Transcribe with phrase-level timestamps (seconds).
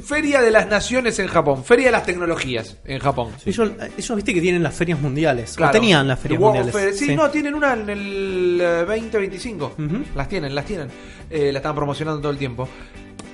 [0.00, 3.30] Feria de las Naciones en Japón, Feria de las Tecnologías en Japón.
[3.44, 5.54] Ellos, ellos viste que tienen las ferias mundiales.
[5.56, 5.70] Claro.
[5.70, 6.94] O tenían las ferias World mundiales.
[6.94, 6.94] Fair.
[6.94, 9.74] Sí, no, tienen una en el eh, 2025.
[9.78, 10.04] Ujú.
[10.14, 10.88] Las tienen, las tienen.
[11.28, 12.68] Eh, la están promocionando todo el tiempo.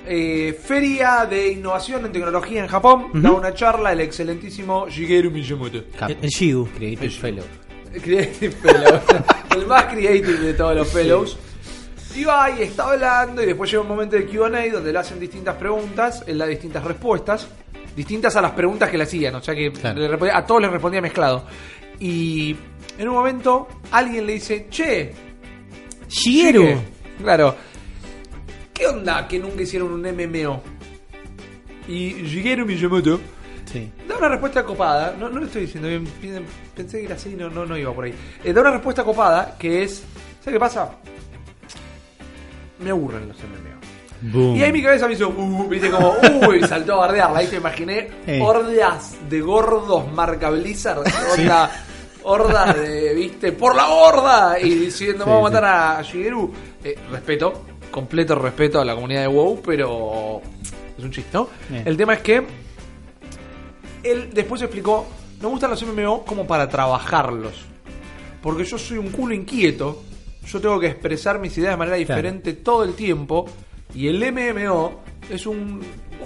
[0.05, 3.09] Eh, Feria de Innovación en Tecnología en Japón.
[3.13, 5.83] Da una charla el excelentísimo Shigeru Miyamoto.
[6.07, 6.67] El, el Shigu.
[6.75, 7.45] Creative Fellow.
[8.03, 8.99] Creative Fellow.
[9.55, 11.37] el más creative de todos los fellows.
[12.19, 15.19] Y va y está hablando y después llega un momento de Q&A donde le hacen
[15.19, 17.47] distintas preguntas, él da distintas respuestas,
[17.95, 19.99] distintas a las preguntas que le hacían, o sea que Claro.
[20.01, 21.45] le respondía- a todos les respondía mezclado.
[21.99, 22.55] Y
[22.97, 25.13] en un momento alguien le dice, che,
[26.09, 26.63] Shigeru.
[26.63, 26.77] Shige,
[27.23, 27.55] claro,
[28.73, 30.61] ¿qué onda que nunca hicieron un MMO?
[31.87, 33.19] Y Shigeru Miyamoto
[33.71, 33.87] Sí.
[34.07, 36.05] Da una respuesta copada, no, no lo estoy diciendo bien,
[36.75, 38.13] pensé que era así, no, no, no iba por ahí.
[38.43, 40.03] Eh, da una respuesta copada que es,
[40.43, 40.89] ¿sabes qué pasa?
[42.79, 43.79] Me aburren los MMO.
[44.33, 44.55] Boom.
[44.57, 46.13] Y ahí mi cabeza me hizo, uh, viste como,
[46.47, 47.39] uy, saltó a bardearla.
[47.39, 48.09] Ahí te imaginé
[48.41, 51.03] hordas de gordos marca Blizzard,
[51.37, 51.71] onda,
[52.23, 55.53] hordas de, viste, por la horda, y diciendo, Sí, vamos a sí.
[55.53, 56.51] matar a Shigeru.
[56.83, 60.41] Eh, respeto, completo respeto a la comunidad de WoW, pero
[60.97, 61.47] es un chiste, ¿no?
[61.69, 61.83] Bien.
[61.85, 62.45] El tema es que
[64.03, 65.07] él después explicó,
[65.41, 67.53] me gustan los MMO como para trabajarlos.
[68.41, 70.03] Porque yo soy un culo inquieto,
[70.51, 72.15] yo tengo que expresar mis ideas de manera Claro.
[72.15, 73.45] diferente todo el tiempo.
[73.93, 75.81] Y el MMO es un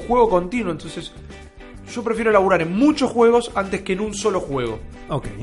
[0.08, 1.12] juego continuo, entonces
[1.94, 4.80] yo prefiero laburar en muchos juegos antes que en un solo juego.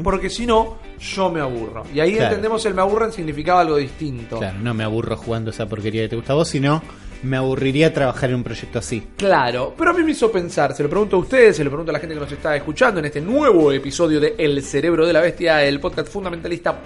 [0.02, 1.84] Porque si no, yo me aburro.
[1.94, 2.26] Y ahí Claro.
[2.28, 4.38] entendemos el me aburren significaba algo distinto.
[4.38, 6.82] Claro, no me aburro jugando esa porquería que te gusta a vos, sino
[7.22, 9.06] me aburriría trabajar en un proyecto así.
[9.16, 11.90] Claro, pero a mí me hizo pensar, se lo pregunto a ustedes, se lo pregunto
[11.90, 15.12] a la gente que nos está escuchando en este nuevo episodio de El Cerebro de
[15.12, 16.80] la Bestia, el podcast fundamentalista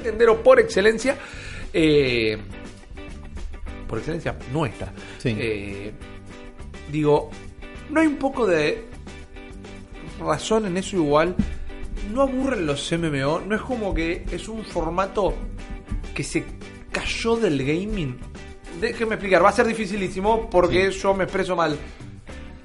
[0.00, 1.16] Nintendero por excelencia.
[1.72, 2.38] eh,
[3.86, 4.92] por excelencia nuestra.
[5.18, 5.34] Sí.
[5.38, 5.92] Eh,
[6.92, 7.28] digo,
[7.90, 8.84] ¿no hay un poco de
[10.20, 11.34] razón en eso igual?
[12.12, 13.40] ¿No aburren los MMO?
[13.40, 15.34] ¿No es como que es un formato
[16.14, 16.44] que se
[16.92, 18.16] cayó del gaming?
[18.80, 21.76] Déjenme explicar, va a ser dificilísimo porque yo me expreso mal.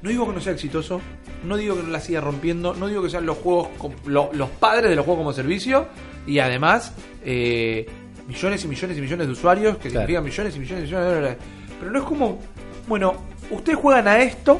[0.03, 1.01] No digo que no sea exitoso,
[1.43, 3.69] no digo que no la siga rompiendo, no digo que sean los juegos,
[4.05, 5.87] los padres de los juegos como servicio
[6.27, 6.93] y además
[7.23, 7.85] eh,
[8.27, 10.07] millones y millones y millones de usuarios que Claro.
[10.07, 11.37] significan millones y millones y millones de dólares.
[11.79, 12.39] Pero no es como,
[12.87, 13.13] bueno,
[13.51, 14.59] ustedes juegan a esto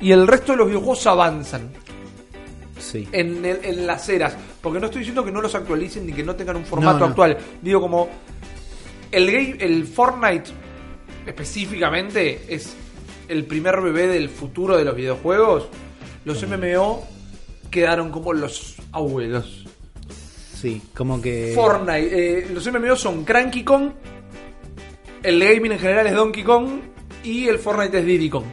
[0.00, 1.70] y el resto de los videojuegos avanzan
[2.78, 3.08] Sí.
[3.12, 4.36] en, el- en las eras.
[4.60, 7.04] Porque no estoy diciendo que no los actualicen ni que no tengan un formato No,
[7.04, 7.06] no.
[7.10, 7.38] actual.
[7.62, 8.08] Digo como
[9.12, 10.50] el game, el Fortnite
[11.26, 12.74] específicamente es
[13.28, 15.68] el primer bebé del futuro de los videojuegos.
[16.24, 17.06] Los MMO
[17.70, 19.61] quedaron como los abuelos.
[20.62, 21.52] Sí, como que.
[21.56, 23.90] Fortnite, eh, los MMO son Cranky Kong,
[25.24, 26.68] el gaming en general es Donkey Kong
[27.24, 28.44] y el Fortnite es Diddy Kong.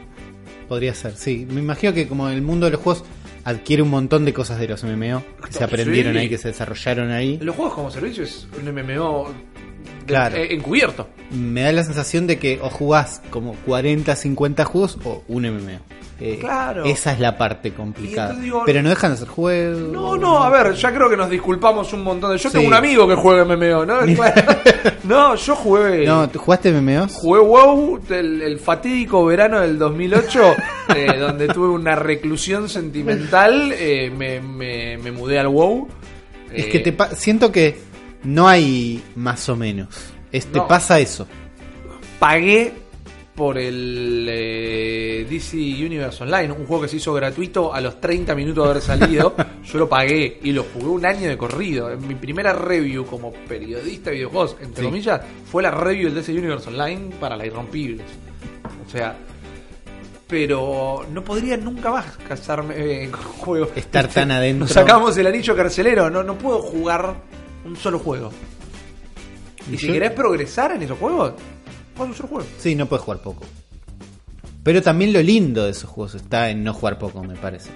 [0.67, 1.45] Podría ser, sí.
[1.49, 3.03] Me imagino que como el mundo de los juegos
[3.43, 6.19] adquiere un montón de cosas de los MMO, que se aprendieron Sí.
[6.19, 7.37] ahí, que se desarrollaron ahí.
[7.41, 9.27] Los juegos como servicio es un MMO
[10.05, 10.35] Claro.
[10.35, 11.07] eh, encubierto.
[11.31, 15.79] Me da la sensación de que o jugás como 40, 50 juegos o un MMO.
[16.21, 16.83] Eh, Claro.
[16.85, 18.33] Esa es la parte complicada.
[18.33, 19.79] digo- Pero no dejan de hacer juegos.
[19.91, 22.35] No, no, a ver, ya creo que nos disculpamos un montón.
[22.37, 23.99] Yo tengo un amigo que juega MMO, ¿no?
[25.03, 26.05] No, yo jugué.
[26.05, 27.13] No, ¿tú ¿jugaste MMOs?
[27.15, 30.55] Jugué WoW el, el fatídico verano del 2008,
[30.95, 33.73] eh, donde tuve una reclusión sentimental.
[33.73, 35.87] eh, me, me- me mudé al WoW.
[36.53, 37.77] Es que te pa- siento que
[38.23, 39.87] no hay más o menos.
[40.31, 41.27] Es, te pasa eso.
[42.19, 42.73] pagué
[43.39, 48.35] por el eh, DC Universe Online, un juego que se hizo gratuito a los 30
[48.35, 49.33] minutos de haber salido.
[49.63, 51.89] Yo lo pagué y lo jugué un año de corrido.
[52.05, 54.89] Mi primera review como periodista de videojuegos, entre Sí.
[54.89, 58.05] comillas, fue la review del DC Universe Online para la Irrompibles.
[58.85, 59.15] O sea,
[60.27, 62.75] pero no podría nunca más casarme
[63.05, 63.69] eh, con juegos.
[63.73, 64.65] Estar tan adentro.
[64.65, 67.15] Nos sacamos el anillo carcelero, no, no puedo jugar
[67.63, 68.31] un solo juego.
[69.71, 71.33] Y, Y si yo- querés progresar en esos juegos,
[71.99, 72.47] juega un solo juego.
[72.57, 73.43] Sí, no puedes jugar poco.
[74.63, 77.71] Pero también lo lindo de esos juegos está en no jugar poco, me parece.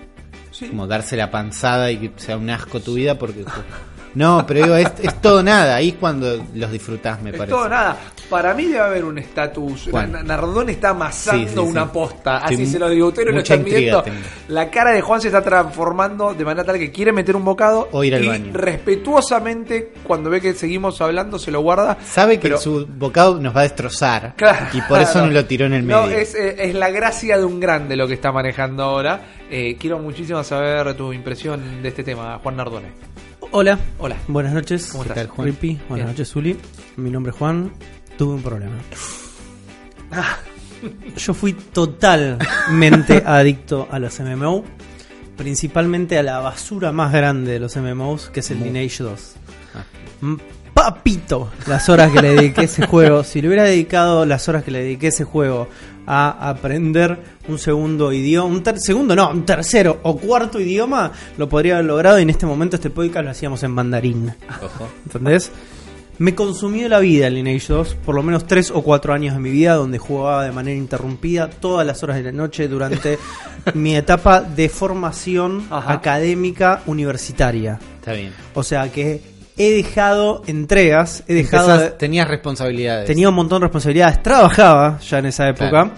[0.51, 0.67] Sí.
[0.67, 3.45] Como darse la panzada y que sea un asco tu vida porque...
[4.15, 5.75] No, pero digo, es, es todo nada.
[5.75, 7.55] Ahí es cuando los disfrutás, me es parece.
[7.55, 7.97] todo nada.
[8.29, 9.87] Para mí debe haber un estatus.
[9.91, 10.11] ¿Cuál?
[10.11, 11.89] Na- Nardón está amasando Sí, sí, una sí.
[11.93, 12.37] posta.
[12.37, 13.07] Así Estoy se lo digo.
[13.07, 14.01] Ustedes no lo están viendo.
[14.03, 14.17] tengo.
[14.47, 17.89] La cara de Juan se está transformando de manera tal que quiere meter un bocado.
[17.91, 18.51] O ir al y baño.
[18.53, 21.97] respetuosamente, cuando ve que seguimos hablando, se lo guarda.
[22.05, 24.33] Sabe que Pero- su bocado nos va a destrozar.
[24.35, 24.67] Claro.
[24.73, 26.01] Y por eso no lo tiró en el medio.
[26.05, 29.21] No, es, eh, es la gracia de un grande lo que está manejando ahora.
[29.49, 32.87] Eh, quiero muchísimo saber tu impresión de este tema, Juan Nardone.
[33.55, 33.77] Hola.
[33.99, 34.17] Hola.
[34.27, 34.87] Buenas noches.
[34.91, 35.25] ¿Cómo ¿Qué estás?
[35.27, 35.47] tal, Juan?
[35.47, 35.75] Rippy.
[35.87, 36.07] Buenas Bien.
[36.07, 36.57] noches, Zuli.
[36.97, 37.71] Mi nombre es Juan.
[38.17, 38.73] Tuve un problema.
[40.11, 40.37] Ah,
[41.15, 44.63] yo fui totalmente adicto a los MMO,
[45.37, 49.33] principalmente a la basura más grande de los MMOs, que es el Lineage 2.
[49.75, 49.83] Ah.
[50.73, 53.23] Papito, las horas que le dediqué a ese juego.
[53.23, 55.69] Si le hubiera dedicado las horas que le dediqué a ese juego
[56.05, 57.17] a aprender
[57.47, 61.85] un segundo idioma, un ter- segundo no, un tercero o cuarto idioma, lo podría haber
[61.85, 64.33] logrado y en este momento este podcast lo hacíamos en mandarín.
[64.61, 64.89] Ojo.
[65.05, 65.51] ¿Entendés?
[66.19, 69.39] Me consumió la vida el Lineage 2, por lo menos 3 o 4 años de
[69.39, 73.17] mi vida, donde jugaba de manera interrumpida todas las horas de la noche durante
[73.73, 75.91] mi etapa de formación Ajá.
[75.93, 77.79] académica universitaria.
[77.99, 78.31] Está bien.
[78.53, 79.21] O sea que
[79.57, 81.69] he dejado entregas, he dejado...
[81.75, 83.05] Empezás- tenías responsabilidades.
[83.05, 85.91] tenía un montón de responsabilidades, trabajaba ya en esa época Claro.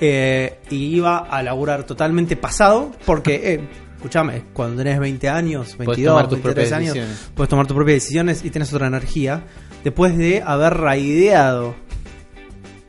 [0.00, 3.60] eh, y iba a laburar totalmente pasado porque, eh,
[3.96, 7.30] escúchame, cuando tenés 20 años, 22, tomar tus 23 propias años, decisiones.
[7.34, 9.44] puedes tomar tus propias decisiones y tenés otra energía
[9.82, 11.74] después de haber raideado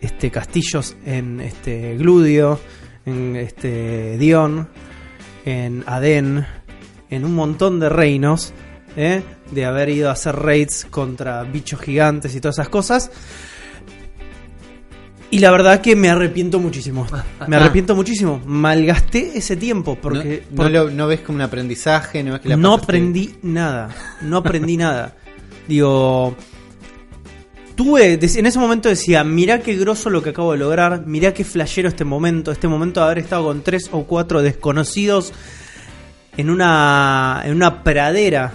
[0.01, 2.59] este castillos en este Gludio,
[3.05, 4.67] en este Dion,
[5.45, 6.45] en Aden,
[7.09, 8.53] en un montón de reinos,
[8.95, 9.21] ¿eh?
[9.51, 13.11] de haber ido a hacer raids contra bichos gigantes y todas esas cosas.
[15.31, 17.05] Y la verdad que me arrepiento muchísimo.
[17.47, 18.41] Me arrepiento muchísimo.
[18.45, 22.41] Malgasté ese tiempo porque no, no porque lo, no ves como un aprendizaje, no ves
[22.41, 23.89] que la no pasaste- aprendí nada.
[24.21, 25.15] No aprendí nada.
[25.67, 26.35] Digo,
[27.75, 31.43] tuve, en ese momento decía, mirá qué grosso lo que acabo de lograr, mirá qué
[31.43, 35.33] flashero este momento, este momento de haber estado con tres o cuatro desconocidos
[36.37, 38.53] en una, en una pradera,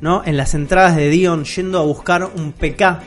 [0.00, 0.22] ¿no?
[0.24, 3.00] En las entradas de Dion yendo a buscar un PK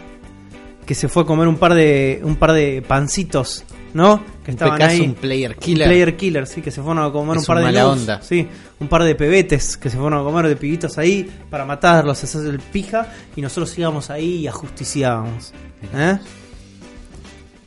[0.85, 3.63] que se fue a comer un par de, un par de pancitos,
[3.93, 4.21] ¿no?
[4.43, 5.01] Que Un estaban PK es ahí.
[5.01, 5.87] un player killer.
[5.87, 7.99] Player killer, sí, que se fueron a comer Es un par un de mala noobs,
[8.01, 8.21] onda.
[8.21, 8.47] Sí,
[8.79, 12.45] un par de pebetes que se fueron a comer de pibitos ahí para matarlos, hacer
[12.47, 15.53] el pija y nosotros íbamos ahí y ajusticiábamos.
[15.95, 16.17] ¿Eh?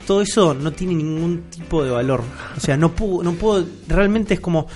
[0.06, 2.22] Todo eso no tiene ningún tipo de valor.
[2.56, 4.66] O sea, no puedo, no puedo, realmente es como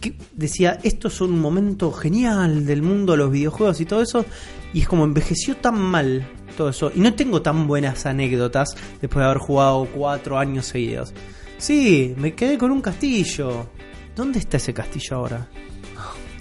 [0.00, 4.24] que decía, esto es un momento genial del mundo de los videojuegos y todo eso,
[4.72, 6.26] y es como envejeció tan mal
[6.56, 8.70] todo eso, y no tengo tan buenas anécdotas
[9.00, 11.12] después de haber jugado cuatro años seguidos.
[11.58, 13.66] Sí, me quedé con un castillo.
[14.16, 15.48] ¿Dónde está ese castillo ahora?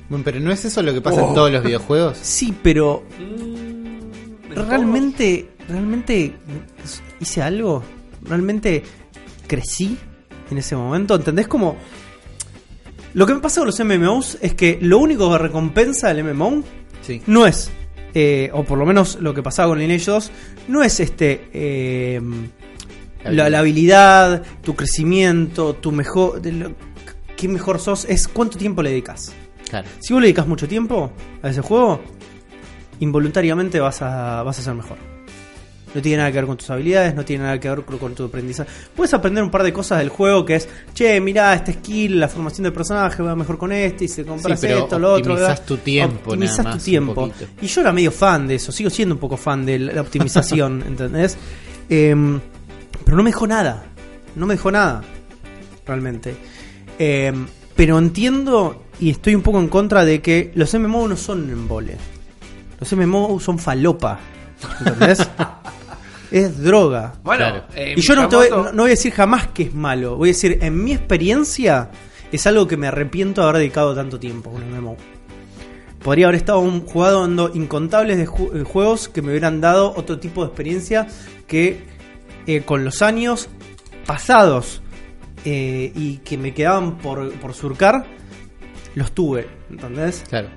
[0.10, 1.30] Bueno, pero no es eso lo que pasa Oh.
[1.30, 2.18] en todos los videojuegos.
[2.22, 6.34] Sí, pero Mm, realmente, realmente
[7.20, 7.84] hice algo.
[8.24, 8.84] Realmente
[9.48, 9.98] crecí
[10.50, 11.16] en ese momento.
[11.16, 11.48] ¿Entendés?
[11.48, 11.76] Como
[13.20, 16.64] lo que me pasa con los MMOs es que lo único que recompensa el MMO
[17.02, 17.22] Sí.
[17.28, 17.70] no es,
[18.14, 20.32] eh, o por lo menos lo que pasaba con Lineage 2,
[20.70, 22.22] no es este eh,
[23.26, 26.72] la, la habilidad, tu crecimiento, tu mejor, lo-
[27.36, 29.34] qué mejor sos, es cuánto tiempo le dedicas.
[29.70, 29.88] Claro.
[30.00, 31.12] Si vos le dedicas mucho tiempo
[31.42, 32.02] a ese juego,
[33.00, 34.98] involuntariamente vas a, vas a ser mejor.
[35.94, 38.26] No tiene nada que ver con tus habilidades, no tiene nada que ver con, tu
[38.26, 38.70] aprendizaje.
[38.96, 42.28] Puedes aprender un par de cosas del juego que es, che, mirá, este skill, la
[42.28, 45.34] formación del personaje va mejor con este, y se compras Sí, pero esto, lo otro.
[45.34, 47.32] optimizás tu tiempo, Optimizás nada tu más, tiempo.
[47.62, 50.84] Y yo era medio fan de eso, sigo siendo un poco fan de la optimización,
[50.88, 51.38] ¿entendés?
[51.90, 52.40] Em,
[53.04, 53.84] pero no me dejó nada.
[54.36, 55.02] No me dejó nada.
[55.86, 56.36] Realmente.
[57.00, 61.50] Em, pero entiendo y estoy un poco en contra de que los MMO no son
[61.50, 61.98] embole.
[62.80, 64.20] Los MMO son falopa.
[64.80, 65.28] ¿Entendés?
[66.32, 67.14] es droga.
[67.24, 67.64] Bueno, Claro.
[67.76, 69.74] eh, Y yo no, te voy, Miyamoto- no- no voy a decir jamás que es
[69.74, 70.16] malo.
[70.18, 71.90] Voy a decir, en mi experiencia,
[72.32, 74.98] es algo que me arrepiento de haber dedicado tanto tiempo a un MMO.
[76.04, 80.42] Podría haber estado jugando incontables de ju- eh, juegos que me hubieran dado otro tipo
[80.44, 81.08] de experiencia
[81.48, 81.84] que
[82.48, 83.50] eh, con los años
[84.06, 84.82] pasados
[85.46, 88.06] eh, y que me quedaban por, por surcar,
[88.96, 89.48] los tuve.
[89.70, 90.24] ¿Entendés?
[90.30, 90.48] Claro.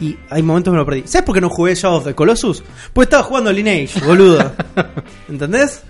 [0.00, 1.02] Y hay momentos que me lo perdí.
[1.06, 2.62] ¿Sabes por qué no jugué Shadow of the Colossus?
[2.92, 4.52] Pues estaba jugando Lineage, boludo.
[5.28, 5.82] ¿Entendés?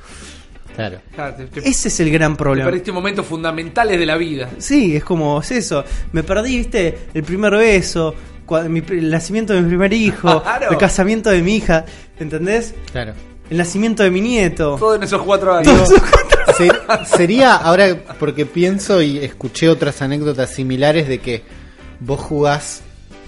[0.77, 0.99] Claro.
[1.15, 2.67] Claro, te- te- Ese es el gran te problema.
[2.69, 4.51] perdiste momentos fundamentales de la vida.
[4.59, 5.85] Sí, es como, es eso.
[6.13, 8.15] Me perdí, viste, el primer beso,
[8.47, 10.71] cua- mi pr- el nacimiento de mi primer hijo, Claro.
[10.73, 11.85] el casamiento de mi hija,
[12.19, 12.75] ¿entendés?
[12.93, 13.15] Claro.
[13.51, 14.77] El nacimiento de mi nieto.
[14.79, 15.89] Todo en esos cuatro años.
[17.07, 21.43] Sería, ahora porque pienso y escuché otras anécdotas similares de que
[22.01, 22.83] vos jugás,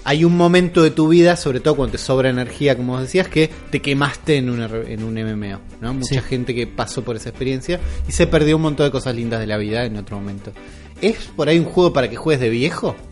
[0.09, 3.27] hay un momento de tu vida, sobre todo cuando te sobra energía, como vos decías,
[3.27, 5.93] que te quemaste en un, R- en un MMO, ¿no?
[5.93, 6.21] Mucha Sí.
[6.21, 9.47] gente que pasó por esa experiencia y se perdió un montón de cosas lindas de
[9.47, 10.53] la vida en otro momento.
[11.01, 12.95] ¿Es por ahí un juego para que juegues de viejo?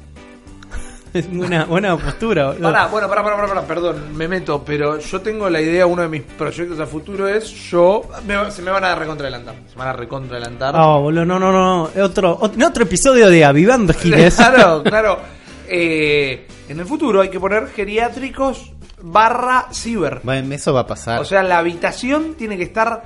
[1.13, 2.53] Es una buena postura.
[2.61, 6.01] Pará, bueno, pará, pará, pará, pará, perdón, me meto, pero yo tengo la idea, uno
[6.01, 8.03] de mis proyectos a futuro es yo.
[8.27, 9.55] me- se me van a recontradelantar.
[9.71, 10.75] Se van a recontradelantar.
[10.77, 11.83] Ah, boludo, no, no, no.
[12.03, 14.35] Otro, otro, otro episodio de Avivando Giles.
[14.37, 15.19] Claro, claro.
[15.69, 20.21] Eh, en el futuro hay que poner geriátricos barra ciber.
[20.23, 21.19] Bueno, eso va a pasar.
[21.19, 23.03] O sea, la habitación tiene que estar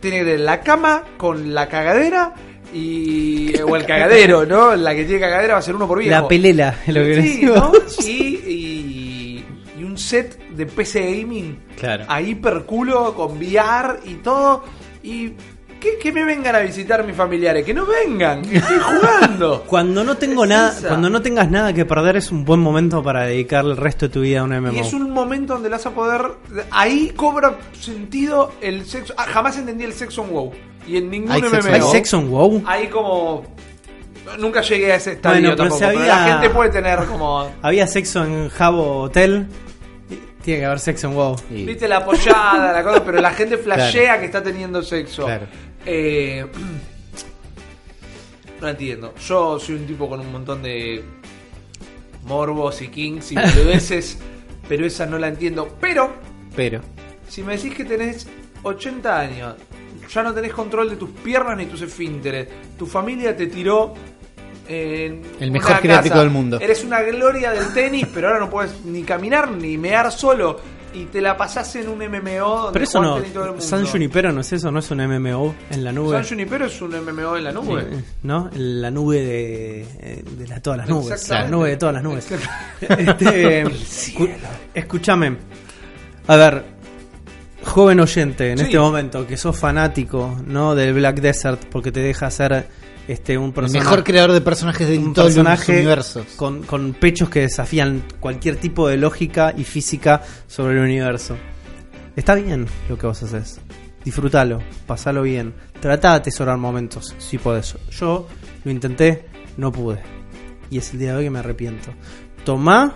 [0.00, 2.32] tiene que tener la cama con la cagadera
[2.72, 4.76] y o el cagadero, ¿no?
[4.76, 6.12] La que tiene cagadera va a ser uno por viejo.
[6.12, 7.40] La pelela, lo que Sí.
[7.44, 7.72] ¿no?
[8.06, 9.44] Y, y,
[9.78, 12.04] y un set de PC gaming Claro.
[12.08, 14.64] a hiperculo con VR y todo.
[15.02, 15.32] Y
[15.80, 19.62] que, que me vengan a visitar mis familiares, que no vengan, que estoy jugando.
[19.66, 20.88] Cuando no tengo Es nada, esa.
[20.88, 24.12] cuando no tengas nada que perder es un buen momento para dedicar el resto de
[24.12, 24.72] tu vida a un MMO.
[24.72, 26.22] Y es un momento donde vas a poder.
[26.70, 29.14] Ahí cobra sentido el sexo.
[29.16, 30.52] ah, jamás entendí el sexo en WoW.
[30.86, 31.50] Y en ningún ¿Hay MMO.
[31.50, 31.72] sexo?
[31.72, 32.62] ¿Hay sexo en WoW?
[32.66, 33.44] Hay como.
[34.38, 35.78] Nunca llegué a ese estadio Bueno, pero tampoco.
[35.78, 37.50] si pero había- la gente puede tener como.
[37.62, 39.46] Había sexo en Jabo Hotel.
[40.42, 41.36] Tiene que haber sexo en WoW.
[41.50, 45.24] Y- Viste la apoyada, la cosa, pero la gente flashea que está teniendo sexo.
[45.24, 45.46] Claro.
[45.86, 46.44] Eh,
[48.60, 49.14] no entiendo.
[49.26, 51.02] Yo soy un tipo con un montón de
[52.24, 54.18] morbos y kings y boludeces,
[54.68, 55.76] pero esa no la entiendo.
[55.80, 56.12] Pero,
[56.54, 56.80] Pero.
[57.28, 58.26] si me decís que tenés
[58.62, 59.54] 80 años,
[60.12, 63.94] ya no tenés control de tus piernas ni tus esfínteres, tu familia te tiró
[64.66, 66.58] en El una mejor criático del mundo.
[66.60, 70.60] Eres una gloria del tenis, pero ahora no puedes ni caminar ni mear solo
[70.94, 73.16] y te la pasás en un MMO donde Pero eso no.
[73.22, 73.60] todo el mundo.
[73.64, 76.16] San Junipero no es eso, no es un MMO en la nube.
[76.16, 77.86] San Junipero es un MMO en la nube.
[78.22, 78.50] ¿No?
[78.54, 81.28] En la nube de, de la- todas las nubes.
[81.28, 82.26] La nube de todas las nubes.
[82.80, 83.64] Este,
[84.74, 85.36] escúchame.
[86.26, 86.64] A ver,
[87.64, 88.64] joven oyente, en Sí.
[88.64, 90.74] este momento, que sos fanático ¿no?
[90.74, 92.66] del Black Desert porque te deja ser
[93.08, 93.84] este, un El personaje.
[93.84, 96.26] mejor creador de personajes de un los personaje universos.
[96.36, 101.36] con, con pechos que desafían cualquier tipo de lógica y física sobre el universo.
[102.14, 103.60] Está bien lo que vos haces.
[104.04, 105.54] Disfrútalo, pasalo bien.
[105.80, 107.76] Trata de atesorar momentos, si podés.
[107.90, 108.28] Yo
[108.64, 110.00] lo intenté, no pude.
[110.70, 111.92] Y es el día de hoy que me arrepiento.
[112.44, 112.94] Tomá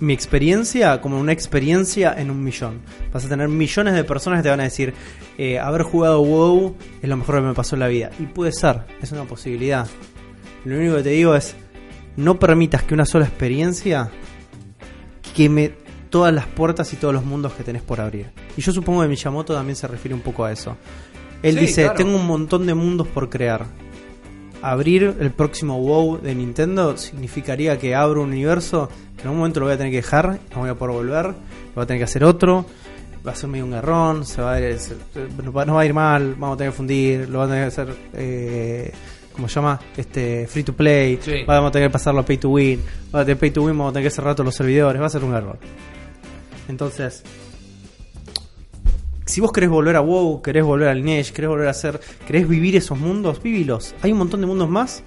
[0.00, 2.80] mi experiencia como una experiencia en un millón.
[3.12, 4.94] Vas a tener millones de personas que te van a decir,
[5.38, 8.10] eh, haber jugado WoW es lo mejor que me pasó en la vida.
[8.18, 9.86] Y puede ser, es una posibilidad.
[10.64, 11.54] Lo único que te digo es,
[12.16, 14.10] no permitas que una sola experiencia
[15.34, 15.72] queme
[16.10, 18.30] todas las puertas y todos los mundos que tenés por abrir.
[18.56, 20.76] Y yo supongo que Miyamoto también se refiere un poco a eso.
[21.42, 21.96] Él Sí, dice, claro.
[21.98, 23.66] tengo un montón de mundos por crear.
[24.62, 29.60] Abrir el próximo WoW de Nintendo significaría que abro un universo que en algún momento
[29.60, 31.34] lo voy a tener que dejar, no voy a poder volver,
[31.74, 32.64] voy a tener que hacer otro,
[33.26, 34.96] va a ser medio un garrón, se va a ir, se-
[35.44, 37.68] no va a ir mal, vamos a tener que fundir, lo va a tener que
[37.68, 38.92] hacer, eh,
[39.34, 39.78] ¿cómo se llama?
[39.96, 41.32] Este, free to play, Sí.
[41.46, 42.80] vamos a tener que pasarlo a pay to win,
[43.14, 45.06] va a tener pay to win, vamos a tener que cerrar todos los servidores, va
[45.06, 45.58] a ser un garrón.
[46.68, 47.22] Entonces,
[49.26, 52.48] si vos querés volver a WoW, querés volver al Lineage, querés volver a hacer, querés
[52.48, 53.94] vivir esos mundos, vivilos.
[54.02, 55.02] Hay un montón de mundos más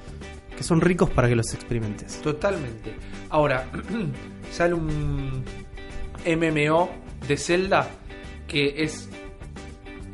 [0.56, 2.20] que son ricos para que los experimentes.
[2.22, 2.96] Totalmente.
[3.30, 3.70] Ahora,
[4.52, 5.44] sale un
[6.26, 6.90] MMO
[7.28, 7.88] de Zelda
[8.48, 9.08] que es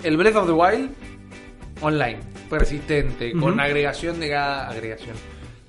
[0.03, 0.91] el Breath of the Wild
[1.81, 2.19] online,
[2.49, 5.15] persistente, con agregación de cada agregación.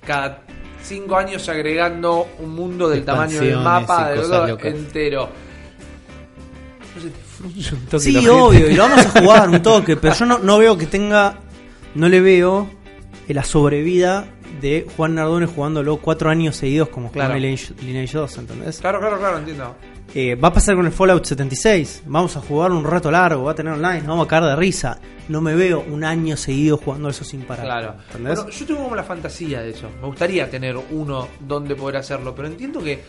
[0.05, 0.43] Cada
[0.83, 5.29] cinco años agregando un mundo del tamaño del mapa del entero.
[6.95, 9.97] No se te frunce un toque Sí, obvio, y lo vamos a jugar un toque,
[9.97, 11.39] pero yo no, no veo que tenga,
[11.95, 12.69] no le veo
[13.29, 14.27] la sobrevida
[14.61, 17.35] de Juan Nardone jugándolo cuatro años seguidos como Claro.
[17.35, 18.79] Lineage, Lineage 2, ¿entendés?
[18.81, 19.75] Claro, claro, claro, entiendo.
[20.15, 22.05] Eh, va a pasar con el Fallout 76.
[22.07, 24.57] Vamos a jugar un rato largo, va a tener online, nos vamos a caer de
[24.57, 25.01] risa.
[25.29, 27.65] No me veo un año seguido jugando eso sin parar.
[27.65, 27.95] Claro.
[28.09, 28.37] ¿entendés?
[28.37, 29.89] Bueno, yo tengo como la fantasía de eso.
[30.01, 33.03] Me gustaría tener uno donde poder hacerlo, pero entiendo que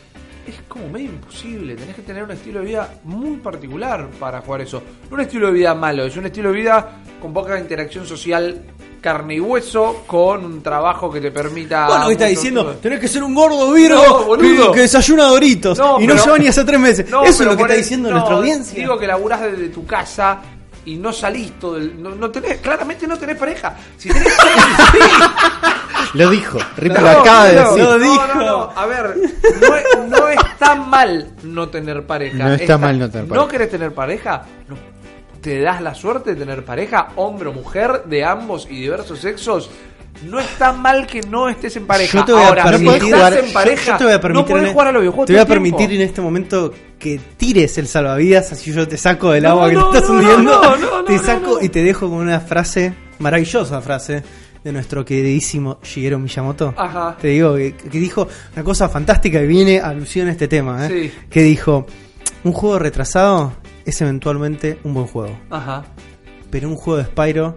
[0.47, 1.75] es como medio imposible.
[1.75, 4.81] Tenés que tener un estilo de vida muy particular para jugar eso.
[5.09, 6.89] No un estilo de vida malo, es un estilo de vida
[7.21, 8.61] con poca interacción social,
[9.01, 11.87] carne y hueso, con un trabajo que te permita.
[11.87, 12.75] Bueno, ¿qué está diciendo?
[12.81, 16.37] Tenés que ser un gordo virgo No, que, desayuna doritos No, y no pero- lleva
[16.39, 17.09] ni hace tres meses.
[17.09, 18.79] No, Eso es lo que está el- diciendo nuestra audiencia.
[18.79, 20.39] Digo que laburás desde tu casa
[20.85, 22.01] y no salís todo el.
[22.01, 23.75] No, no tenés, claramente no tenés pareja.
[23.97, 24.33] Si tenés
[24.91, 24.99] sí.
[26.13, 26.59] Lo dijo.
[26.77, 27.83] Rip No, lo acaba de no, decir.
[27.83, 28.27] Lo no, dijo.
[28.35, 28.71] no, no.
[28.75, 29.15] A ver,
[29.61, 32.37] no, es- no está mal no tener pareja.
[32.37, 33.47] No está mal no tener ¿No pareja.
[33.51, 34.43] querés tener pareja?
[34.67, 34.75] No.
[35.41, 39.69] ¿Te das la suerte de tener pareja, hombre o mujer, de ambos y diversos sexos?
[40.23, 42.19] No está mal que no estés en pareja.
[42.19, 44.49] Yo te voy a Ahora, permitir, si estás en pareja, yo te voy a permitir
[44.55, 45.95] no podés jugar a los videojuegos Te voy a permitir tiempo.
[45.95, 49.75] en este momento que tires el salvavidas, así yo te saco del No, agua que
[49.75, 50.61] no, te estás no, hundiendo.
[50.61, 51.61] no, no, no, te no, saco no.
[51.61, 54.23] y te dejo con una frase, maravillosa frase,
[54.63, 56.73] de nuestro queridísimo Shigeru Miyamoto.
[56.75, 57.15] Ajá.
[57.21, 60.87] Te digo que, que dijo una cosa fantástica y viene alusión a este tema.
[60.87, 60.89] ¿eh?
[61.11, 61.19] Sí.
[61.29, 61.85] Que dijo:
[62.43, 63.53] Un juego retrasado
[63.85, 65.37] es eventualmente un buen juego.
[65.51, 65.83] Ajá.
[66.49, 67.55] Pero un juego de Spyro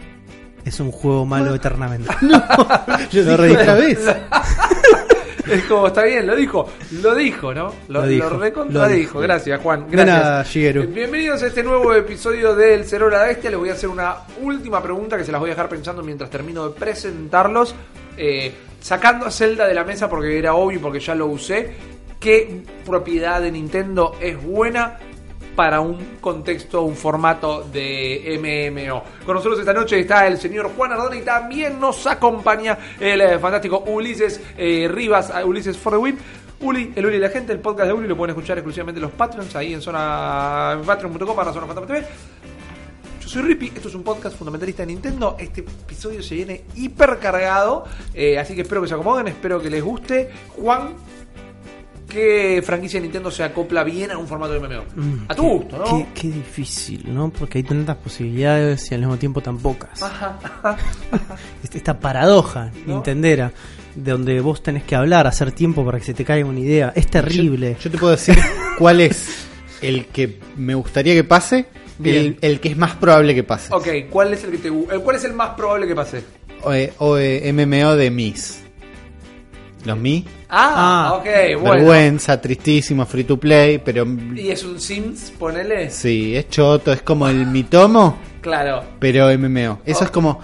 [0.67, 2.11] es un juego malo eternamente.
[2.21, 3.61] Lo Lo dijo redijo.
[3.63, 3.99] otra vez.
[5.51, 6.69] Es como, está bien, lo dijo,
[7.03, 7.73] lo dijo, ¿no?
[7.89, 8.99] Lo, Lo dijo, lo recontra lo dijo.
[8.99, 9.21] dijo.
[9.21, 9.87] Gracias, Juan.
[9.91, 10.17] De Gracias.
[10.19, 10.45] nada.
[10.55, 13.51] Eh, Bienvenidos a este nuevo episodio del Cero la Bestia.
[13.51, 16.29] Les voy a hacer una última pregunta que se las voy a dejar pensando mientras
[16.31, 17.75] termino de presentarlos.
[18.17, 21.73] Eh, sacando a Zelda de la mesa porque era obvio, porque ya lo usé.
[22.21, 24.99] ¿Qué propiedad de Nintendo es buena?
[25.59, 29.03] Para un contexto, un formato de MMO.
[29.27, 33.41] Con nosotros esta noche está el señor Juan Ardona y también nos acompaña el eh,
[33.41, 36.17] fantástico Ulises eh, Rivas, eh, Ulises for the Win.
[36.61, 39.57] Uli, el Uli la gente, el podcast de Uli lo pueden escuchar exclusivamente los Patreons
[39.57, 42.07] ahí en zona patreon.com para zona Fantasma.
[43.21, 45.35] Yo soy Rippy, esto es un podcast fundamentalista de Nintendo.
[45.41, 47.85] Este episodio se viene hipercargado,
[48.15, 50.31] eh, así que espero que se acomoden, espero que les guste.
[50.57, 50.95] Juan,
[52.09, 54.85] ¿qué franquicia de Nintendo se acopla bien a un formato de MMO?
[54.97, 55.85] Mm, a tu qué- gusto, ¿no?
[55.85, 57.31] Qué, qué difícil, ¿no?
[57.31, 60.03] Porque hay tantas posibilidades y al mismo tiempo tan pocas.
[60.03, 60.77] Ajá, ajá.
[61.63, 62.95] Este- Esta paradoja ¿No?
[62.95, 63.53] nintendera,
[63.95, 66.93] de donde vos tenés que hablar, hacer tiempo para que se te caiga una idea.
[66.97, 67.75] Es terrible.
[67.75, 68.37] Yo, yo te puedo decir
[68.79, 69.47] cuál es
[69.83, 71.67] el que me gustaría que pase,
[72.03, 73.75] el, el que es más probable que pase.
[73.75, 76.23] Ok, ¿cuál es el que te eh, ¿Cuál es el más probable que pase?
[76.63, 78.61] O, eh, o, eh, MMO de Mis.
[79.85, 80.25] Los Mi.
[80.49, 81.71] Ah, Ah, ok, bueno.
[81.77, 85.91] Vergüenza, tristísimo, free to play, pero ¿Y es un Sims, ponele?
[85.91, 88.83] sí, es choto, es como el Mitomo, Claro.
[88.99, 89.81] pero MMO.
[89.85, 90.05] Eso Oh.
[90.05, 90.41] es como,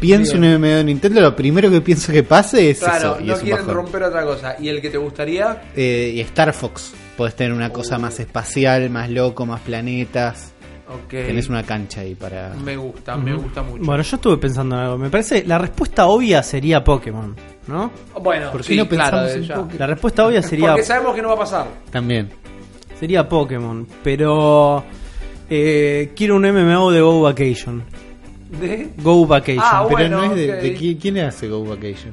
[0.00, 0.44] pienso Bien.
[0.44, 3.20] en MMO de Nintendo, lo primero que pienso que pase es Claro, eso.
[3.20, 4.56] Y no es un quieren romper otra cosa.
[4.60, 5.62] ¿Y el que te gustaría?
[5.74, 7.72] Eh, y Star Fox, podés tener una Oh.
[7.72, 10.52] cosa más espacial, más loco, más planetas.
[10.88, 11.08] Ok.
[11.08, 12.50] Tenés una cancha ahí para...
[12.54, 13.82] Me gusta, me gusta mucho.
[13.84, 14.98] Bueno, yo estuve pensando en algo.
[14.98, 17.34] Me parece, la respuesta obvia sería Pokémon,
[17.68, 17.90] ¿no?
[18.22, 19.48] Bueno, ¿Por qué sí, no pensamos claro, en.
[19.48, 19.78] Pokémon?
[19.78, 21.66] La respuesta obvia sería, Porque sabemos que no va a pasar.
[21.90, 22.28] También.
[23.00, 24.84] sería Pokémon, pero
[25.48, 27.82] eh, quiero un MMO de Go Vacation.
[28.60, 28.88] ¿De?
[28.98, 29.62] Go Vacation.
[29.64, 30.60] Ah, Pero bueno, no es de, ok.
[30.62, 32.12] de qui- quién hace Go Vacation.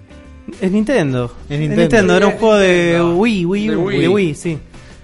[0.60, 1.32] Es Nintendo.
[1.50, 2.16] Es Nintendo.
[2.18, 3.02] Era un juego de.
[3.02, 4.00] Wii, Wii, De U, Wii.
[4.02, 4.58] de Wii, sí.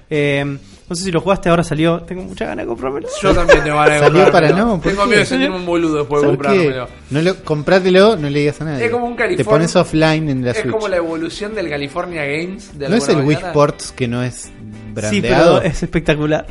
[0.09, 0.57] Eh,
[0.89, 2.00] no sé si lo jugaste, ahora salió.
[2.01, 3.08] Tengo mucha ganas de comprármelo.
[3.22, 4.32] Yo también tengo ganas de comprármelo.
[4.32, 5.08] para no, ¿por Tengo qué?
[5.10, 6.88] miedo de sentirme un boludo después de comprármelo.
[7.10, 8.86] No lo, comprátelo, no le digas a nadie.
[8.86, 10.72] Es como un Te California- pones offline en la Es Switch.
[10.72, 12.78] como la evolución del California Games.
[12.80, 13.36] De ¿No es el Wii.
[13.38, 14.50] Sports que no es
[14.93, 15.12] brandeado?
[15.12, 16.47] Sí, pero es espectacular.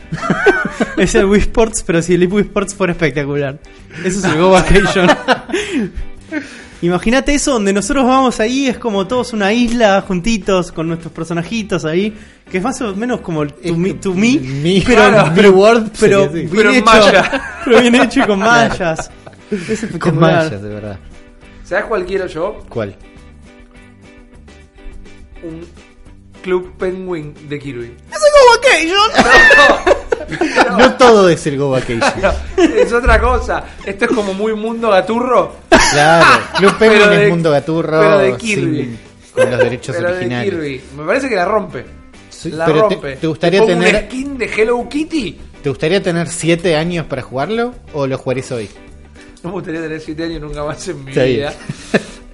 [0.98, 3.58] es el Wii Sports, pero si el Wii Sports fuera espectacular.
[4.04, 5.08] Eso es el Go Vacation.
[6.86, 11.84] Imagínate eso donde nosotros vamos ahí, es como todos una isla juntitos con nuestros personajitos
[11.84, 12.16] ahí,
[12.50, 15.52] que es más o menos como el to me, to me, Mi- pero, claro, pero,
[15.52, 17.42] Mi World pero bien Pero en hecho, maya.
[17.64, 19.10] pero bien hecho y con mallas.
[19.50, 19.86] Es.
[19.98, 20.98] Con mallas, de verdad.
[21.64, 22.58] ¿Sabes cuál quiero yo?
[22.68, 22.94] ¿Cuál?
[25.42, 25.66] Un
[26.42, 27.94] Club Penguin de Kirby.
[28.10, 28.16] No
[30.98, 32.00] todo es el Go Vacation.
[32.22, 33.64] No, es otra cosa.
[33.84, 35.56] Esto es como muy mundo gaturro.
[35.92, 36.26] Claro,
[36.56, 38.76] Club Penguin Pero de- es mundo gaturro pero de Kirby.
[38.84, 38.98] sin-
[39.34, 40.50] con los derechos Pero de originales.
[40.50, 40.80] Kirby.
[40.96, 41.84] Me parece que la rompe.
[42.30, 43.16] Sí, la pero rompe.
[43.16, 45.38] te gustaría tener- un skin de Hello Kitty?
[45.62, 48.68] ¿Te gustaría tener 7 años para jugarlo o lo jugarías hoy?
[49.42, 51.52] No me gustaría tener 7 años nunca más en mi vida.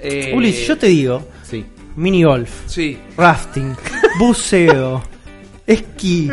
[0.05, 1.65] Eh, Uli, si yo te digo Sí.
[1.95, 2.99] mini golf, Sí.
[3.17, 3.77] rafting,
[4.19, 5.01] buceo,
[5.65, 6.29] esquí,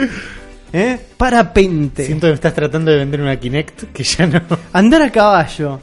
[0.74, 1.00] ¿eh?
[1.18, 4.42] parapente, Siento que me estás tratando de vender una Kinect que ya no.
[4.74, 5.80] andar a caballo.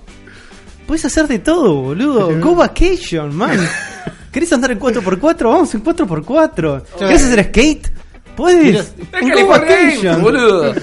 [0.86, 2.38] Puedes hacer de todo, boludo.
[2.40, 3.58] Go vacation, man.
[4.32, 5.44] ¿Querés andar en 4x4?
[5.44, 6.82] Vamos en 4x4.
[6.98, 7.90] ¿Querés hacer skate?
[8.36, 8.92] Puedes.
[9.12, 10.22] En Go vacation.
[10.22, 10.74] boludo.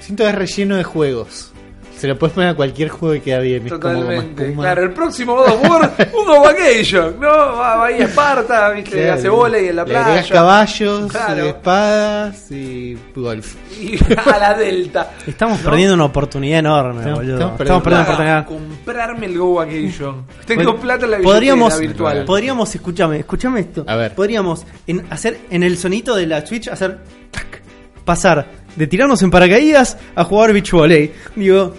[0.00, 1.52] Siento que es relleno de juegos.
[1.96, 3.66] Se lo puedes poner a cualquier juego y queda bien.
[3.66, 4.52] Totalmente.
[4.52, 7.26] Claro, el próximo God of War, un Go Vacation, ¿no?
[7.28, 9.12] Va ahí a Esparta, viste, Claro.
[9.14, 10.22] hace volei en la playa.
[10.28, 11.46] caballos, Claro.
[11.46, 13.54] espadas y golf.
[13.80, 13.98] Y
[14.30, 15.12] a la Delta.
[15.26, 17.34] Estamos perdiendo una oportunidad enorme, Estamos- boludo.
[17.34, 18.46] estamos Estamos perdiendo una oportunidad.
[18.46, 20.26] comprarme el Go Vacation.
[20.46, 22.24] Tengo Bueno, plata en la podríamos, virtual.
[22.26, 23.84] podríamos, escúchame, escúchame esto.
[23.88, 24.14] A ver.
[24.14, 26.98] Podríamos en, hacer en el sonito de la Switch hacer
[27.30, 27.62] tac,
[28.04, 31.10] pasar de tirarnos en paracaídas a jugar beach volley.
[31.34, 31.72] Digo,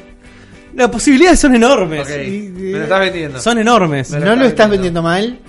[0.76, 2.02] las posibilidades son enormes.
[2.08, 3.40] Ok, Y- me lo estás vendiendo.
[3.40, 4.12] Son enormes.
[4.12, 5.02] Me lo no lo estás vendiendo.
[5.02, 5.40] mal.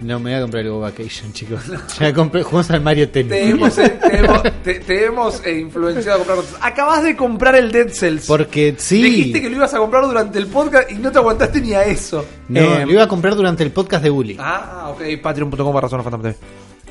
[0.00, 1.60] No me voy a comprar el Go Vacation, chicos.
[2.00, 3.30] Ya compré, jugamos al Mario Tennis.
[3.30, 6.56] Te hemos, eh, te hemos, te- te hemos, eh, influenciado a comprar otros.
[6.60, 8.26] Acabas de comprar el Dead Cells.
[8.26, 9.00] Porque sí.
[9.00, 11.84] Dijiste que lo ibas a comprar durante el podcast y no te aguantaste ni a
[11.84, 12.26] eso.
[12.48, 14.36] No, Eh, lo iba a comprar durante el podcast de Bully.
[14.40, 15.02] Ah, ok.
[15.22, 16.34] Patreon.com barra Zona TV.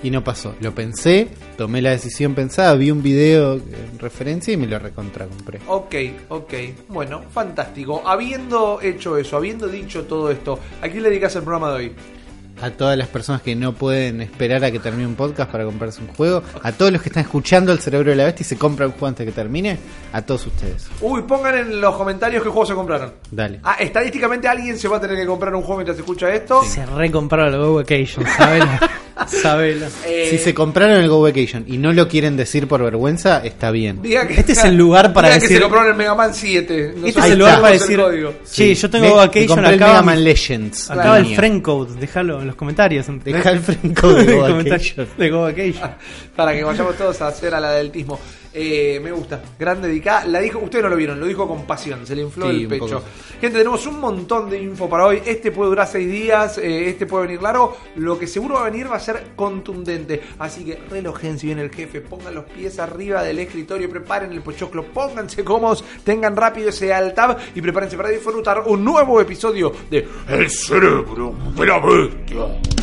[0.04, 0.56] Y no pasó.
[0.60, 5.28] Lo pensé, tomé la decisión pensada, vi un video en referencia y me lo recontra
[5.28, 5.60] compré.
[5.68, 5.96] Ok,
[6.30, 6.54] ok.
[6.88, 8.02] Bueno, fantástico.
[8.06, 11.96] Habiendo hecho eso, habiendo dicho todo esto, ¿a quién le dedicas el programa de hoy?
[12.62, 16.02] A todas las personas que no pueden esperar a que termine un podcast para comprarse
[16.02, 18.58] un juego, a todos los que están escuchando el cerebro de la bestia y se
[18.58, 19.80] compran un juego antes de que termine,
[20.14, 20.88] a todos ustedes.
[21.02, 23.14] Uy, pongan en los comentarios qué juegos se compraron.
[23.32, 23.60] Dale.
[23.64, 26.64] Ah, estadísticamente alguien se va a tener que comprar un juego mientras escucha esto.
[26.64, 28.64] Se recompraron el Go Vacation, ¿sabes?
[29.28, 29.88] Sabela.
[30.06, 33.72] Eh, Si se compraron el Go Vacation y no lo quieren decir por vergüenza, está
[33.72, 34.02] bien.
[34.02, 36.34] diga que- Este es el lugar para diga que decir- se compraron el Mega Man
[36.34, 36.86] 7.
[36.90, 38.34] Este Nosotros es el lugar para decir, código.
[38.44, 39.88] sí, yo tengo me Vacation compré el acá.
[39.88, 40.92] Mega Man Legends.
[40.92, 41.36] Acaba el mío.
[41.36, 43.06] friend code, déjalo en los comentarios.
[43.24, 45.08] Deja el friend code de Go Comentarios Vacation.
[45.18, 45.92] de Go Vacation.
[46.36, 48.20] Para que vayamos todos a hacer a la del tismo.
[48.54, 50.26] Eh, me gusta, gran dedicada.
[50.26, 52.68] La dijo, ustedes no lo vieron, lo dijo con pasión, se le infló Sí, el
[52.68, 53.04] pecho.
[53.40, 55.22] Gente, tenemos un montón de info para hoy.
[55.26, 57.78] Este puede durar seis días, eh, este puede venir largo.
[57.96, 60.22] Lo que seguro va a venir va a ser contundente.
[60.40, 64.42] Así que relojen si viene el jefe, pongan los pies arriba del escritorio, preparen el
[64.42, 69.72] pochoclo, pónganse cómodos, tengan rápido ese alt tab y prepárense para disfrutar un nuevo episodio
[69.90, 72.81] de El cerebro de la bestia.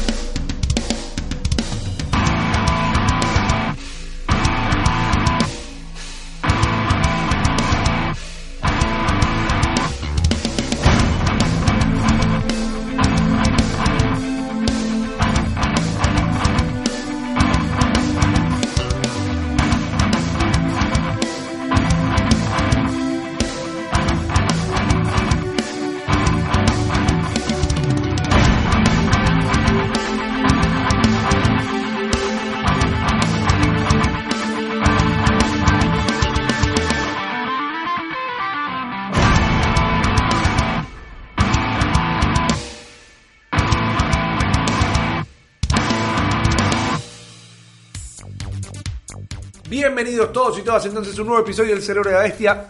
[49.99, 52.67] Bienvenidos todos y todas entonces a un nuevo episodio del Cerebro de la Bestia,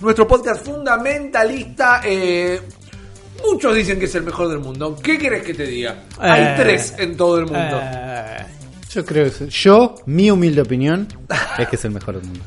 [0.00, 2.00] nuestro podcast fundamentalista.
[2.04, 2.60] eh,
[3.44, 4.96] muchos dicen que es el mejor del mundo.
[5.02, 6.04] ¿Qué querés que te diga?
[6.20, 7.80] Hay Eh, tres en todo el mundo.
[7.82, 8.46] Eh,
[8.90, 11.06] Yo creo que yo, mi humilde opinión,
[11.58, 12.42] es que es el mejor del mundo.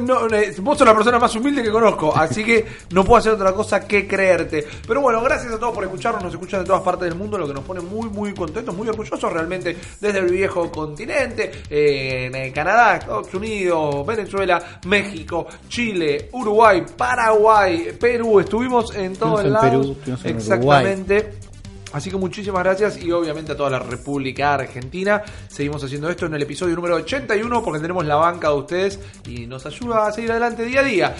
[0.00, 3.32] No, eh, vos sos la persona más humilde que conozco, así que no puedo hacer
[3.32, 4.66] otra cosa que creerte.
[4.86, 7.48] Pero bueno, gracias a todos por escucharnos, nos escuchan de todas partes del mundo, lo
[7.48, 12.34] que nos pone muy, muy contentos, muy orgullosos realmente desde el viejo continente, eh, en
[12.34, 19.70] eh, Canadá, Estados Unidos, Venezuela, México, Chile, Uruguay, Paraguay, Perú, estuvimos en todos lados.
[19.70, 21.49] Perú, estuvimos en Exactamente.
[21.92, 25.22] Así que muchísimas gracias y obviamente a toda la República Argentina.
[25.48, 29.46] Seguimos haciendo esto en el episodio número 81 porque tenemos la banca de ustedes y
[29.46, 31.16] nos ayuda a seguir adelante día a día.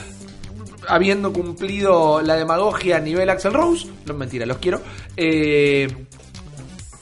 [0.89, 4.81] Habiendo cumplido la demagogia a nivel Axel Rose, no mentira, los quiero.
[5.17, 5.89] Eh,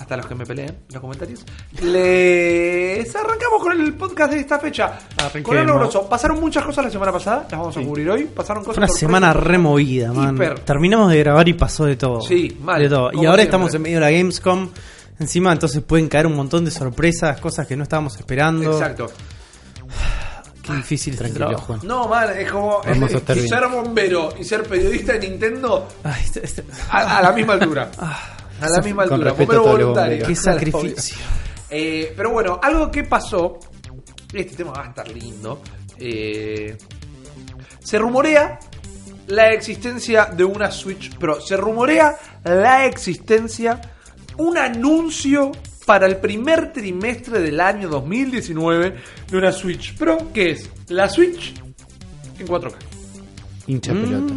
[0.09, 1.45] hasta los que me peleen en los comentarios.
[1.83, 4.99] Les arrancamos con el podcast de esta fecha.
[5.19, 5.43] Arranquemos.
[5.45, 6.09] Con algo grosso.
[6.09, 8.25] Pasaron muchas cosas la semana pasada, las vamos a cubrir hoy.
[8.25, 10.35] Pasaron cosas Fue una semana removida, man.
[10.37, 10.61] Hiper.
[10.61, 12.23] Terminamos de grabar y pasó de todo.
[12.23, 13.11] Sí, mal, De todo.
[13.13, 13.43] Y ahora siempre.
[13.43, 14.71] estamos en medio de la Gamescom.
[15.21, 18.73] Encima, entonces pueden caer un montón de sorpresas, cosas que no estábamos esperando.
[18.73, 19.11] Exacto.
[20.63, 21.57] Qué difícil Tranquilo.
[21.59, 21.81] Juan.
[21.83, 26.23] No, man, es como Vamos es- a ser bombero y ser periodista de Nintendo Ay,
[26.25, 27.91] este- este- a, a la misma altura.
[28.61, 29.55] A la misma Con altura.
[29.55, 30.27] los voluntario.
[30.27, 31.17] qué sacrificio.
[31.71, 33.59] Eh, pero bueno, algo que pasó.
[34.33, 35.61] Este tema va a estar lindo.
[35.99, 36.77] eh,
[37.81, 38.59] se rumorea
[39.29, 41.41] la existencia de una Switch Pro.
[41.41, 43.81] Se rumorea la existencia,
[44.37, 45.53] un anuncio
[45.87, 48.95] para el primer trimestre del año 2019
[49.31, 51.55] de una Switch Pro, que es la Switch
[52.39, 52.75] en 4K.
[53.67, 54.35] Hincha pelota.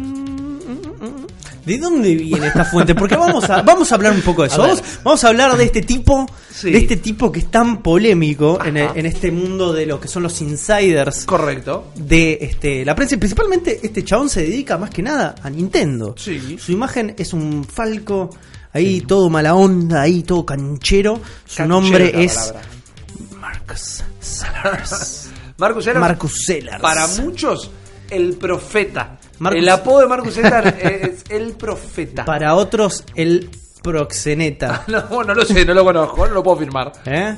[1.64, 2.94] ¿De dónde viene esta fuente?
[2.94, 4.58] Porque vamos a, vamos a hablar un poco de eso.
[4.62, 6.70] Vamos, vamos a hablar de este tipo, Sí.
[6.70, 10.22] de este tipo que es tan polémico en, en este mundo de lo que son
[10.24, 11.92] los insiders Correcto.
[11.94, 13.14] de este, la prensa.
[13.14, 16.14] Y Principalmente este chabón se dedica más que nada a Nintendo.
[16.18, 16.58] Sí.
[16.60, 18.30] Su imagen es un falco,
[18.72, 21.20] ahí todo mala onda, ahí todo canchero.
[21.46, 22.60] Su Canchero nombre es palabra.
[23.40, 25.30] Marcus Sellers.
[25.58, 26.00] Marcus Sellers.
[26.00, 26.80] Marcus Sellers.
[26.82, 27.70] Para muchos,
[28.10, 29.18] el profeta.
[29.38, 32.24] Marcus- El apodo de Marcus Sellers es el profeta.
[32.24, 33.50] Para otros, el
[33.82, 34.84] proxeneta.
[34.88, 36.92] No, no lo sé, no lo conozco, no lo puedo firmar.
[37.06, 37.34] ¿Eh?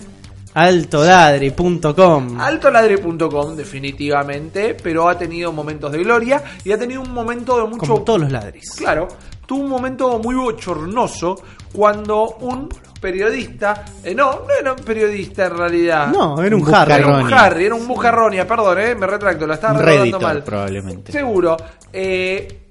[0.54, 2.40] Altoladri.com.
[2.40, 7.78] Altoladre.com, definitivamente, pero ha tenido momentos de gloria y ha tenido un momento de mucho.
[7.80, 8.70] Como todos los ladris.
[8.76, 9.08] Claro,
[9.46, 11.36] tuvo un momento muy bochornoso
[11.72, 12.68] cuando un
[13.04, 13.84] periodista.
[14.02, 16.08] eh, no, no era un periodista en realidad.
[16.08, 16.92] No, era un Un Harry.
[16.94, 17.32] Era un.
[17.34, 20.42] Harry, era un bujarronia, perdón, eh, me retracto, la estaba recordando mal.
[20.42, 21.12] probablemente.
[21.12, 21.54] Seguro.
[21.92, 22.68] Eh,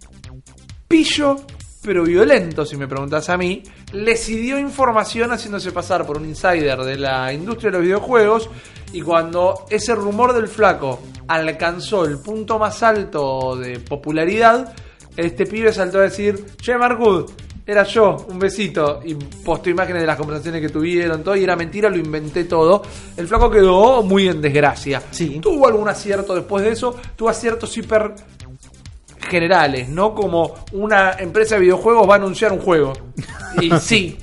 [0.88, 1.36] pillo,
[1.84, 6.80] pero violento, si me preguntas a mí, le dio información haciéndose pasar por un insider
[6.80, 8.50] de la industria de los videojuegos.
[8.92, 14.74] Y cuando ese rumor del flaco alcanzó el punto más alto de popularidad,
[15.16, 17.30] este pibe saltó a decir: Che, Marcud,
[17.66, 19.02] era yo, un besito.
[19.04, 21.36] Y postó imágenes de las conversaciones que tuvieron, todo.
[21.36, 22.84] Y era mentira, lo inventé todo.
[23.16, 25.02] El flaco quedó muy en desgracia.
[25.12, 25.40] Sí.
[25.42, 28.16] Tuvo algún acierto después de eso, tuvo aciertos hiper
[29.30, 32.94] generales, no como una empresa de videojuegos va a anunciar un juego.
[33.62, 34.18] Y sí,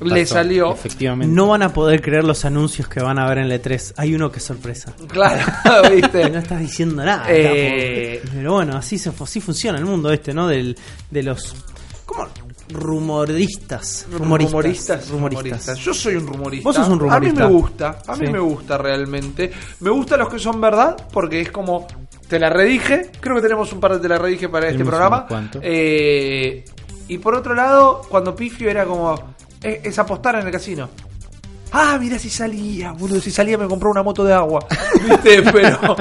[0.00, 0.72] le Pasó, salió.
[0.72, 1.34] Efectivamente.
[1.34, 3.94] No van a poder creer los anuncios que van a ver en el E3.
[3.96, 4.94] Hay uno que es sorpresa.
[5.08, 5.44] Claro,
[5.94, 6.28] ¿viste?
[6.30, 7.26] no estás diciendo nada.
[7.28, 8.22] Eh.
[8.32, 10.48] Pero bueno, así, se, así funciona el mundo este, ¿no?
[10.48, 10.76] Del,
[11.10, 11.54] de los...
[12.68, 14.06] Rumoristas.
[14.10, 14.50] Rumoristas.
[14.52, 15.78] Rumoristas, Rumoristas.
[15.78, 16.68] Yo soy un rumorista.
[16.68, 17.44] Vos sos un rumorista.
[17.44, 18.32] A mí me gusta, a mí Sí.
[18.32, 19.50] me gusta realmente.
[19.80, 21.86] Me gustan los que son verdad porque es como
[22.28, 23.10] te la redije.
[23.20, 25.26] Creo que tenemos un par de te la redije para este programa.
[25.62, 26.64] Eh,
[27.08, 29.14] y por otro lado, cuando Pifio era como
[29.62, 30.88] es, es apostar en el casino.
[31.72, 34.64] Ah, mira si salía, boludo, si salía me compró una moto de agua.
[35.08, 35.42] ¿Viste?
[35.52, 35.96] Pero,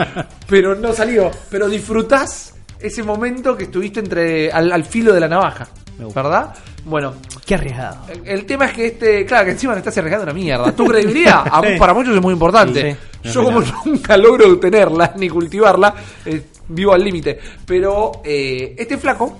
[0.47, 1.29] pero no salió.
[1.49, 5.67] Pero disfrutás ese momento que estuviste entre al, al filo de la navaja.
[6.13, 6.53] ¿Verdad?
[6.83, 7.13] Bueno,
[7.45, 8.05] Qué arriesgado.
[8.09, 10.71] el, el tema es que este, claro, que encima le estás arriesgando una mierda.
[10.75, 12.97] Tu credibilidad a- para muchos es muy importante.
[13.23, 15.93] Sí, Yo como nunca logro tenerla ni cultivarla,
[16.25, 17.39] eh, vivo al límite.
[17.65, 19.37] Pero eh, este flaco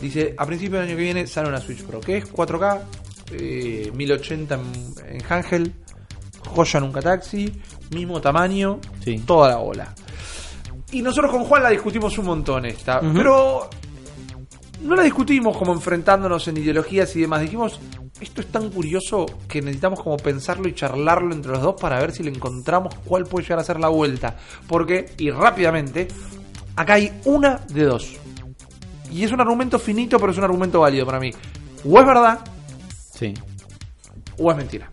[0.00, 2.80] dice, a principio del año que viene sale una Switch Pro, que es 4K,
[3.32, 5.20] eh, 1080 en, en
[6.46, 7.50] joya nunca taxi,
[7.90, 9.18] mismo tamaño, Sí.
[9.26, 9.94] toda la bola.
[10.92, 13.68] Y nosotros con Juan la discutimos un montón esta, pero
[14.84, 17.40] no la discutimos como enfrentándonos en ideologías y demás.
[17.40, 17.80] Dijimos,
[18.20, 22.12] esto es tan curioso que necesitamos como pensarlo y charlarlo entre los dos para ver
[22.12, 24.36] si le encontramos cuál puede llegar a ser la vuelta.
[24.68, 26.08] Porque, y rápidamente,
[26.76, 28.16] acá hay una de dos.
[29.10, 31.30] Y es un argumento finito, pero es un argumento válido para mí.
[31.88, 32.38] O es verdad,
[33.14, 33.34] Sí.
[34.38, 34.90] o es mentira.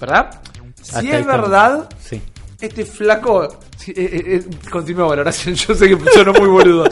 [0.00, 0.40] ¿Verdad?
[0.80, 2.20] Si Hasta es verdad, Sí.
[2.60, 3.44] este flaco.
[3.44, 6.84] eh, eh, eh, continúa valoración, yo sé que sonó muy boludo.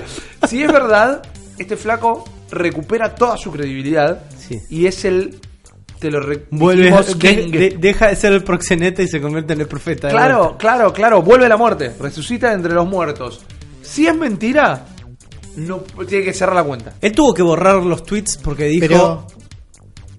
[0.48, 1.22] Si es verdad,
[1.58, 4.60] este flaco recupera toda su credibilidad Sí.
[4.70, 5.40] y es el.
[5.98, 9.66] Te lo Vuelve, de- de- deja de ser el proxeneta y se convierte en el
[9.66, 10.08] profeta.
[10.08, 11.22] Claro, claro, claro.
[11.22, 11.92] Vuelve a la muerte.
[11.98, 13.40] Resucita entre los muertos.
[13.82, 14.86] Si es mentira,
[15.56, 16.94] no tiene que cerrar la cuenta.
[17.00, 18.86] Él tuvo que borrar los tweets porque dijo...
[18.86, 19.26] Pero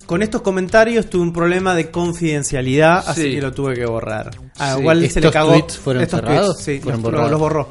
[0.05, 3.35] Con estos comentarios tuve un problema de confidencialidad, así Sí.
[3.35, 4.31] que lo tuve que borrar.
[4.57, 4.77] A Sí.
[4.79, 5.51] lo cual se le ¿Estos cagó.
[5.51, 6.55] tweets fueron estos cerrados?
[6.57, 7.31] tweets, sí, Fueron los, borrados.
[7.31, 7.69] los borró.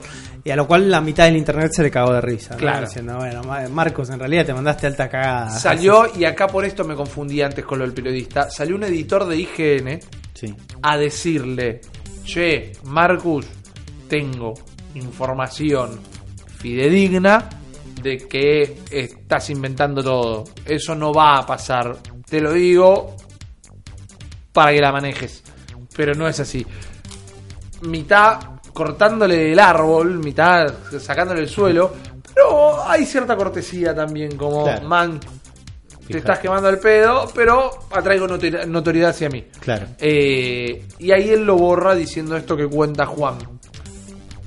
[0.49, 2.55] Y a lo cual la mitad del internet se le cagó de risa.
[2.55, 2.57] ¿no?
[2.57, 2.87] Claro.
[2.87, 5.51] Diciendo, bueno, Ma- Marcos, en realidad te mandaste alta cagada.
[5.51, 9.27] Salió, y acá por esto me confundí antes con lo del periodista, salió un editor
[9.27, 10.01] de IGN
[10.33, 10.55] sí.
[10.81, 11.83] a decirle,
[12.25, 13.45] che, Marcus,
[14.09, 14.55] tengo
[14.95, 16.01] información
[16.57, 17.51] fidedigna
[18.03, 20.45] de que estás inventando todo.
[20.65, 21.95] Eso no va a pasar.
[22.27, 23.15] Te lo digo
[24.55, 25.43] para que la manejes.
[25.95, 26.67] Pero no es así.
[27.83, 31.93] Mitad cortándole el árbol, mitad sacándole el suelo.
[32.35, 34.87] Pero hay cierta cortesía también, como, Claro.
[34.89, 35.21] man,
[36.07, 39.45] te estás quemando el pedo, pero atraigo notori- notoriedad hacia mí.
[39.61, 39.87] Claro.
[39.99, 43.37] Eh, y ahí él lo borra diciendo esto que cuenta Juan.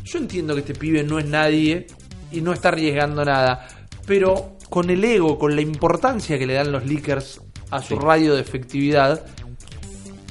[0.04, 1.88] Yo entiendo que este pibe no es nadie
[2.32, 3.68] y no está arriesgando nada,
[4.06, 8.00] pero con el ego, con la importancia que le dan los leakers a su Sí.
[8.02, 9.24] radio de efectividad,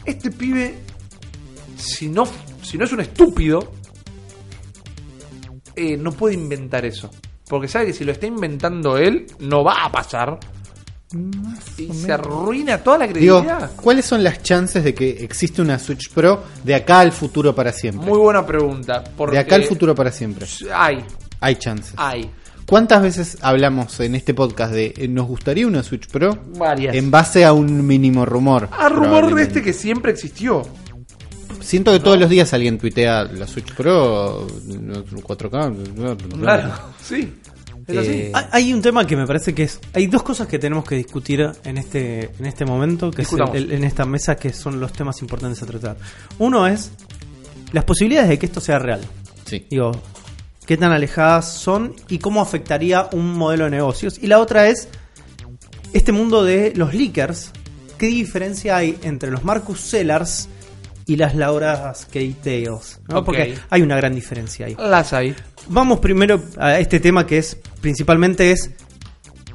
[0.05, 0.75] este pibe,
[1.77, 2.25] si no,
[2.63, 3.73] si no es un estúpido,
[5.81, 7.11] eh, no puede inventar eso.
[7.49, 10.39] Porque sabe que si lo está inventando él, no va a pasar.
[11.77, 13.71] Y se arruina toda la Digo, credibilidad.
[13.83, 17.73] ¿cuáles son las chances de que existe una Switch Pro de acá al futuro para
[17.73, 18.09] siempre?
[18.09, 19.03] Muy buena pregunta.
[19.17, 20.47] Porque De acá al futuro para siempre.
[20.73, 21.05] Hay,
[21.41, 21.95] Hay chances.
[21.97, 22.31] hay.
[22.67, 26.39] ¿Cuántas veces hablamos en este podcast de eh, nos gustaría una Switch Pro?
[26.57, 26.95] Varias.
[26.95, 28.69] En base a un mínimo rumor.
[28.71, 30.63] A rumor de este que siempre existió.
[31.61, 36.39] Siento que todos los días alguien tuitea la Switch Pro no, 4K.
[36.41, 37.33] Claro, sí.
[37.87, 38.09] Es así.
[38.11, 39.81] Eh, Hay- Hay un tema que me parece que es.
[39.95, 43.73] Hay dos cosas que tenemos que discutir en este, en este momento, que es el-
[43.73, 45.97] en esta mesa, que son los temas importantes a tratar.
[46.39, 46.93] Uno es
[47.73, 49.01] las posibilidades de que esto sea real.
[49.45, 49.67] Sí.
[49.71, 49.91] Digo,
[50.67, 54.19] qué tan alejadas son y cómo afectaría un modelo de negocios.
[54.23, 54.89] Y la otra es
[55.93, 57.51] este mundo de los leakers.
[57.99, 60.49] ¿Qué diferencia hay entre los Marcus Sellers
[61.07, 63.01] y las Laura's Kate Tales?
[63.09, 63.19] ¿no?
[63.19, 63.27] Ok.
[63.27, 64.77] Porque hay una gran diferencia ahí.
[64.79, 65.35] Las hay.
[65.69, 68.71] Vamos primero a este tema que es principalmente es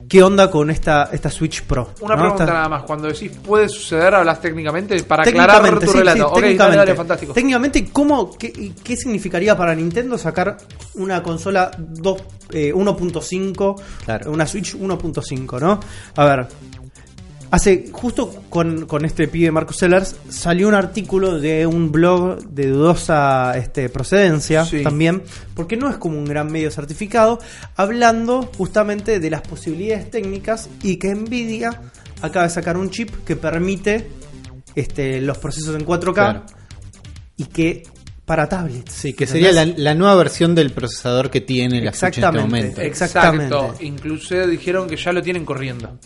[0.07, 1.89] qué onda con esta, esta Switch Pro.
[2.01, 2.21] Una ¿no?
[2.21, 2.83] pregunta Esta- nada más.
[2.83, 6.17] Cuando decís puede suceder, hablas técnicamente para aclarar Técnicamente, tu sí, relato.
[6.17, 6.77] sí, ok, dale, técnicamente.
[6.77, 7.33] dale, fantástico.
[7.33, 10.57] Técnicamente, ¿cómo, qué, qué significaría para Nintendo sacar
[10.93, 14.31] una consola 2, eh, 1.5, Claro.
[14.31, 15.79] una Switch 1.5, ¿no?
[16.15, 16.47] A ver,
[17.55, 22.67] hace justo con, con este pibe Marcos Sellers salió un artículo de un blog de
[22.67, 24.83] dudosa este, procedencia Sí.
[24.83, 27.39] también, porque no es como un gran medio certificado,
[27.77, 31.81] hablando justamente de las posibilidades técnicas y que Nvidia
[32.21, 34.07] acaba de sacar un chip que permite
[34.75, 36.43] este, los procesos en 4K Claro.
[37.37, 37.83] y que
[38.25, 38.91] para tablets.
[38.91, 42.19] Sí, que sería la, la nueva versión del procesador que tiene la Switch en este
[42.19, 42.41] Exactamente.
[42.57, 42.81] momento.
[42.81, 43.55] Exactamente.
[43.55, 43.83] Exacto.
[43.83, 45.97] Incluso dijeron que ya lo tienen corriendo.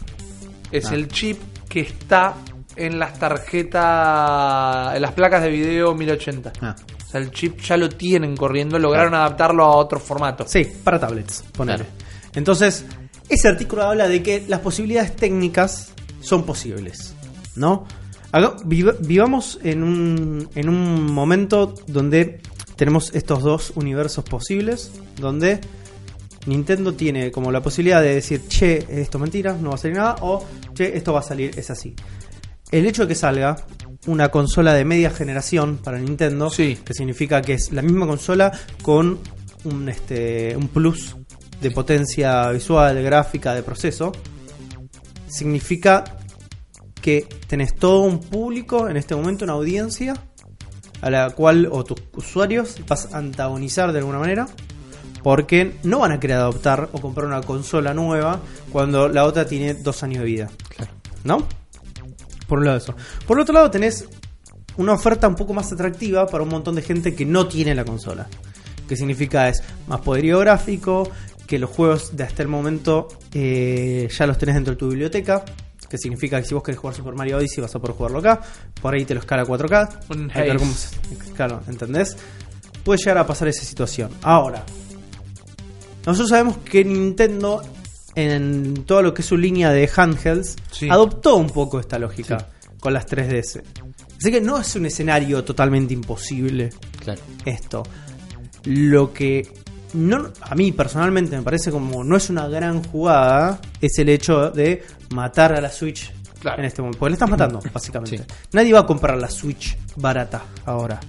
[0.71, 0.95] Es Ah.
[0.95, 2.35] el chip que está
[2.75, 6.53] en las tarjetas, en las placas de video 1080.
[6.61, 6.75] Ah,
[7.07, 10.45] O sea, el chip ya lo tienen corriendo, lograron adaptarlo a otro formato.
[10.47, 11.79] Sí, para tablets, ponele.
[11.79, 11.91] Claro.
[12.35, 12.85] Entonces,
[13.27, 17.15] ese artículo habla de que las posibilidades técnicas son posibles,
[17.55, 17.85] ¿no?
[18.31, 22.41] Haga- vivamos en un, en un momento donde
[22.75, 25.59] tenemos estos dos universos posibles, donde
[26.45, 29.97] Nintendo tiene como la posibilidad de decir, che, esto es mentira, no va a salir
[29.97, 31.95] nada, o che, esto va a salir, es así.
[32.71, 33.55] El hecho de que salga
[34.07, 36.77] una consola de media generación para Nintendo, Sí.
[36.83, 39.19] que significa que es la misma consola con
[39.65, 41.15] un, este, un plus
[41.61, 44.11] de potencia visual, gráfica, de proceso,
[45.27, 46.03] significa
[47.01, 50.13] que tenés todo un público en este momento, una audiencia
[51.01, 54.47] a la cual o tus usuarios vas a antagonizar de alguna manera
[55.23, 58.39] porque no van a querer adoptar o comprar una consola nueva
[58.71, 60.49] cuando la otra tiene dos años de vida.
[61.23, 61.45] ¿No?
[62.47, 62.95] Por un lado eso.
[63.27, 64.05] Por el otro lado tenés
[64.77, 67.85] una oferta un poco más atractiva para un montón de gente que no tiene la
[67.85, 68.27] consola.
[68.87, 71.09] Que significa es más poderío gráfico,
[71.45, 75.43] que los juegos de hasta el momento eh, ya los tenés dentro de tu biblioteca.
[75.89, 78.41] Que significa que si vos querés jugar Super Mario Odyssey vas a poder jugarlo acá.
[78.81, 79.89] Por ahí te lo escala a 4K.
[80.09, 80.59] Un Hay que ver haze.
[80.59, 82.15] cómo se- Claro, ¿entendés?
[82.83, 84.09] Puede llegar a pasar esa situación.
[84.21, 84.63] Ahora,
[86.09, 87.61] nosotros sabemos que Nintendo,
[88.15, 90.89] en todo lo que es su línea de handhelds, Sí.
[90.89, 92.47] adoptó un poco esta lógica
[92.79, 93.61] con las 3DS.
[94.17, 96.69] Así que no es un escenario totalmente imposible
[97.03, 97.21] claro.
[97.45, 97.83] esto.
[98.65, 99.47] Lo que
[99.93, 104.51] no, a mí personalmente me parece como no es una gran jugada es el hecho
[104.51, 106.59] de matar a la Switch Claro.
[106.59, 106.99] en este momento.
[106.99, 108.17] Porque le estás matando, básicamente.
[108.17, 108.23] Sí.
[108.53, 110.99] Nadie va a comprar la Switch barata ahora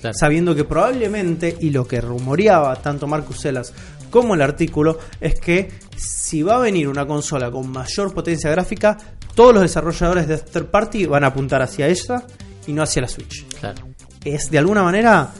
[0.00, 0.14] claro.
[0.18, 3.72] sabiendo que probablemente, y lo que rumoreaba tanto Marcus Celas
[4.10, 8.98] como el artículo, es que si va a venir una consola con mayor potencia gráfica,
[9.34, 12.24] todos los desarrolladores de third party van a apuntar hacia ella
[12.66, 13.46] y no hacia la Switch.
[13.58, 13.88] claro.
[14.24, 15.32] Es de alguna manera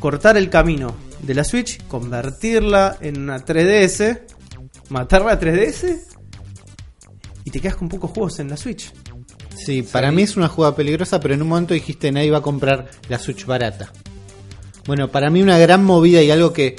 [0.00, 4.20] cortar el camino de la Switch, convertirla en una 3DS,
[4.90, 6.00] matar la 3DS
[7.44, 8.92] y te quedas con pocos juegos en la Switch.
[9.56, 12.42] Sí, para mí es una jugada peligrosa, pero en un momento dijiste nadie va a
[12.42, 13.90] comprar la Switch barata.
[14.86, 16.76] Bueno, para mí una gran movida y algo que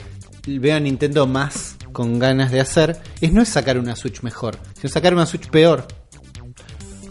[0.48, 4.58] veo a Nintendo más con ganas de hacer es no es sacar una Switch mejor,
[4.76, 5.88] sino sacar una Switch peor,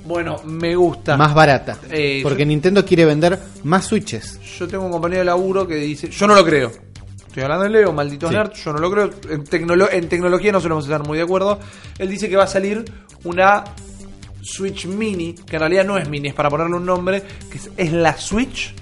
[0.07, 1.17] Bueno, me gusta.
[1.17, 1.79] más barata.
[1.91, 4.39] Eh, porque yo- Nintendo quiere vender más Switches.
[4.59, 6.71] Yo tengo un compañero de laburo que dice, yo no lo creo.
[7.27, 8.37] Estoy hablando de Leo, malditos Sí.
[8.37, 9.11] nerds, yo no lo creo.
[9.31, 11.59] En, tecnolo- en tecnología no solemos estar muy de acuerdo.
[11.99, 12.85] Él dice que va a salir
[13.25, 13.65] una
[14.43, 17.71] Switch Mini, que en realidad no es mini, es para ponerle un nombre, que es,
[17.77, 18.75] es la Switch,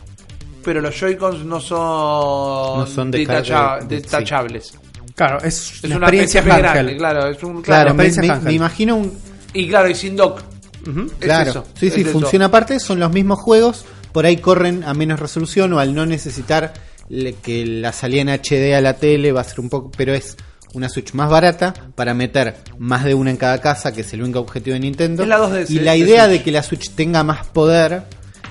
[0.65, 4.75] pero los Joy-Cons no son, No son detachables.
[5.15, 8.41] Claro, es, Es una una experiencia PSP grande, claro, es un Claro, claro.
[8.43, 9.13] me, imagino un...
[9.53, 10.41] Y claro, y sin dock.
[10.89, 11.01] Ujú.
[11.03, 12.11] Es Claro, eso, sí, sí, eso.
[12.13, 16.07] funciona aparte, son los mismos juegos, por ahí corren a menos resolución o al no
[16.07, 16.73] necesitar
[17.09, 20.15] le- que la salida en HD a la tele va a ser un poco, pero
[20.15, 20.37] es
[20.73, 24.23] una Switch más barata para meter más de una en cada casa, que es el
[24.23, 25.23] único objetivo de Nintendo.
[25.25, 28.05] Es la 2DS y la de idea de que la Switch tenga más poder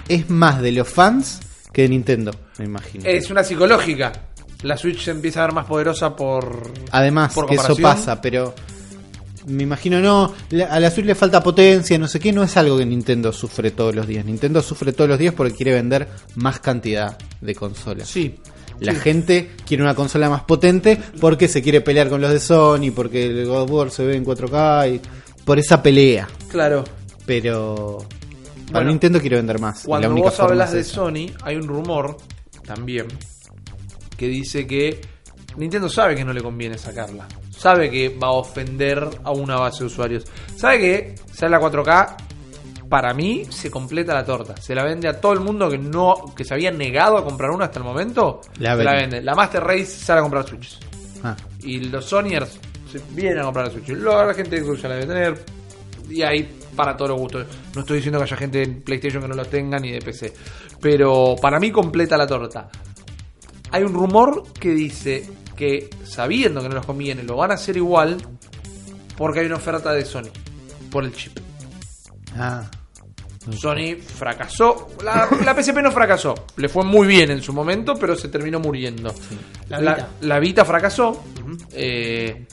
[0.08, 1.40] es más de los fans
[1.72, 3.06] que de Nintendo, me imagino.
[3.06, 4.12] Es una psicológica.
[4.64, 6.72] La Switch se empieza a ver más poderosa por.
[6.92, 8.54] Además, por que eso pasa, pero
[9.48, 10.34] me imagino no,
[10.70, 13.72] a la Switch le falta potencia, no sé qué, no es algo que Nintendo sufre
[13.72, 14.26] todos los días.
[14.26, 18.08] Nintendo sufre todos los días porque quiere vender más cantidad de consolas.
[18.08, 18.36] Sí.
[18.80, 19.00] La sí.
[19.00, 23.26] gente quiere una consola más potente porque se quiere pelear con los de Sony, porque
[23.26, 25.02] el God of War se ve en 4K y
[25.44, 26.28] por esa pelea.
[26.50, 26.84] Claro.
[27.26, 28.06] Pero
[28.72, 29.84] Bueno, Nintendo quiere vender más.
[29.86, 30.84] Cuando la única vos hablas de.
[30.84, 32.18] Sony, hay un rumor
[32.66, 33.08] también
[34.18, 35.02] que dice que
[35.58, 37.28] Nintendo sabe que no le conviene sacarla.
[37.50, 40.24] Sabe que va a ofender a una base de usuarios.
[40.56, 42.16] Sabe que sale la 4K,
[42.90, 44.56] para mí se completa la torta.
[44.58, 47.52] Se la vende a todo el mundo que no que se había negado a comprar
[47.52, 48.42] una hasta el momento.
[48.60, 49.16] La se la vende.
[49.18, 49.22] vende.
[49.24, 50.80] La Master Race sale a comprar Switches.
[51.24, 52.60] Ah, Y los Sonyers
[52.92, 53.90] se vienen a comprar la Switch.
[53.90, 55.46] Luego la gente que ya la debe tener.
[56.10, 57.46] Y ahí para todos los gustos.
[57.76, 60.34] No estoy diciendo que haya gente en PlayStation que no lo tenga ni de PC.
[60.82, 62.70] Pero para mí completa la torta.
[63.70, 67.78] Hay un rumor que dice que sabiendo que no les conviene lo van a hacer
[67.78, 68.18] igual
[69.16, 70.30] porque hay una oferta de Sony
[70.90, 71.38] por el chip.
[72.36, 72.64] ah.
[73.58, 74.90] Sony fracasó.
[75.04, 76.34] La, la PSP no fracasó.
[76.58, 79.14] Le fue muy bien en su momento, pero se terminó muriendo.
[79.70, 80.10] La La, Vita.
[80.22, 81.24] la Vita fracasó.
[81.74, 82.46] eh,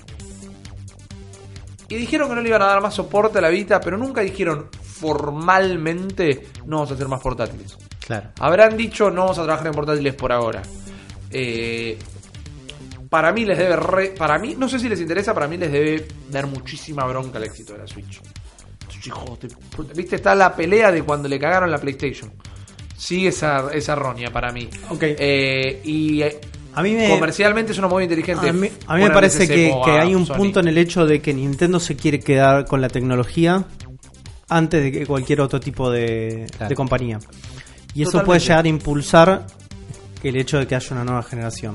[1.88, 4.20] y dijeron que no le iban a dar más soporte a la Vita, pero nunca
[4.20, 7.76] dijeron formalmente no vamos a hacer más portátiles.
[8.06, 8.30] Claro.
[8.40, 10.62] Habrán dicho no vamos a trabajar en portátiles por ahora.
[11.30, 11.98] Eh,
[13.10, 15.72] para mí les debe re- para mí no sé si les interesa, para mí les
[15.72, 18.20] debe dar muchísima bronca el éxito de la Switch.
[19.40, 19.92] de puta.
[19.94, 22.30] Viste, está la pelea de cuando le cagaron la PlayStation.
[22.96, 24.68] Sigue esa, esa roña para mí.
[24.90, 25.02] Ok.
[25.02, 26.40] Eh, y eh,
[26.78, 28.48] A mí me, comercialmente es una movida inteligente.
[28.48, 30.34] a mí, a mí me parece que, hay un Sony.
[30.36, 33.64] punto en el hecho de que Nintendo se quiere quedar con la tecnología
[34.48, 36.68] antes de que cualquier otro tipo de, Claro.
[36.68, 37.18] de compañía.
[37.94, 39.46] Y eso puede llegar a impulsar
[40.22, 41.74] el hecho de que haya una nueva generación.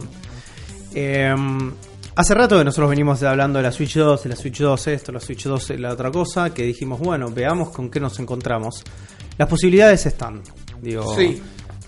[0.95, 1.33] Eh,
[2.15, 5.11] hace rato que nosotros venimos hablando de la Switch 2, de la Switch 2 esto,
[5.11, 8.83] la Switch 2 la otra cosa, que dijimos, bueno, veamos con qué nos encontramos.
[9.37, 10.41] Las posibilidades están.
[10.81, 11.41] Digo, Sí.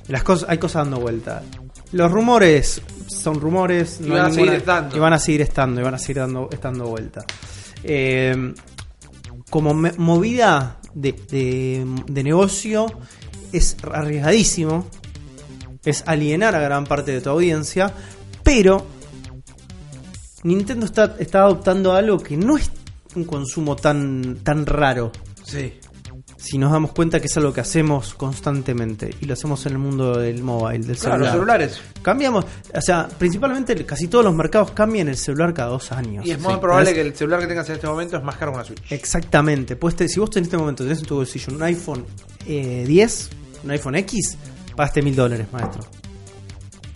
[0.08, 1.42] las cosas, hay cosas dando vuelta.
[1.92, 4.96] Los rumores son rumores, Y no van a seguir estando.
[4.96, 7.24] y van a seguir estando, y van a seguir dando, estando vuelta.
[7.84, 8.54] Eh,
[9.50, 12.88] como me- movida de, de- de negocio
[13.52, 14.88] es arriesgadísimo,
[15.84, 17.94] es alienar a gran parte de tu audiencia,
[18.44, 18.86] pero
[20.44, 22.72] Nintendo está, está adoptando algo que no es
[23.16, 25.12] un consumo tan, tan raro
[25.44, 25.74] Sí.
[26.38, 29.78] Si nos damos cuenta que es algo que hacemos constantemente y lo hacemos en el
[29.80, 31.20] mundo del mobile, del Claro, celular.
[31.22, 31.82] los celulares.
[32.02, 36.26] Cambiamos, o sea, principalmente casi todos los mercados cambian el celular cada dos años.
[36.26, 36.44] Y es Sí.
[36.44, 38.66] muy probable que el celular que tengas en este momento es más caro que una
[38.66, 38.92] Switch.
[38.92, 39.76] Exactamente.
[39.76, 42.06] Pues te- si vos en este momento tenés en tu bolsillo un iPhone
[42.48, 43.30] eh, 10,
[43.64, 44.38] un iPhone X,
[44.76, 45.84] pagaste mil dólares, maestro.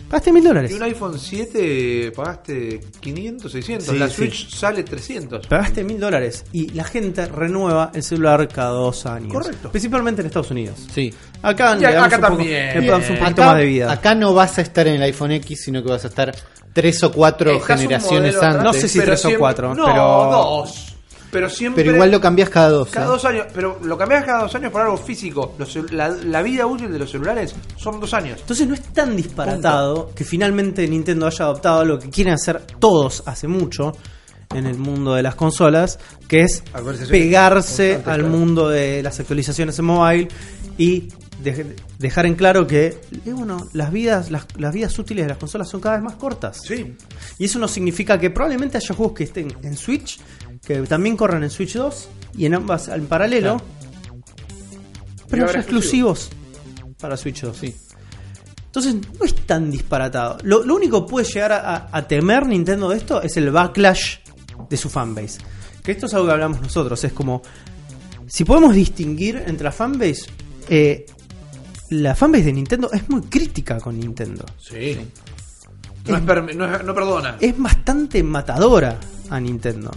[0.10, 0.72] Pagaste mil dólares.
[0.72, 3.88] Y un iPhone 7 pagaste 500, 600.
[3.88, 4.16] Sí, la sí.
[4.16, 5.46] Switch sale 300.
[5.48, 9.32] Pagaste mil dólares y la gente renueva el celular cada dos años.
[9.32, 9.70] Correcto.
[9.72, 10.80] Principalmente en Estados Unidos.
[10.92, 11.14] Sí.
[11.44, 12.70] Acá, Y acá poco- también.
[12.80, 13.92] un poquito acá, más de vida.
[13.92, 16.36] acá no vas a estar en el iPhone X, sino que vas a estar
[16.74, 18.64] tres o cuatro Estás generaciones antes.
[18.64, 20.89] No sé si tres o cuatro, No, pero- dos.
[21.32, 21.84] Pero siempre.
[21.84, 22.90] Pero igual lo cambias cada dos.
[22.90, 23.10] Cada ¿eh?
[23.10, 23.46] dos años.
[23.54, 25.56] Pero lo cambias cada dos años por algo físico.
[25.58, 28.40] Los la, la vida útil de los celulares son dos años.
[28.42, 33.24] Entonces no es tan disparatado que finalmente Nintendo haya adoptado lo que quieren hacer todos
[33.26, 33.92] hace mucho
[34.56, 36.64] en el mundo de las consolas, que es
[37.10, 38.28] pegarse al claro.
[38.28, 40.28] mundo de las actualizaciones en mobile
[40.78, 41.10] y
[41.44, 45.38] de- dejar en claro que eh, bueno, las vidas las, las vidas útiles de las
[45.38, 46.62] consolas son cada vez más cortas.
[46.66, 46.96] Sí.
[47.38, 50.20] Y eso no significa que probablemente haya juegos que estén en Switch,
[50.66, 53.62] que también corran en Switch 2 y en ambas en paralelo,
[55.30, 56.30] pero habrá haya exclusivos
[57.00, 57.56] para Switch 2.
[57.58, 57.76] Sí.
[58.66, 60.38] Entonces no es tan disparatado.
[60.44, 63.50] Lo, lo único que puede llegar a, a- a temer Nintendo de esto es el
[63.52, 64.18] backlash
[64.70, 65.40] de su fanbase.
[65.84, 67.04] Que esto es algo que hablamos nosotros.
[67.04, 67.42] Es como,
[68.28, 70.26] si podemos distinguir entre la fanbase,
[70.70, 71.06] eh,
[71.90, 74.46] la fanbase de Nintendo es muy crítica con Nintendo.
[74.60, 74.98] Sí.
[76.08, 77.38] No, es permi- no, es- no perdona.
[77.40, 79.00] Es bastante matadora
[79.32, 79.90] a Nintendo.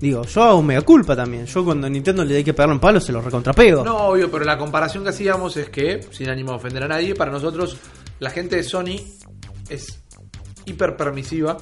[0.00, 1.44] Digo, yo hago mega culpa también.
[1.46, 3.84] Yo cuando a Nintendo le hay que pegarle un palo se lo recontrapego.
[3.84, 7.14] No, obvio, pero la comparación que hacíamos es que, sin ánimo de ofender a nadie,
[7.14, 7.76] para nosotros
[8.18, 8.96] la gente de Sony
[9.68, 9.98] es
[10.64, 11.58] hiper permisiva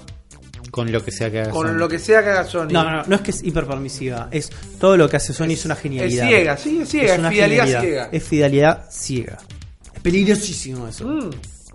[0.70, 1.53] Con lo que sea que hagas.
[1.53, 2.68] con lo que sea que haga Sony.
[2.70, 4.28] No, no, no, no es que es hiper permisiva.
[4.30, 6.26] Es todo lo que hace Sony es, una Es genialidad.
[6.28, 8.09] ciega, sí, es ciega, es, fidelidad ciega.
[8.12, 9.39] Es fidelidad ciega.
[9.95, 11.07] Es peligrosísimo eso.
[11.09, 11.30] Mm.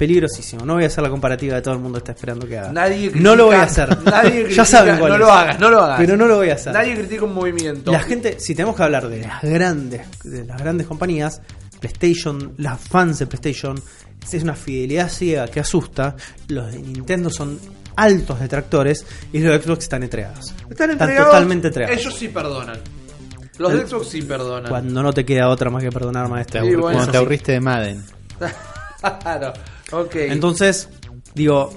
[0.07, 0.65] Peligrosísimo.
[0.65, 2.73] No voy a hacer la comparativa que todo el mundo está esperando que haga.
[2.73, 4.03] Nadie no lo voy a critica- hacer.
[4.05, 5.19] nadie ya critica- saben cuál no es.
[5.21, 5.97] lo hagas, no lo hagas.
[5.99, 6.73] Pero no lo voy a hacer.
[6.73, 7.89] Nadie critica un movimiento.
[7.89, 11.41] La gente, si tenemos que hablar de las grandes, de las grandes compañías,
[11.79, 13.81] PlayStation, las fans de PlayStation,
[14.29, 16.15] es una fidelidad ciega que asusta.
[16.49, 17.57] Los de Nintendo son
[17.95, 20.53] altos detractores y los de Xbox están entregados.
[20.69, 21.27] Están entregados.
[21.31, 21.97] totalmente entregados.
[21.97, 22.77] Ellos sí perdonan.
[23.59, 24.69] Los de Xbox sí perdonan.
[24.69, 26.61] Cuando no te queda otra más que perdonar, maestro.
[26.61, 27.17] aburri- Sí, bueno, cuando te sí.
[27.17, 28.03] aburriste de Madden.
[29.21, 29.53] claro.
[29.91, 30.15] Ok.
[30.15, 30.89] Entonces,
[31.35, 31.71] digo,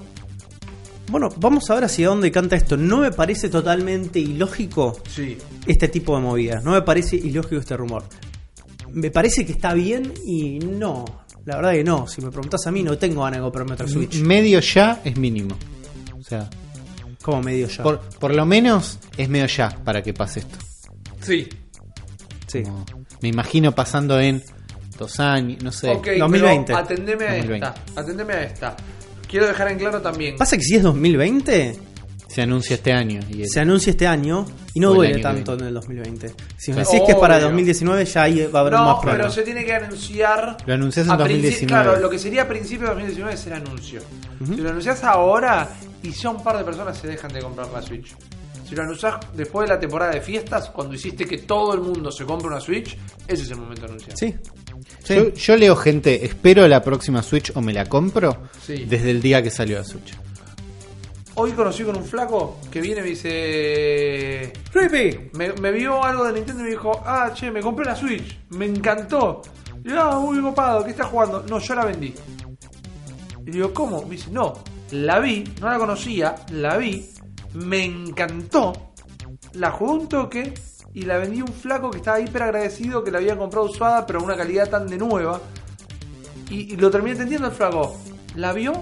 [1.09, 2.77] bueno, vamos a ver hacia dónde canta esto.
[2.77, 5.37] No me parece totalmente ilógico Sí.
[5.67, 6.65] este tipo de movidas.
[6.65, 8.05] No me parece ilógico este rumor.
[8.93, 11.05] Me parece que está bien y no.
[11.45, 12.09] La verdad que no.
[12.09, 14.17] Si me preguntas a mí, no tengo ganas de comprarme otra Switch.
[14.21, 15.57] Medio ya es mínimo.
[16.19, 16.49] O sea,
[17.23, 17.83] Como medio ya.
[17.83, 20.59] por, por lo menos es medio ya para que pase esto.
[21.21, 21.49] Sí.
[22.47, 22.63] Sí.
[22.63, 22.85] Como-
[23.21, 24.43] me imagino pasando en
[24.99, 25.91] dos años, no sé.
[25.91, 26.67] Ok, 2020.
[26.67, 27.67] pero atendeme a 2020.
[27.67, 28.01] esta.
[28.01, 28.77] Atendeme a esta.
[29.29, 30.37] Quiero dejar en claro también.
[30.37, 31.79] Pasa que si es 2020,
[32.29, 33.21] Se anuncia este año.
[33.31, 34.45] Y el- se anuncia este año
[34.75, 36.35] y no duele tanto en el 2020.
[36.59, 37.47] Si me decís que es para Obvio.
[37.47, 39.35] 2019, ya ahí va a haber No, más pero problemas.
[39.35, 40.57] se tiene que anunciar.
[40.67, 41.67] Lo anunciás en a princi- 2019.
[41.67, 44.01] Claro, lo que sería a principios de 2019 es el anuncio.
[44.45, 45.69] Si lo anunciás ahora
[46.03, 48.15] y ya un par de personas se dejan de comprar la Switch.
[48.69, 52.11] Si lo anunciás después de la temporada de fiestas, cuando hiciste que todo el mundo
[52.11, 54.17] se compre una Switch, ese es el momento de anunciar.
[54.19, 54.35] Sí.
[55.09, 58.85] Yo, yo leo gente, espero la próxima Switch o me la compro Sí.
[58.87, 60.15] desde el día que salió la Switch.
[61.39, 64.53] Hoy conocí con un flaco que viene y me dice.
[64.73, 65.31] Creepy.
[65.35, 68.39] Me, me vio algo de Nintendo y me dijo, ah, che, me compré la Switch,
[68.51, 69.43] me encantó.
[69.85, 71.45] Y yo, ah, muy copado, ¿qué estás jugando?
[71.49, 72.15] No, yo la vendí.
[73.47, 74.03] Y digo, ¿cómo?
[74.03, 74.55] Me dice, no,
[74.93, 77.07] la vi, no la conocía, la vi,
[77.55, 78.73] me encantó,
[79.53, 80.55] la jugué un toque
[80.97, 84.05] y la vendí a un flaco que estaba hiper agradecido que la había comprado usada,
[84.07, 85.41] pero a una calidad tan de nueva.
[86.51, 87.97] Y, y lo terminé entendiendo el flaco.
[88.35, 88.73] La vio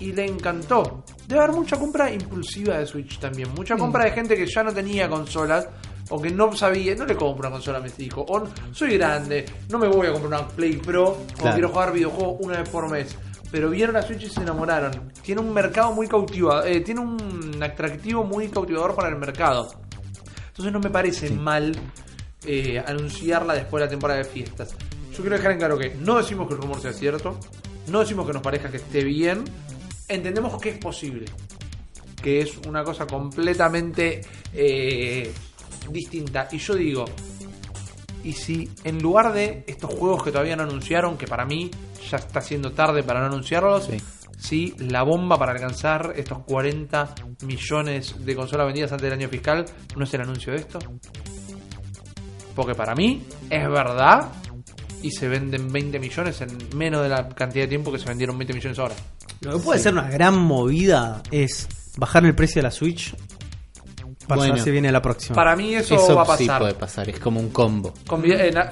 [0.00, 1.04] y le encantó.
[1.28, 3.50] Debe haber mucha compra impulsiva de Switch también.
[3.54, 5.68] Mucha compra de gente que ya no tenía consolas.
[6.12, 8.24] O que no sabía, no le compro una consola a mis hijos.
[8.28, 8.42] O
[8.72, 11.10] soy grande, no me voy a comprar una Play Pro.
[11.10, 11.54] O Claro.
[11.54, 13.16] quiero jugar videojuegos una vez por mes.
[13.52, 15.12] Pero vieron la Switch y se enamoraron.
[15.22, 16.66] Tiene un mercado muy cautivador.
[16.66, 19.70] eh, tiene un atractivo muy cautivador para el mercado.
[20.60, 21.74] Entonces no me parece mal
[22.44, 24.74] eh, anunciarla después de la temporada de fiestas.
[25.10, 27.40] Yo quiero dejar en claro que no decimos que el rumor sea cierto,
[27.86, 29.42] no decimos que nos parezca que esté bien,
[30.06, 31.24] entendemos que es posible,
[32.22, 34.20] que es una cosa completamente
[34.52, 35.32] eh,
[35.90, 36.46] distinta.
[36.52, 37.06] Y yo digo,
[38.22, 41.70] y si en lugar de estos juegos que todavía no anunciaron, que para mí
[42.10, 43.96] ya está siendo tarde para no anunciarlos, Sí.
[44.40, 47.14] Si la bomba para alcanzar estos 40
[47.44, 49.66] millones de consolas vendidas antes del año fiscal
[49.96, 50.78] no es el anuncio de esto.
[52.54, 54.32] Porque para mí es verdad
[55.02, 58.36] y se venden 20 millones en menos de la cantidad de tiempo que se vendieron
[58.38, 58.94] 20 millones ahora.
[59.40, 63.14] Lo que puede ser una gran movida es bajar el precio de la Switch
[64.36, 64.64] para Bueno.
[64.64, 65.34] si viene la próxima.
[65.34, 66.60] Para mí eso, Eso va a sí pasar.
[66.60, 67.92] puede pasar, es como un combo.
[68.06, 68.22] Con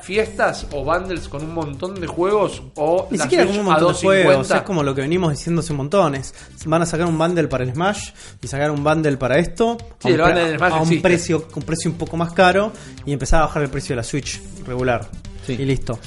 [0.03, 3.75] fiestas o bundles con un montón de juegos o Ni la siquiera Switch como un
[3.75, 4.57] montón de juegos, 250.
[4.57, 6.15] es como lo que venimos diciendo hace un montón.
[6.15, 6.35] es,
[6.65, 10.09] van a sacar un bundle para el Smash y sacar un bundle para esto Sí,
[10.09, 12.73] a, un, el bundle del Smash a un precio, un precio un poco más caro
[13.05, 15.09] y empezar a bajar el precio de la Switch regular.
[15.47, 15.55] Sí.
[15.55, 15.99] Y listo.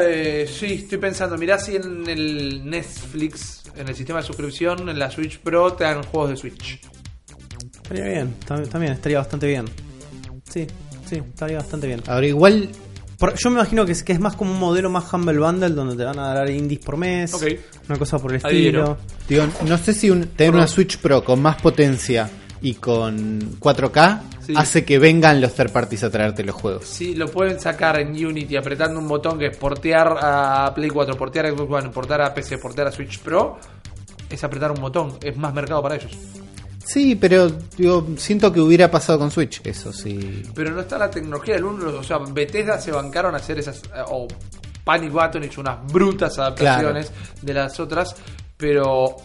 [0.00, 4.98] Eh, sí, estoy pensando, mirá si en el Netflix, en el sistema de suscripción, en
[4.98, 6.80] la Switch Pro te dan juegos de Switch.
[7.88, 9.64] Estaría bien, tam- también estaría bastante bien.
[10.48, 10.66] Sí,
[11.08, 12.02] sí, estaría bastante bien.
[12.06, 12.68] Ahora igual
[13.18, 15.70] Por- yo me imagino que es, que es más como un modelo más Humble Bundle
[15.70, 17.32] donde te van a dar indies por mes,
[17.88, 18.98] una cosa por el estilo.
[19.28, 20.58] Digo, no sé si un- tener Pro.
[20.60, 22.28] una Switch Pro con más potencia
[22.60, 24.52] y con 4K Sí.
[24.56, 26.84] hace que vengan los third parties a traerte los juegos.
[26.84, 31.16] Si lo pueden sacar en Unity apretando un botón que es portear a Play 4,
[31.16, 33.58] portear a Xbox One, portear a PC, portear a Switch Pro,
[34.28, 36.12] es apretar un botón, es más mercado para ellos.
[36.86, 40.42] Sí, pero digo, siento que hubiera pasado con Switch, eso sí.
[40.54, 43.78] Pero no está la tecnología del uno, o sea, Bethesda se bancaron a hacer esas,
[43.86, 44.28] eh, o
[44.84, 47.10] Panic Button hizo unas brutas adaptaciones
[47.42, 48.14] de las otras,
[48.56, 49.16] pero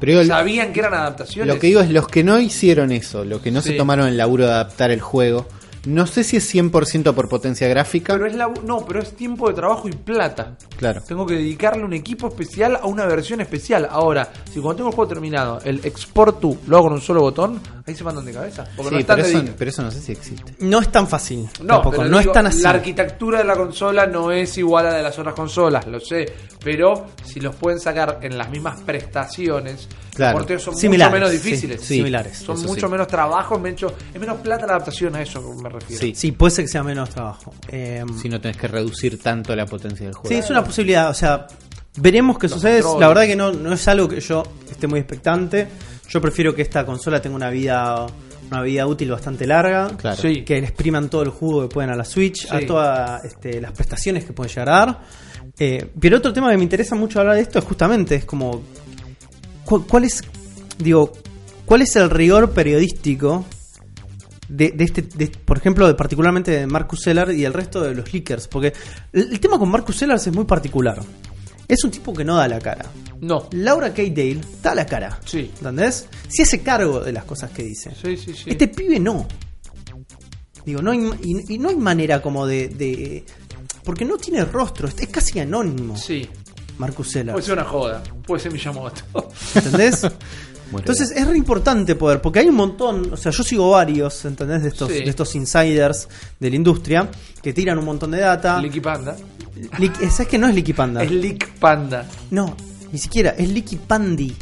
[0.00, 1.54] Pero sabían que eran adaptaciones.
[1.54, 3.70] lo que digo es los que no hicieron eso, los que no Sí.
[3.70, 5.46] se tomaron el laburo de adaptar el juego,
[5.86, 8.14] no sé si es 100% por potencia gráfica.
[8.14, 10.56] Pero es la, no, pero es tiempo de trabajo y plata.
[10.76, 11.02] Claro.
[11.06, 13.86] Tengo que dedicarle un equipo especial a una versión especial.
[13.90, 17.20] Ahora, si cuando tengo el juego terminado, el export to lo hago con un solo
[17.20, 18.64] botón, ahí se mandan de cabeza.
[18.76, 19.56] Porque Sí, no pero, eso, dedicados.
[19.58, 20.54] pero eso no sé si existe.
[20.60, 21.48] No es tan fácil.
[21.60, 22.62] No, tampoco, pero no digo, es tan así.
[22.62, 26.00] La arquitectura de la consola no es igual a la de las otras consolas, lo
[26.00, 26.26] sé.
[26.62, 30.38] Pero si los pueden sacar en las mismas prestaciones, Claro.
[30.38, 31.80] los porteos son Similares, mucho menos difíciles.
[31.80, 32.38] sí, similares.
[32.38, 32.92] Son mucho sí.
[32.92, 36.00] menos trabajo, menos, es menos plata la adaptación, a eso me refiero.
[36.00, 36.12] Sí.
[36.14, 37.52] Sí, puede ser que sea menos trabajo.
[37.68, 40.28] Eh, Si no tenés que reducir tanto la potencia del juego.
[40.28, 41.10] sí, es una posibilidad.
[41.10, 41.46] O sea,
[41.96, 42.80] veremos qué Los sucede.
[42.82, 43.00] controles.
[43.00, 45.68] La verdad que no, no es algo que yo esté muy expectante.
[46.08, 48.06] Yo prefiero que esta consola tenga una vida
[48.50, 49.88] una vida útil bastante larga.
[49.96, 50.20] Claro.
[50.20, 50.44] Sí.
[50.44, 52.48] Que le expriman todo el jugo que pueden a la Switch, Sí.
[52.54, 55.00] a todas este, las prestaciones que pueden llegar a dar.
[55.58, 58.62] Eh, pero otro tema que me interesa mucho hablar de esto es justamente, es como,
[59.64, 60.22] ¿cuál, cuál es,
[60.78, 61.10] digo,
[61.64, 63.44] cuál es el rigor periodístico
[64.56, 67.94] de, de este, de- por ejemplo, de, particularmente de Marcus Sellers y el resto de
[67.94, 68.48] los leakers?
[68.48, 68.72] Porque
[69.12, 71.00] el, el tema con Marcus Sellers es muy particular.
[71.66, 72.84] Es un tipo que no da la cara.
[73.20, 73.48] No.
[73.52, 74.02] Laura K.
[74.02, 75.18] Dale da la cara.
[75.24, 75.50] Sí.
[75.58, 76.06] ¿Entendés?
[76.28, 77.90] Se hace cargo de las cosas que dice.
[78.00, 78.50] Sí, sí, sí.
[78.50, 79.26] Este pibe no.
[80.64, 83.24] Digo, no hay, y, y no hay manera como de, de-
[83.82, 85.96] Porque no tiene rostro, es casi anónimo.
[85.96, 86.28] Sí.
[86.78, 88.02] Marcus Puede ser una joda.
[88.26, 89.02] Puede ser Miyamoto.
[89.54, 90.02] ¿Entendés?
[90.78, 94.62] Entonces es re importante poder, porque hay un montón, o sea, yo sigo varios, ¿entendés?
[94.62, 95.04] De estos, Sí.
[95.04, 96.08] de estos insiders
[96.40, 97.08] de la industria
[97.42, 98.60] que tiran un montón de data.
[98.60, 99.16] Licky Panda.
[99.78, 101.02] Lick- ¿Sabes que no es Licky Panda?
[101.02, 102.04] Es Lick Panda.
[102.30, 102.56] No,
[102.92, 104.34] ni siquiera, es Licky Pandi.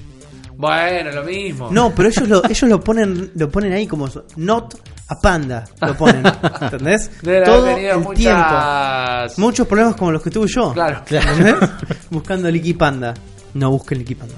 [0.56, 1.68] Bueno, lo mismo.
[1.72, 4.74] No, pero ellos lo, ellos lo ponen, lo ponen ahí como not
[5.08, 6.22] a panda, lo ponen,
[6.60, 7.10] ¿entendés?
[7.44, 8.16] Todo el muchas...
[8.16, 9.40] tiempo.
[9.40, 10.72] Muchos problemas como los que tuve yo.
[10.72, 11.02] Claro.
[11.10, 11.56] ¿entendés?
[12.10, 13.12] Buscando Licky Panda.
[13.54, 14.34] No busquen Licky Panda.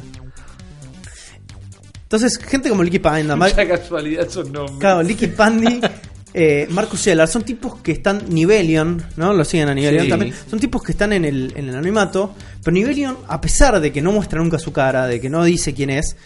[2.14, 4.78] Entonces, gente como Licky Panda, Mar- casualidad esos nombres.
[4.78, 5.80] claro, Licky Pandi,
[6.34, 9.32] eh, Marcus Sellers, son tipos que están Nivelion, ¿no?
[9.32, 10.10] Lo siguen a Nivelion Sí.
[10.10, 10.32] también.
[10.48, 14.00] Son tipos que están en el, en el anonimato, pero Nivelion, a pesar de que
[14.00, 16.16] no muestra nunca su cara, de que no dice quién es,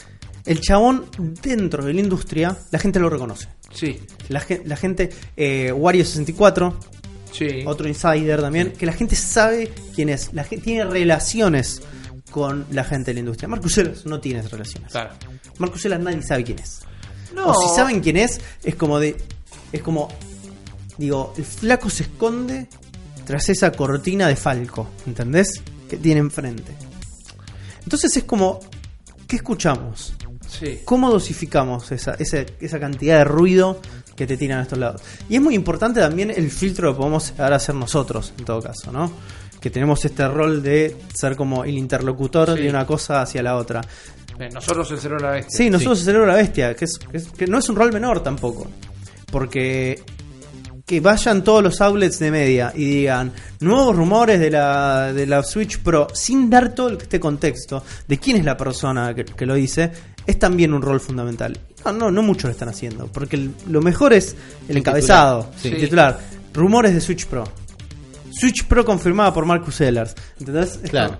[0.45, 1.07] el chabón
[1.43, 3.49] dentro de la industria, la gente lo reconoce.
[3.73, 4.41] Sí, la
[4.77, 5.09] gente,
[5.39, 6.75] eh, Wario64,
[7.33, 7.63] sí.
[7.65, 11.81] otro insider también, que la gente sabe quién es, la gente tiene relaciones
[12.31, 13.49] con la gente de la industria.
[13.49, 14.93] Marcus Sellers no tiene relaciones.
[14.93, 15.11] Claro.
[15.59, 16.81] Marcus Sellers nadie sabe quién es.
[17.35, 17.49] No.
[17.49, 19.17] O si saben quién es, es como de.
[19.73, 20.09] Es como.
[20.97, 22.69] digo, el flaco se esconde
[23.25, 25.61] tras esa cortina de Falco, ¿entendés?
[25.89, 26.73] Que tiene enfrente.
[27.83, 28.61] Entonces es como,
[29.27, 30.15] ¿qué escuchamos?
[30.49, 30.81] Sí.
[30.85, 33.81] ¿Cómo dosificamos esa, esa, esa cantidad de ruido
[34.17, 35.03] que te tiran a estos lados?
[35.29, 38.63] Y es muy importante también el filtro que podemos llegar a hacer nosotros, en todo
[38.63, 39.13] caso, ¿no?
[39.61, 42.63] Que tenemos este rol de ser como el interlocutor Sí.
[42.63, 43.81] de una cosa hacia la otra.
[44.39, 45.57] Eh, Nosotros el cerebro de la bestia.
[45.57, 47.75] Sí, nosotros el cerebro de la bestia, que, es, que es- que no es un
[47.77, 48.69] rol menor tampoco.
[49.31, 50.03] Porque
[50.87, 53.31] que vayan todos los outlets de media y digan
[53.61, 58.39] nuevos rumores de la, de la Switch Pro sin dar todo este contexto de quién
[58.39, 59.91] es la persona que, que lo dice,
[60.27, 61.59] es también un rol fundamental.
[61.85, 64.35] No, no, no muchos lo están haciendo, porque el- lo mejor es
[64.67, 65.69] el El encabezado, titular, sí.
[65.69, 66.21] el titular.
[66.55, 67.45] Rumores de Switch Pro.
[68.39, 70.15] Switch Pro confirmada por Marcus Sellers.
[70.39, 70.79] ¿Entendés?
[70.83, 71.19] Es Claro.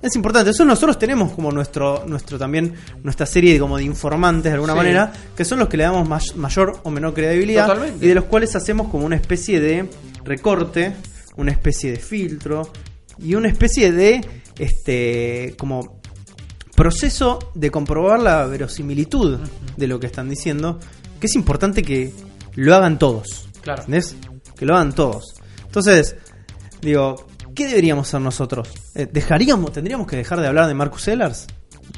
[0.00, 4.44] es importante, eso nosotros tenemos como nuestro, nuestro también, nuestra serie de, como de informantes
[4.44, 4.76] de alguna Sí.
[4.78, 8.04] manera, que son los que le damos may- mayor o menor credibilidad Totalmente.
[8.04, 9.88] y de los cuales hacemos como una especie de
[10.24, 10.94] recorte,
[11.36, 12.70] una especie de filtro
[13.18, 14.20] y una especie de
[14.58, 16.00] este como
[16.76, 19.38] proceso de comprobar la verosimilitud
[19.76, 20.78] de lo que están diciendo,
[21.18, 22.12] que es importante que
[22.54, 23.48] lo hagan todos.
[23.62, 23.80] Claro.
[23.82, 24.14] ¿Entendés?
[24.56, 25.24] Que lo hagan todos.
[25.68, 26.16] Entonces,
[26.80, 28.68] digo, ¿qué deberíamos hacer nosotros?
[28.94, 31.46] Eh, ¿Dejaríamos, tendríamos que dejar de hablar de Marcus Sellers?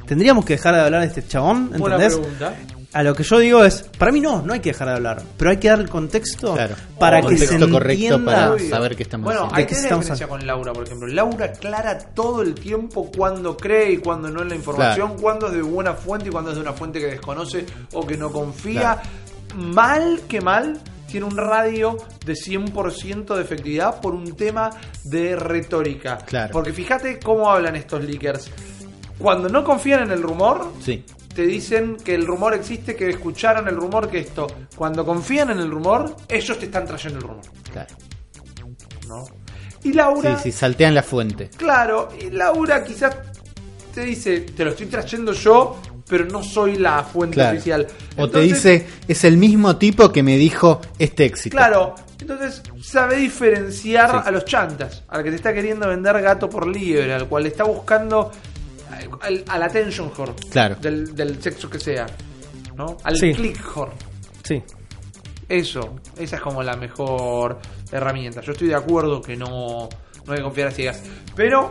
[0.06, 1.70] ¿Tendríamos que dejar de hablar de este chabón?
[1.78, 2.18] Buena ¿Entendés?
[2.18, 2.54] pregunta.
[2.92, 5.22] A lo que yo digo es, para mí no, no hay que dejar de hablar,
[5.36, 6.74] pero hay que dar el contexto Claro.
[6.98, 8.48] para que se contexto correcto entienda.
[8.48, 9.56] para saber qué estamos Bueno, haciendo.
[9.56, 11.06] hay ¿De qué que estamos diferencia con Laura, por ejemplo.
[11.06, 15.52] Laura aclara todo el tiempo cuando cree y cuando no es la información, cuando es
[15.52, 19.00] de buena fuente y cuando es de una fuente que desconoce o que no confía.
[19.54, 24.70] Mal que mal, tiene un radio de 100% de efectividad por un tema
[25.04, 26.18] de retórica.
[26.18, 26.52] Claro.
[26.52, 28.50] Porque fíjate cómo hablan estos leakers.
[29.18, 31.04] Cuando no confían en el rumor, Sí.
[31.34, 34.46] te dicen que el rumor existe, que escucharon el rumor, que esto.
[34.76, 37.44] Cuando confían en el rumor, ellos te están trayendo el rumor.
[37.72, 37.94] Claro.
[39.08, 39.24] ¿no?
[39.82, 41.48] Y Laura, Sí, sí, saltean la fuente.
[41.56, 43.16] claro, y Laura quizás
[43.94, 45.80] te dice, te lo estoy trayendo yo,
[46.10, 47.52] pero no soy la fuente Claro.
[47.56, 47.86] oficial.
[48.18, 51.56] O te dice, es el mismo tipo que me dijo este éxito.
[51.56, 54.16] Claro, entonces sabe diferenciar Sí.
[54.26, 57.64] a los chantas, al que te está queriendo vender gato por liebre, al cual está
[57.64, 58.30] buscando
[59.22, 60.74] al, al attention whore, Claro.
[60.80, 62.06] del, del sexo que sea,
[62.76, 62.96] ¿no?
[63.04, 63.32] Al Sí.
[63.32, 63.92] click whore.
[64.42, 64.62] Sí.
[65.48, 67.58] Eso, esa es como la mejor
[67.90, 68.40] herramienta.
[68.40, 69.88] Yo estoy de acuerdo que no,
[70.26, 71.02] no hay que confiar a ciegas.
[71.34, 71.70] Pero,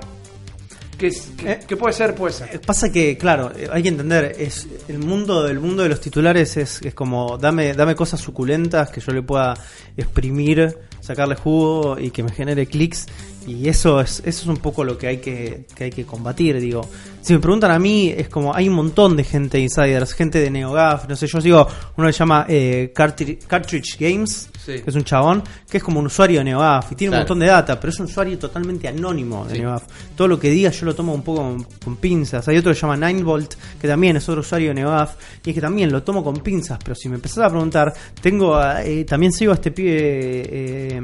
[1.00, 1.60] que, que, Eh.
[1.68, 2.62] que puede ser, puede ser.
[2.62, 6.82] Pasa que, claro, hay que entender, es el mundo del mundo de los titulares es,
[6.84, 9.56] es como dame, dame cosas suculentas que yo le pueda
[9.98, 13.08] exprimir, sacarle jugo y que me genere clics.
[13.50, 16.60] Y eso es, eso es un poco lo que hay que, que hay que combatir,
[16.60, 16.88] digo.
[17.22, 20.52] Si me preguntan a mí, es como hay un montón de gente insiders, gente de
[20.52, 24.82] NeoGAF, no sé, yo sigo uno que se llama eh, Cartri- Cartridge Games, Sí.
[24.82, 27.22] que es un chabón, que es como un usuario de NeoGAF y tiene Claro.
[27.22, 29.62] un montón de data, pero es un usuario totalmente anónimo de Sí.
[29.62, 29.84] NeoGAF.
[30.16, 32.48] Todo lo que diga yo lo tomo un poco con, con pinzas.
[32.48, 35.56] Hay otro que se llama 9volt, que también es otro usuario de NeoGAF, y es
[35.56, 37.92] que también lo tomo con pinzas, pero si me empezás a preguntar,
[38.22, 41.02] tengo a- eh, también sigo a este pibe eh,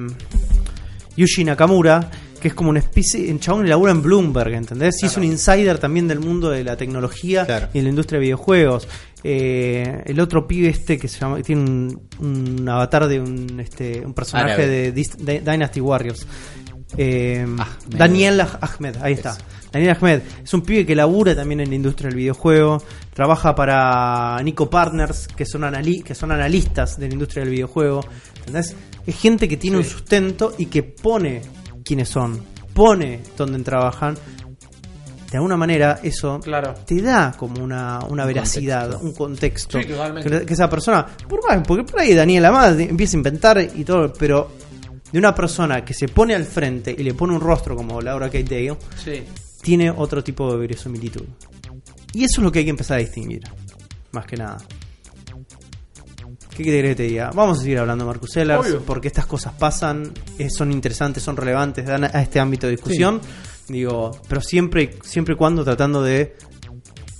[1.17, 2.11] Yuji Nakamura,
[2.45, 5.01] que es como una especie, un chabón labura en Bloomberg, ¿entendés?
[5.01, 7.69] Y es un insider también del mundo de la tecnología Claro.
[7.73, 8.87] y de la industria de videojuegos.
[9.23, 13.59] Eh, el otro pibe este que se llama, que tiene un, un avatar de un,
[13.59, 16.27] este, un personaje de, Dynasty Warriors.
[16.95, 17.97] Eh, Ahmed.
[17.97, 19.31] Daniel Ah- Ahmed, ahí está.
[19.31, 19.39] Eso.
[19.71, 24.39] Daniel Ahmed es un pibe que labura también en la industria del videojuego, trabaja para
[24.43, 28.05] Nico Partners, que son, anali- que son analistas de la industria del videojuego.
[28.37, 28.75] ¿entendés?
[29.07, 29.83] Es gente que tiene Sí.
[29.83, 31.41] un sustento y que pone
[31.85, 32.41] quiénes son,
[32.73, 34.15] pone dónde trabajan.
[35.31, 36.73] De alguna manera eso Claro.
[36.85, 39.05] te da como una, una Un veracidad, contexto.
[39.07, 39.81] un contexto.
[39.81, 40.29] Sí, totalmente.
[40.29, 43.83] que, que esa persona, por más, porque por ahí Daniel Amad empieza a inventar y
[43.83, 44.51] todo, pero
[45.11, 48.27] de una persona que se pone al frente y le pone un rostro como Laura
[48.27, 49.23] Kate Dale, Sí.
[49.61, 51.23] tiene otro tipo de verosimilitud.
[52.13, 53.41] Y eso es lo que hay que empezar a distinguir,
[54.11, 54.57] más que nada.
[56.55, 57.31] ¿Qué querés que te diga?
[57.33, 58.81] Vamos a seguir hablando de Marcus Sellers, Obvio.
[58.83, 63.19] porque estas cosas pasan, eh, son interesantes, son relevantes, dan a este ámbito de discusión.
[63.67, 66.35] Digo, pero siempre, siempre y cuando tratando de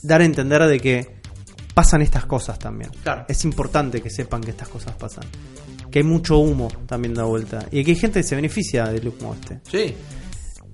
[0.04, 1.16] dar a entender de que
[1.74, 2.92] pasan estas cosas también.
[3.04, 3.26] Claro.
[3.28, 5.26] Es importante que sepan que estas cosas pasan.
[5.92, 7.66] Que hay mucho humo también da vuelta.
[7.72, 9.60] Y que hay gente que se beneficia del humo este.
[9.70, 9.96] Sí.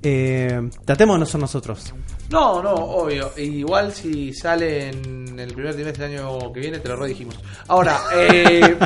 [0.03, 1.93] Eh, tratemos de no ser nosotros.
[2.31, 3.31] No, no, obvio.
[3.37, 7.35] Igual si sale en el primer trimestre del año que viene, te lo redijimos.
[7.67, 8.77] Ahora, eh,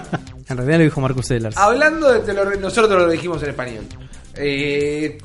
[0.47, 1.57] En realidad lo dijo Marcus Sellers.
[1.57, 3.85] hablando de te lo re- nosotros te lo dijimos en español.
[4.35, 5.17] Eh,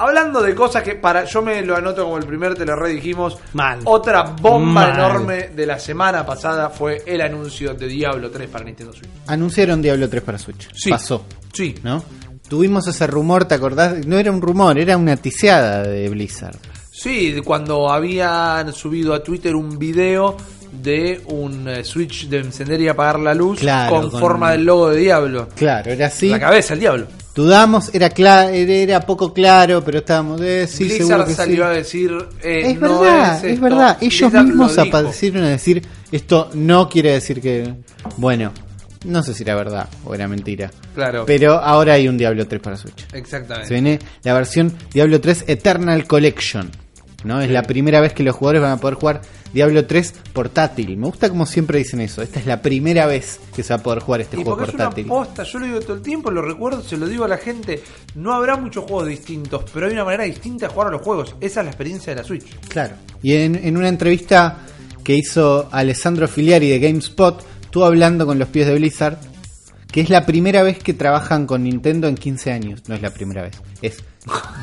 [0.00, 3.36] Hablando de cosas que para yo me lo anoto como el primer, te lo redijimos.
[3.54, 3.80] Mal.
[3.84, 4.94] Otra bomba Mal.
[4.94, 9.10] enorme de la semana pasada fue el anuncio de Diablo 3 para Nintendo Switch.
[9.26, 10.68] Anunciaron Diablo 3 para Switch.
[10.72, 10.90] Sí.
[10.90, 11.74] Pasó, Sí.
[11.82, 12.04] ¿no?
[12.48, 14.06] Tuvimos ese rumor, ¿te acordás?
[14.06, 16.54] No era un rumor, era una tiseada de Blizzard.
[17.00, 20.36] Sí, cuando habían subido a Twitter un video
[20.82, 24.64] de un eh, switch de encender y apagar la luz Claro, con, con- forma del
[24.64, 25.48] logo de Diablo.
[25.54, 26.28] Claro, era así.
[26.28, 27.06] La cabeza, el Diablo.
[27.36, 32.10] Dudamos, era, cla- era, poco claro, pero estábamos de sí, Blizzard que salió a decir
[32.42, 33.96] eh, Es no verdad, es, verdad.
[34.00, 37.74] Ellos Blizzard mismos aparecieron a decir esto no quiere decir que.
[38.16, 38.52] Bueno,
[39.04, 40.68] no sé si era verdad o era mentira.
[40.96, 41.24] Claro.
[41.26, 43.06] Pero ahora hay un Diablo 3 para Switch.
[43.12, 43.68] Exactamente.
[43.68, 46.68] Se viene la versión Diablo 3 Eternal Collection.
[47.24, 47.40] ¿No?
[47.40, 50.96] Es la primera vez que los jugadores van a poder jugar Diablo 3 portátil.
[50.96, 52.22] Me gusta como siempre dicen eso.
[52.22, 54.68] Esta es la primera vez que se va a poder jugar este Y juego es
[54.68, 55.06] una portátil.
[55.06, 57.82] posta, yo lo digo todo el tiempo, lo recuerdo, se lo digo a la gente.
[58.14, 61.34] No habrá muchos juegos distintos, pero hay una manera distinta de jugar a los juegos.
[61.40, 62.46] Esa es la experiencia de la Switch.
[62.68, 62.94] Claro.
[63.22, 64.58] Y en, en una entrevista
[65.02, 69.18] que hizo Alessandro Filiari de GameSpot, estuvo hablando con los pies de Blizzard,
[69.90, 72.82] que es la primera vez que trabajan con Nintendo en 15 años.
[72.88, 74.04] No es la primera vez, es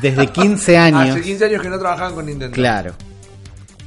[0.02, 1.10] desde 15 años.
[1.10, 2.54] Hace 15 años que no trabajaban con Nintendo.
[2.54, 2.94] Claro.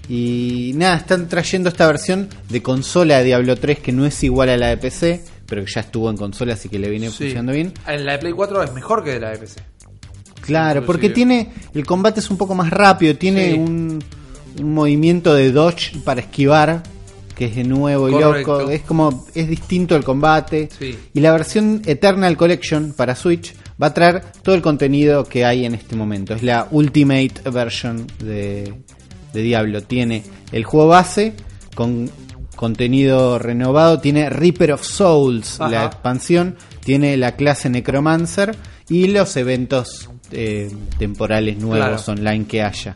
[0.07, 4.49] Y nada, están trayendo esta versión de consola de Diablo 3 que no es igual
[4.49, 7.17] a la de PC, pero que ya estuvo en consola, así que le viene Sí.
[7.17, 7.73] funcionando bien.
[7.87, 9.61] En la de Play 4 es mejor que de la de PC.
[10.41, 13.57] Claro, porque tiene el combate es un poco más rápido, tiene Sí.
[13.59, 14.03] un,
[14.59, 16.81] un movimiento de dodge para esquivar
[17.35, 20.69] que es de nuevo y loco, es como es distinto el combate.
[20.77, 20.97] Sí.
[21.13, 25.65] Y la versión Eternal Collection para Switch va a traer todo el contenido que hay
[25.65, 26.33] en este momento.
[26.33, 28.73] Es la Ultimate version de,
[29.33, 29.81] de Diablo.
[29.83, 31.33] Tiene el juego base
[31.75, 32.09] con
[32.55, 35.69] contenido renovado, tiene Reaper of Souls, Ajá.
[35.71, 38.53] la expansión, tiene la clase Necromancer
[38.89, 42.19] y los eventos eh, temporales nuevos Claro.
[42.19, 42.95] online que haya.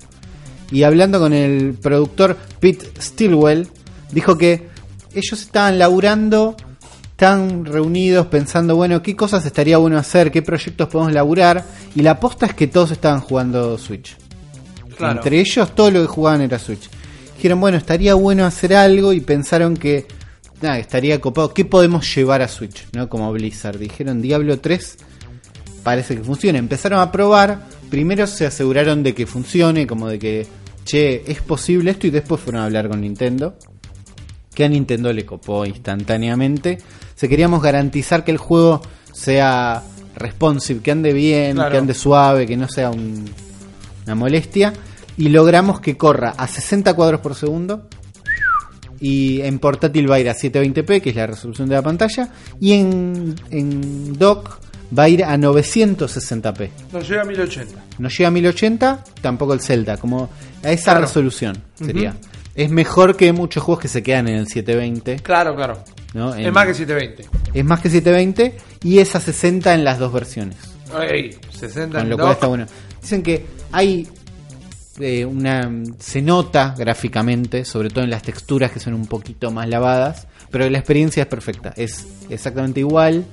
[0.69, 3.67] Y hablando con el productor Pete Stilwell,
[4.11, 4.67] dijo que
[5.13, 6.57] ellos estaban laburando,
[7.23, 11.63] están reunidos pensando, bueno, qué cosas estaría bueno hacer, qué proyectos podemos laburar.
[11.95, 14.17] Y la aposta es que todos estaban jugando Switch.
[14.97, 15.13] Claro.
[15.13, 16.89] Entre ellos, todo lo que jugaban era Switch.
[17.37, 20.05] Dijeron, bueno, estaría bueno hacer algo y pensaron que
[20.61, 21.53] nada, estaría copado.
[21.53, 22.87] ¿Qué podemos llevar a Switch?
[22.91, 23.07] ¿No?
[23.07, 23.77] Como Blizzard.
[23.77, 24.97] Dijeron, Diablo 3
[25.81, 26.59] parece que funciona.
[26.59, 27.63] Empezaron a probar.
[27.89, 30.47] Primero se aseguraron de que funcione, como de que,
[30.83, 32.05] che, es posible esto.
[32.05, 33.55] Y después fueron a hablar con Nintendo.
[34.53, 36.77] Que a Nintendo le copó instantáneamente.
[37.15, 38.81] Se queríamos garantizar que el juego
[39.11, 39.81] sea
[40.15, 41.71] responsive, que ande bien, Claro.
[41.71, 43.25] que ande suave, que no sea un-
[44.05, 44.73] una molestia.
[45.17, 47.87] Y logramos que corra a 60 cuadros por segundo.
[48.99, 52.29] Y en portátil va a ir a 720p, que es la resolución de la pantalla.
[52.59, 54.59] Y en, en dock
[54.97, 56.69] va a ir a 960p.
[56.93, 57.83] No llega a 1080.
[57.99, 60.29] No llega a 1080, tampoco el Zelda, como
[60.63, 61.01] a esa Claro.
[61.01, 62.15] resolución sería.
[62.55, 65.17] Es mejor que muchos juegos que se quedan en el 720.
[65.23, 65.83] Claro, claro.
[66.13, 66.35] ¿no?
[66.35, 67.25] En- Es más que 720.
[67.59, 70.57] es más que 720 y es a 60 en las dos versiones.
[71.09, 72.65] Ey, 60 Con en lo cual está bueno.
[73.01, 74.07] Dicen que hay
[74.99, 75.71] eh, una.
[75.97, 80.69] Se nota gráficamente, sobre todo en las texturas que son un poquito más lavadas, pero
[80.69, 81.73] la experiencia es perfecta.
[81.75, 83.25] Es exactamente igual.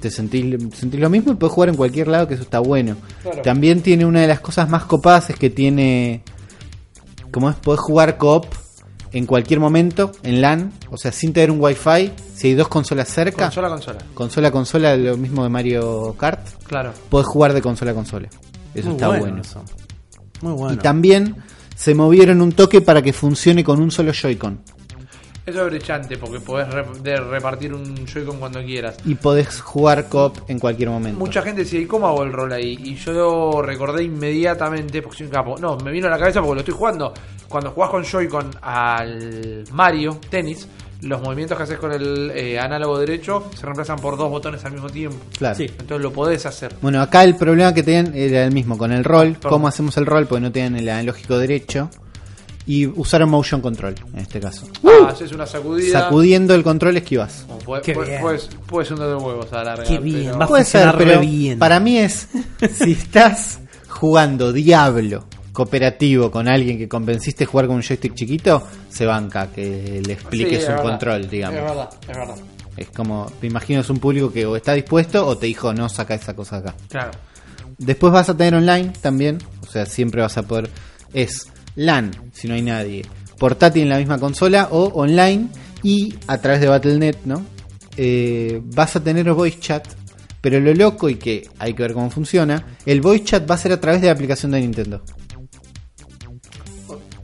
[0.00, 0.44] Te sentís,
[0.74, 2.96] sentís lo mismo y puedes jugar en cualquier lado, que eso está bueno.
[3.22, 3.42] Claro.
[3.42, 6.22] También tiene una de las cosas más copadas es que tiene.
[7.34, 8.46] Como es, podés jugar coop
[9.12, 12.12] en cualquier momento, en LAN, o sea, sin tener un wifi.
[12.34, 13.98] Si hay dos consolas cerca, Consola, consola.
[14.14, 16.92] consola a consola, lo mismo de Mario Kart, Claro.
[17.10, 18.28] podés jugar de consola a consola.
[18.74, 19.40] Eso Muy está bueno.
[19.40, 19.62] eso.
[20.42, 20.74] Muy bueno.
[20.74, 21.36] Y también
[21.76, 24.60] se movieron un toque para que funcione con un solo Joy-Con.
[25.46, 28.96] Eso es brillante porque podés repartir un Joy-Con cuando quieras.
[29.04, 31.18] Y podés jugar coop en cualquier momento.
[31.18, 32.78] Mucha gente decía, ¿y cómo hago el rol ahí?
[32.82, 35.56] Y yo recordé inmediatamente, porque soy un capo.
[35.58, 37.12] No, me vino a la cabeza porque lo estoy jugando.
[37.46, 40.66] Cuando jugás con Joy-Con al Mario, tenis,
[41.02, 44.72] los movimientos que haces con el eh, análogo derecho se reemplazan por dos botones al
[44.72, 45.18] mismo tiempo.
[45.36, 45.54] Claro.
[45.54, 45.64] Sí.
[45.64, 46.74] Entonces lo podés hacer.
[46.80, 49.36] Bueno, acá el problema que tenían era el mismo con el rol.
[49.42, 50.26] ¿Cómo hacemos el rol?
[50.26, 51.90] Porque no tenían el analógico derecho.
[52.66, 54.66] Y usaron motion control en este caso.
[54.84, 56.00] Ah, haces una sacudida.
[56.00, 57.44] Sacudiendo el control esquivas.
[57.50, 58.22] O puede, Qué puede- bien.
[58.22, 59.82] puedes, puedes hundir de huevos a la.
[59.82, 61.58] Qué bien, pero- va a Puede ser, pero bien.
[61.58, 62.28] para mí es
[62.78, 68.62] si estás jugando Diablo cooperativo con alguien que convenciste a jugar con un joystick chiquito,
[68.88, 70.82] se banca que le expliques es un verdad.
[70.82, 71.58] control, digamos.
[71.58, 72.34] Es verdad, es verdad.
[72.76, 75.88] Es como, te imagino es un público que o está dispuesto o te dijo no
[75.88, 76.74] saca esa cosa acá.
[76.88, 77.12] Claro.
[77.78, 80.70] Después vas a tener online también, o sea, siempre vas a poder.
[81.12, 81.46] Es
[81.76, 83.04] LAN, si no hay nadie,
[83.38, 85.48] portátil en la misma consola o online
[85.82, 87.44] y a través de Battle.net, ¿no?
[87.96, 89.86] Eh, vas a tener voice chat
[90.40, 93.58] Pero lo loco y que hay que ver cómo funciona, el voice chat va a
[93.58, 95.02] ser a través de la aplicación de Nintendo.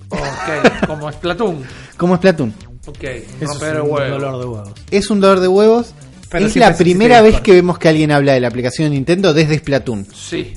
[0.08, 1.62] Ok, como Splatoon.
[1.96, 2.54] Como es Platoon.
[2.86, 4.08] Ok, Eso es un huevo.
[4.08, 4.72] dolor de huevos.
[4.90, 5.92] Es un dolor de huevos.
[6.30, 9.34] Pero es la primera vez que vemos que alguien habla de la aplicación de Nintendo
[9.34, 10.06] desde Splatoon.
[10.14, 10.54] Sí,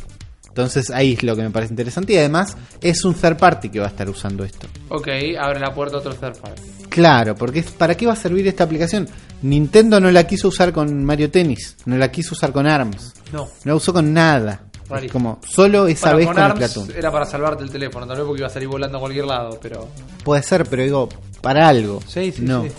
[0.53, 2.13] Entonces ahí es lo que me parece interesante.
[2.13, 4.67] Y además es un third party que va a estar usando esto.
[4.89, 5.07] ok,
[5.39, 6.61] abre la puerta a otro third party.
[6.89, 9.07] Claro, porque ¿para qué va a servir esta aplicación?
[9.41, 13.45] Nintendo no la quiso usar con Mario Tennis, no la quiso usar con ARMS, No.
[13.45, 14.65] no la usó con nada.
[15.01, 16.91] Es como solo esa Bueno, vez con con, el Splatoon.
[16.95, 19.57] era para salvarte el teléfono, tal vez porque iba a salir volando a cualquier lado,
[19.59, 19.87] pero...
[20.23, 21.09] Puede ser, pero digo,
[21.41, 21.99] para algo.
[22.07, 22.63] Sí, sí, no.
[22.63, 22.69] sí.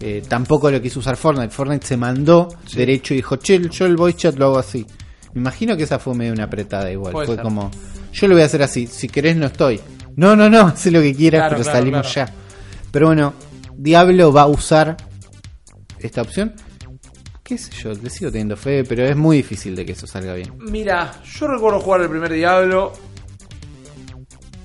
[0.00, 1.48] Eh, tampoco lo quiso usar Fortnite.
[1.48, 4.86] Fortnite se mandó derecho y dijo, che, yo el voice chat lo hago así.
[5.36, 7.12] Me imagino que esa fue medio una apretada igual.
[7.12, 7.44] Puede fue ser.
[7.44, 7.70] como,
[8.10, 9.78] yo lo voy a hacer así, si querés no estoy.
[10.16, 12.30] No, no, no, haz lo que quieras, Claro, pero claro, salimos claro.
[12.32, 12.34] ya.
[12.90, 13.34] Pero bueno,
[13.76, 14.96] Diablo va a usar
[16.00, 16.54] esta opción.
[17.42, 20.32] Qué sé yo, le sigo teniendo fe, pero es muy difícil de que eso salga
[20.32, 20.52] bien.
[20.58, 22.94] Mira, yo recuerdo jugar el primer Diablo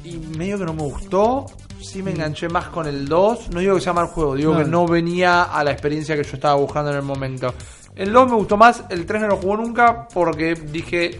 [0.06, 1.48] y medio que no me gustó.
[1.82, 3.50] Sí me enganché más con el 2.
[3.50, 4.60] No digo que sea mal juego, digo No.
[4.60, 7.54] que no venía a la experiencia que yo estaba buscando en el momento.
[7.96, 11.20] El 2 me gustó más, el 3 no lo jugué nunca porque dije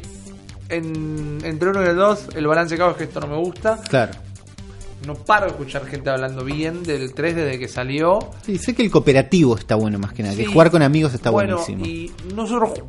[0.70, 3.38] en, entre el 1 y el 2 el balance hago es que esto no me
[3.38, 3.78] gusta.
[3.90, 4.14] Claro.
[5.06, 8.20] No paro de escuchar gente hablando bien del 3 desde que salió.
[8.44, 11.32] Sí, sé que el cooperativo está bueno más que nada, que jugar con amigos está
[11.32, 11.86] bueno, buenísimo.
[11.86, 12.84] y nosotros,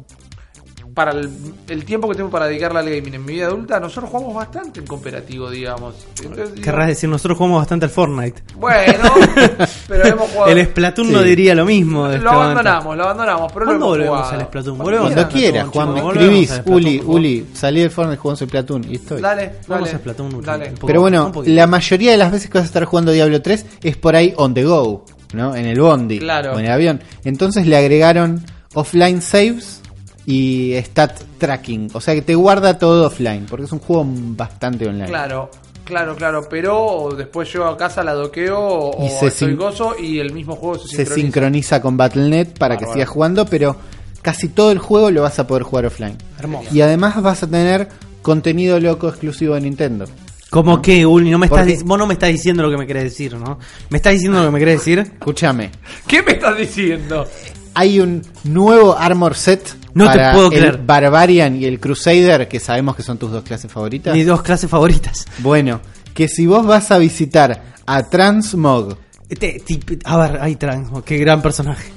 [0.94, 1.30] para el,
[1.68, 4.80] el tiempo que tengo para dedicarle al gaming en mi vida adulta, nosotros jugamos bastante
[4.80, 5.94] en cooperativo, digamos.
[6.22, 8.42] Entonces, digo, Querrás decir, nosotros jugamos bastante al Fortnite.
[8.56, 9.04] Bueno,
[9.88, 10.50] pero hemos jugado.
[10.50, 11.12] El Splatoon Sí.
[11.12, 12.08] no diría lo mismo.
[12.08, 14.40] de lo este abandonamos, lo abandonamos, pero lo ¿Cuándo hemos volvemos jugado.
[14.40, 14.76] al Splatoon?
[14.76, 17.02] Cuando Volvemos Cuando a quieras, Splatoon, Juan, me escribís, al Splatoon, Uli.
[17.06, 19.20] Uli, salí del Fortnite, jugamos el Platoon y estoy.
[19.22, 19.96] Dale, Vamos dale.
[19.96, 20.70] a Splatoon dale.
[20.72, 20.86] poco.
[20.86, 23.96] Pero bueno, la mayoría de las veces que vas a estar jugando Diablo 3 es
[23.96, 25.54] por ahí on the go, ¿no?
[25.56, 26.54] En el bondi Claro.
[26.54, 27.00] o en el avión.
[27.24, 29.81] Entonces le agregaron offline saves
[30.26, 31.88] y stat tracking.
[31.94, 35.06] O sea que te guarda todo offline, porque es un juego bastante online.
[35.08, 35.50] Claro,
[35.84, 36.46] claro, claro.
[36.48, 40.32] Pero después llego a casa, la doqueo o Y se estoy sin- gozo y el
[40.32, 41.14] mismo juego se, Se sincroniza.
[41.14, 43.76] sincroniza con Battle.net para que sigas jugando, pero
[44.22, 46.16] casi todo el juego lo vas a poder jugar offline.
[46.38, 46.68] Hermoso.
[46.72, 47.88] Y además vas a tener
[48.22, 50.04] contenido loco exclusivo de Nintendo.
[50.50, 51.30] ¿Cómo que, Uli?
[51.30, 53.58] No me estás, vos no me estás diciendo lo que me querés decir, ¿no?
[53.88, 54.98] ¿Me estás diciendo lo que me querés decir?
[54.98, 55.70] Escúchame,
[56.06, 57.26] ¿Qué me estás diciendo?
[57.74, 60.78] Hay un nuevo armor set No te para puedo el creer.
[60.84, 64.14] Barbarian y el Crusader, que sabemos que son tus dos clases favoritas.
[64.14, 65.26] Mis dos clases favoritas.
[65.38, 65.80] Bueno,
[66.14, 68.96] que si vos vas a visitar a Transmog,
[69.28, 71.90] Te- ti- a ver, ahí Transmo, qué gran personaje.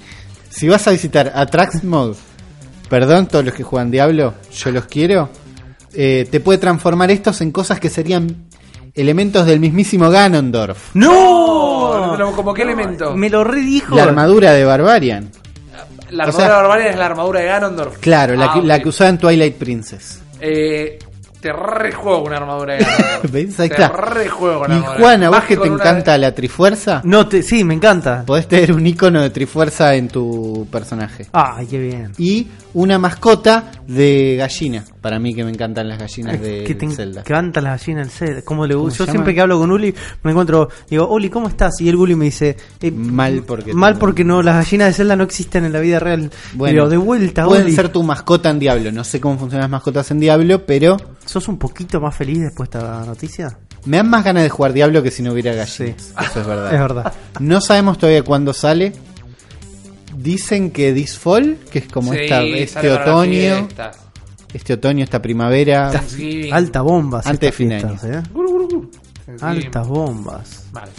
[0.49, 2.15] si vas a visitar a Transmog,
[2.89, 5.29] perdón todos los que juegan Diablo, yo los quiero,
[5.93, 8.45] eh, te puede transformar estos en cosas que serían
[8.93, 10.95] elementos del mismísimo Ganondorf.
[10.95, 12.15] ¡No!
[12.35, 13.15] ¿Como qué elemento?
[13.15, 13.95] Me lo redijo.
[13.95, 15.29] La armadura de Barbarian.
[16.15, 17.97] La o armadura sea- de Barbarian es la armadura de Ganondorf.
[17.99, 20.21] Claro, la, Ah, que, la que usaba en Twilight Princess.
[20.39, 20.99] Eh,
[21.45, 22.85] te rejuego una armadura de.
[23.31, 23.59] ¿Ves?
[23.59, 23.89] Ahí te está.
[23.89, 24.97] rejuego Y armadura.
[24.99, 28.23] Juan, a vos que te una- encanta la trifuerza, No, te, sí, me encanta.
[28.25, 31.27] podés tener un icono de trifuerza en tu personaje.
[31.33, 32.13] Ay, qué bien.
[32.17, 34.83] Y una mascota de gallina.
[35.01, 37.21] Para mí que me encantan las gallinas de que te Zelda.
[37.21, 38.41] encanta la gallina del Zelda.
[38.43, 39.11] ¿Cómo le ¿Cómo Yo llama?
[39.11, 39.93] siempre que hablo con Uli
[40.23, 41.79] me encuentro, digo, Uli, ¿cómo estás?
[41.79, 44.93] Y el Uli me dice, eh, Mal porque mal tengo- porque no, las gallinas de
[44.93, 46.31] Zelda no existen en la vida real.
[46.53, 47.75] Bueno, Digo, de vuelta, pueden Uli.
[47.75, 48.91] ser tu mascota en Diablo.
[48.91, 50.97] No sé cómo funcionan las mascotas en Diablo, pero
[51.35, 53.57] ¿Sos un poquito más feliz después de esta noticia?
[53.83, 56.01] me dan más ganas de jugar Diablo que si no hubiera gallinas.
[56.01, 56.13] Sí.
[56.17, 56.65] Eso es verdad.
[56.73, 57.13] Es verdad.
[57.41, 58.93] No sabemos todavía cuándo sale.
[60.17, 63.67] Dicen que this fall, que es como Sí, esta, este otoño,
[64.53, 65.91] este otoño, esta primavera.
[66.53, 67.27] Alta bombas.
[67.27, 68.23] Antes de fin de fiestas, ¿eh?
[69.41, 70.63] Altas bombas.
[70.71, 70.91] Vale.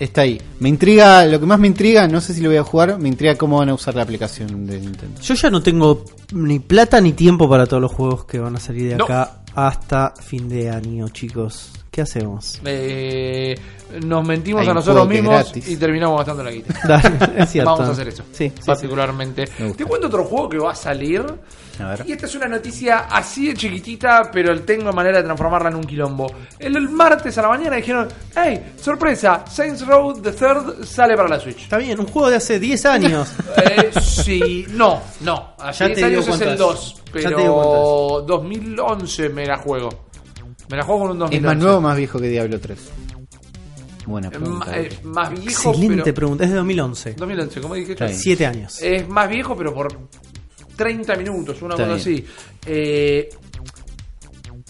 [0.00, 0.42] Está ahí.
[0.58, 3.08] Me intriga, lo que más me intriga, no sé si lo voy a jugar, me
[3.08, 5.20] intriga cómo van a usar la aplicación de Nintendo.
[5.22, 8.60] Yo ya no tengo ni plata ni tiempo para todos los juegos que van a
[8.60, 9.04] salir de No.
[9.04, 11.72] acá hasta fin de año, chicos.
[11.90, 12.60] ¿Qué hacemos?
[12.66, 13.54] Eh,
[14.04, 16.74] nos mentimos Hay a nosotros mismos y terminamos gastando la guita.
[16.86, 17.70] Dale, es cierto.
[17.70, 18.22] Vamos a hacer eso.
[18.32, 18.66] Sí, sí, sí.
[18.66, 19.46] particularmente.
[19.46, 21.24] Te cuento otro juego que va a salir.
[21.78, 22.04] A ver.
[22.06, 25.84] Y esta es una noticia así de chiquitita, pero tengo manera de transformarla en un
[25.84, 26.26] quilombo.
[26.58, 31.28] El, el martes a la mañana dijeron, hey, sorpresa, Saints Row The Third sale para
[31.28, 31.62] la Switch.
[31.62, 33.28] Está bien, un juego de hace 10 años.
[33.56, 35.54] Eh, sí, no, no.
[35.58, 36.58] Hace Ya te 10 digo años es el es.
[36.58, 39.88] 2, Ya te digo pero 2011 me la juego.
[40.70, 41.36] Me la juego con un 2011.
[41.36, 42.78] ¿Es más nuevo o más viejo que Diablo 3?
[44.06, 44.66] Buena Eh, pregunta.
[44.66, 46.14] ma- eh, más viejo, Excelente pero...
[46.14, 47.14] pregunta, es de 2011.
[47.14, 47.96] 2011, ¿cómo dije?
[48.12, 48.80] 7 años.
[48.80, 49.88] Es más viejo, pero por
[50.76, 52.24] 30 minutos, una Está cosa así.
[52.66, 53.28] Eh,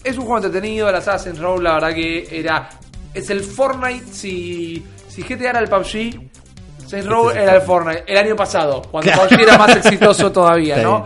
[0.03, 2.69] es un juego entretenido, el Assassin's Row, la verdad que era.
[3.13, 4.83] Es el Fortnite si.
[5.07, 6.29] Si GTA era el PUBG.
[6.85, 8.03] Saints Row Este era el Fortnite.
[8.07, 11.05] El año pasado, cuando PUBG era más exitoso todavía, ¿no?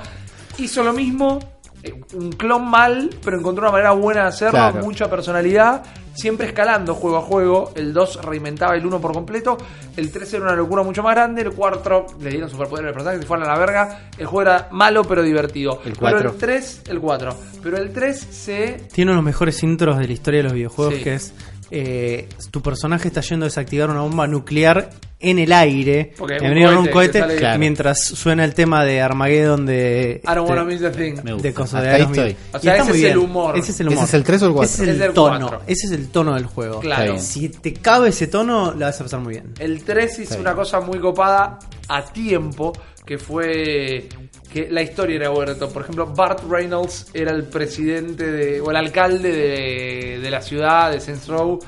[0.57, 1.39] hizo lo mismo,
[1.81, 4.79] eh, un clon mal, pero encontró una manera buena de hacerlo, Claro.
[4.85, 5.81] mucha personalidad,
[6.13, 7.71] siempre escalando juego a juego.
[7.75, 9.57] El 2 reinventaba el 1 por completo,
[9.97, 13.19] el 3 era una locura mucho más grande, el 4 le dieron superpoder al personaje,
[13.21, 14.09] se fueron a la verga.
[14.17, 15.81] El juego era malo pero divertido.
[15.85, 16.29] El pero 4.
[16.31, 17.35] el 3, el 4.
[17.63, 20.53] Pero el 3 se Tiene uno de los mejores intros de la historia de los
[20.53, 21.03] videojuegos, Sí.
[21.03, 21.33] que es
[21.73, 24.89] eh, tu personaje está yendo a desactivar una bomba nuclear
[25.21, 27.59] en el aire, Porque en un venir un cohete Claro.
[27.59, 30.21] mientras suena el tema de Armageddon de...
[30.23, 31.15] I don't wanna miss the thing.
[31.41, 32.35] De cosas de ahí estoy.
[32.53, 33.57] O Y sea, está ese muy es el humor.
[33.57, 34.07] Ese es el ¿Ese humor.
[34.07, 34.65] es el 3 o el 4?
[34.73, 35.39] Ese es el del tono.
[35.47, 35.61] cuatro.
[35.67, 36.79] Ese es el tono del juego.
[36.79, 37.19] Claro.
[37.19, 39.53] Si te cabe ese tono, la vas a pasar muy bien.
[39.59, 40.39] El 3 hizo Sí.
[40.39, 42.73] una cosa muy copada a tiempo,
[43.05, 44.07] que fue
[44.51, 45.55] que la historia era buena.
[45.55, 50.91] Por ejemplo, Bart Reynolds era el presidente de, o el alcalde de, de la ciudad
[50.91, 51.59] de Saints Row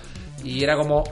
[0.44, 1.04] y era como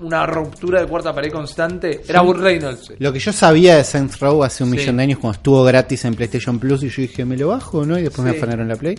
[0.00, 2.00] una ruptura de cuarta pared constante.
[2.08, 2.92] Era Burt Reynolds.
[2.98, 4.76] Lo que yo sabía de Saints Row hace un Sí.
[4.76, 7.84] millón de años cuando estuvo gratis en PlayStation Plus y yo dije, ¿me lo bajo
[7.84, 7.98] no?
[7.98, 8.98] Y después me afanaron la Play.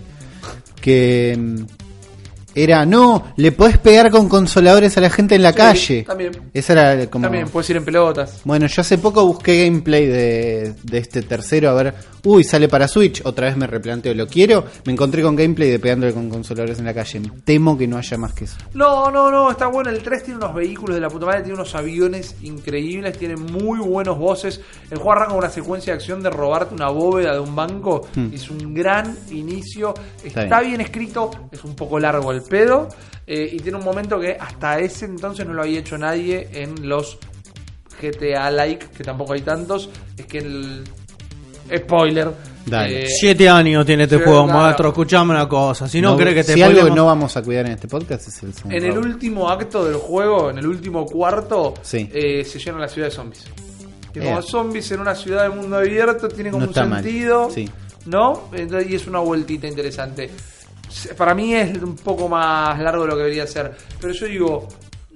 [0.79, 1.63] Que mm,
[2.55, 6.03] era, no, le podés pegar con consoladores a la gente en la Sí, calle.
[6.03, 6.31] También.
[6.53, 7.23] Esa era como...
[7.23, 8.41] También puedes ir en pelotas.
[8.43, 11.93] Bueno, yo hace poco busqué gameplay de, de este tercero, a ver,
[12.23, 14.65] uy, sale para Switch, otra vez me replanteo, ¿lo quiero?
[14.85, 17.21] Me encontré con gameplay de pegándole con consoladores en la calle.
[17.43, 18.57] Temo que no haya más que eso.
[18.73, 19.89] No, no, no, está bueno.
[19.89, 23.79] El 3 tiene unos vehículos de la puta madre, tiene unos aviones increíbles, tiene muy
[23.79, 24.61] buenos voces.
[24.89, 28.07] El juego arranca una secuencia de acción de robarte una bóveda de un banco.
[28.15, 28.27] Hmm.
[28.33, 29.93] Es un gran inicio.
[30.23, 30.71] Está, Está bien.
[30.71, 30.81] bien.
[30.81, 32.87] escrito, es un poco largo el pedo.
[33.27, 36.87] eh, y tiene un momento que hasta ese entonces no lo había hecho nadie en
[36.89, 37.17] los
[38.01, 39.89] GTA like, que tampoco hay tantos.
[40.17, 40.83] Es que el.
[41.77, 42.31] Spoiler.
[42.65, 43.03] Dale.
[43.03, 44.59] eh, Siete años tiene este juego, claro.
[44.59, 44.87] maestro.
[44.89, 45.87] Escuchame una cosa.
[45.87, 48.27] Si no, crees que te si algo que no vamos a cuidar en este podcast
[48.27, 52.09] es el En el último acto del juego, en el último cuarto, Sí.
[52.13, 53.45] eh, se llena la ciudad de zombies.
[54.13, 54.19] Eh.
[54.19, 57.69] como zombies en una ciudad de mundo abierto tiene como No un sentido, Sí.
[58.07, 58.49] ¿no?
[58.51, 60.29] Entonces, y es una vueltita interesante.
[61.17, 63.75] Para mí es un poco más largo de lo que debería ser.
[63.99, 64.67] Pero yo digo,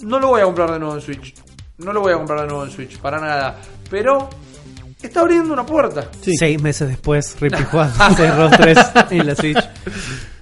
[0.02, 1.34] no lo voy a comprar de nuevo en Switch.
[1.78, 3.58] No lo voy a comprar de nuevo en Switch, para nada.
[3.90, 4.30] Pero
[5.02, 6.10] está abriendo una puerta.
[6.22, 6.36] Sí.
[6.38, 8.78] Seis meses después, Saints Row 3
[9.12, 9.58] en la Switch.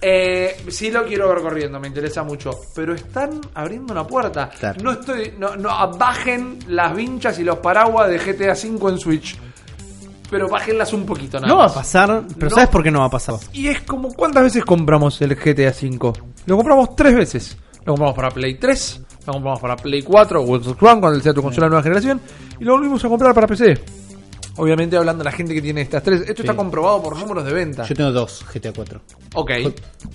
[0.05, 2.51] Eh, sí lo quiero ver corriendo, me interesa mucho.
[2.75, 4.49] Pero están abriendo una puerta.
[4.49, 4.83] Claro.
[4.83, 5.33] No estoy.
[5.39, 9.37] No, no bajen las vinchas y los paraguas de GTA V en Switch.
[10.33, 11.75] Pero bájenlas un poquito nada No va a más.
[11.75, 12.55] pasar, pero No.
[12.55, 13.35] ¿sabes por qué no va a pasar?
[13.53, 16.13] Y es como, ¿cuántas veces compramos el GTA V?
[16.47, 17.57] Lo compramos tres veces.
[17.85, 21.33] Lo compramos para Play 3, lo compramos para Play 4 o Xbox One cuando sea
[21.33, 22.19] tu consola de nueva generación,
[22.59, 23.79] y lo volvimos a comprar para PC.
[24.57, 26.21] Obviamente hablando de la gente que tiene estas tres.
[26.27, 27.83] Esto está comprobado por números de venta.
[27.85, 29.01] Yo tengo dos GTA 4.
[29.35, 29.51] Ok.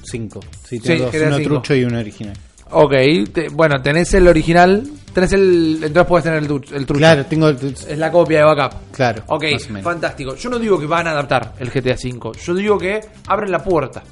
[0.05, 0.41] Cinco.
[0.65, 1.13] Sí, tengo Sí, dos.
[1.13, 1.49] GTA Uno cinco.
[1.51, 2.37] trucho y uno original.
[2.71, 2.93] Ok,
[3.33, 5.81] te- bueno, tenés el original, tenés el...
[5.83, 6.99] Entonces puedes tener el, el trucho.
[6.99, 7.49] Claro, tengo...
[7.49, 8.79] Es la copia de backup.
[8.93, 9.45] Claro, Ok,
[9.83, 10.35] fantástico.
[10.35, 12.39] Yo no digo que van a adaptar el GTA V.
[12.45, 14.03] Yo digo que abren la puerta.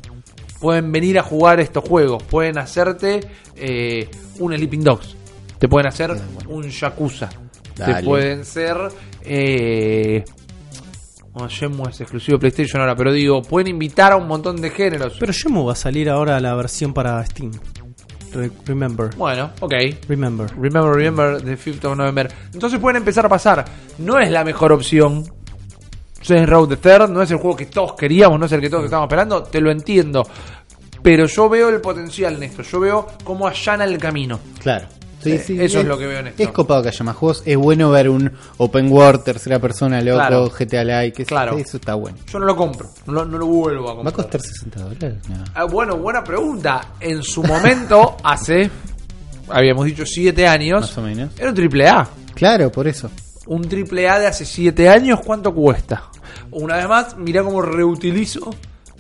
[0.61, 2.23] Pueden venir a jugar estos juegos.
[2.23, 3.21] Pueden hacerte
[3.57, 5.15] eh, un Sleeping Dogs.
[5.59, 6.51] Te pueden hacer bueno.
[6.51, 7.29] un Yakuza.
[7.77, 7.95] Dale.
[7.97, 8.77] Te pueden ser...
[9.23, 10.25] Eh,
[11.33, 11.49] bueno,
[11.91, 15.17] es exclusivo de PlayStation ahora, pero digo, pueden invitar a un montón de géneros.
[15.21, 17.51] Pero Shenmue va a salir ahora la versión para Steam.
[18.37, 19.11] Re- Remember.
[19.17, 19.73] Bueno, ok.
[20.09, 20.49] Remember.
[20.59, 22.29] Remember, remember, the 5th of November.
[22.53, 23.65] Entonces pueden empezar a pasar.
[23.99, 25.25] No es la mejor opción.
[26.23, 28.69] Saints Row the Third no es el juego que todos queríamos, no es el que
[28.71, 29.43] todos estábamos esperando.
[29.45, 30.27] Te lo entiendo.
[31.03, 32.63] Pero yo veo el potencial en esto.
[32.63, 34.41] Yo veo cómo allana el camino.
[34.61, 34.87] Claro.
[35.31, 36.43] Sí, Eh, sí, eso es lo que veo en esto.
[36.43, 37.43] Es copado que haya más juegos.
[37.47, 40.51] Es bueno ver un open world, tercera persona, loco, Claro.
[40.51, 41.23] GTA Like.
[41.23, 41.59] Eso, Claro.
[41.59, 42.19] eso está bueno.
[42.31, 42.89] Yo no lo compro.
[43.07, 44.15] No, lo- no lo vuelvo a ¿Va a comprar.
[44.15, 45.15] costar 60 dólares?
[45.29, 45.45] No.
[45.55, 46.81] Ah, bueno, buena pregunta.
[47.01, 48.71] En su momento, hace.
[49.49, 50.81] Habíamos dicho 7 años.
[50.81, 51.31] Más o menos.
[51.39, 52.09] Era un triple A.
[52.35, 53.11] Claro, por eso.
[53.47, 56.03] un triple A de hace 7 años, ¿cuánto cuesta?
[56.51, 58.51] Una vez más, mirá cómo reutilizo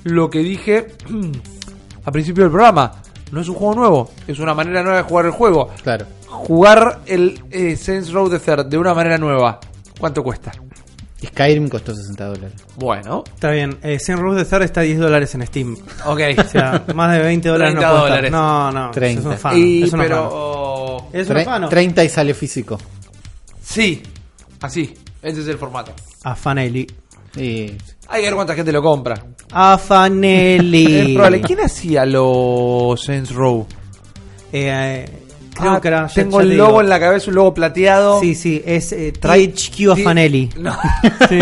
[0.04, 0.86] lo que dije
[2.04, 2.92] al principio del programa.
[3.32, 5.68] No es un juego nuevo, es una manera nueva de jugar el juego.
[5.82, 6.06] Claro.
[6.28, 9.58] Jugar el eh, Saints Row the Third de una manera nueva,
[9.98, 10.52] ¿cuánto cuesta?
[11.24, 12.52] Skyrim costó 60 dólares.
[12.76, 13.78] Bueno, Está bien.
[13.82, 15.76] Eh, Saints Row the Third está a 10 dólares en Steam.
[16.04, 16.20] ok.
[16.38, 18.08] O sea, más de 20 dólares 30 no cuesta.
[18.08, 18.30] dólares.
[18.30, 18.90] No, no.
[18.90, 19.20] 30.
[19.20, 19.56] Es un fan.
[19.56, 20.16] y, es un pero.
[20.16, 20.28] fan.
[20.32, 21.68] oh, Es un fan.
[21.68, 22.78] 30 y sale físico.
[23.62, 24.02] sí,
[24.60, 25.92] así, ese es el formato.
[26.22, 26.86] A Fanelli.
[27.36, 27.72] Y
[28.08, 29.14] Hay que ver cuánta gente lo compra.
[29.52, 30.96] A Fanelli.
[31.00, 31.40] Es probable.
[31.42, 33.66] ¿Quién hacía los Saints Row?
[34.52, 35.10] Eh, eh,
[35.54, 36.06] creo Ah, que era.
[36.06, 36.80] ya- tengo ya el te logo digo.
[36.82, 38.20] en la cabeza, un logo plateado.
[38.20, 40.02] Sí, sí, es eh, THQ a Sí.
[40.02, 40.50] Fanelli.
[40.58, 40.76] No.
[41.28, 41.38] Sí.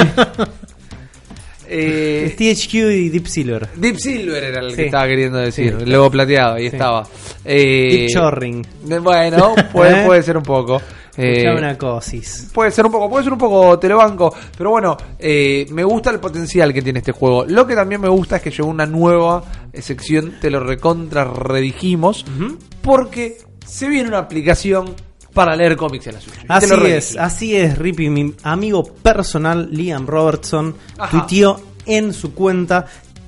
[1.66, 3.68] Eh, Es THQ y Deep Silver.
[3.74, 4.76] Deep Silver era el Sí.
[4.76, 5.82] que estaba queriendo decir, Sí.
[5.84, 6.76] el logo plateado, ahí Sí.
[6.76, 7.06] estaba.
[7.44, 8.66] Eh, Deep Chorring.
[8.84, 10.06] de- Bueno, puede, ¿Eh?
[10.06, 10.80] puede ser un poco.
[11.16, 12.50] Eh, una cosis.
[12.52, 14.34] Puede ser un poco, puede ser un poco, te lo banco.
[14.56, 17.44] Pero bueno, eh, me gusta el potencial que tiene este juego.
[17.46, 19.42] Lo que también me gusta es que llegó una nueva
[19.72, 22.24] eh, sección, te lo recontra redijimos,
[22.82, 24.94] porque se viene una aplicación
[25.32, 26.36] para leer cómics en la Switch.
[26.48, 28.08] Así es, así es, Rippy.
[28.08, 31.10] Mi amigo personal, Liam Robertson, Ajá.
[31.10, 32.86] tuiteó en su cuenta.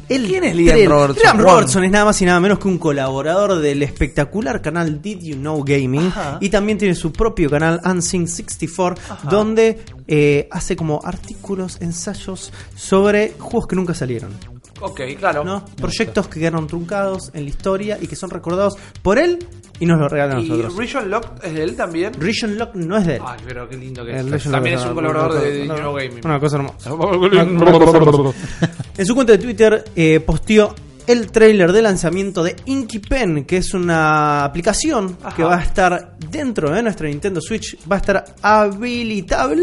[0.08, 1.38] El ¿Quién es Liam trail- Robertson, Liam?
[1.40, 5.36] Robertson es nada más y nada menos que un colaborador del espectacular canal Did You
[5.36, 6.38] Know Gaming Ajá.
[6.40, 9.28] y también tiene su propio canal Unseen 64 Ajá.
[9.28, 14.30] donde eh, hace como artículos, ensayos sobre juegos que nunca salieron.
[14.80, 15.42] Ok, claro.
[15.42, 15.64] ¿no?
[15.76, 19.38] Proyectos que quedaron truncados en la historia y que son recordados por él
[19.80, 20.76] y nos lo regalan a Y nosotros.
[20.76, 22.12] Region Lock es de él también.
[22.14, 23.22] Region Lock no es de él.
[23.26, 24.44] Ay, pero qué lindo que es.
[24.44, 26.20] También es un colaborador de una- Did You Know Gaming.
[26.24, 26.90] Una cosa hermosa.
[28.98, 30.74] En su cuenta de Twitter eh, posteó
[31.06, 35.36] el trailer de lanzamiento de Inky Pen, que es una aplicación Ajá.
[35.36, 37.76] que va a estar dentro de nuestra Nintendo Switch.
[37.90, 39.62] Va a estar habilitable.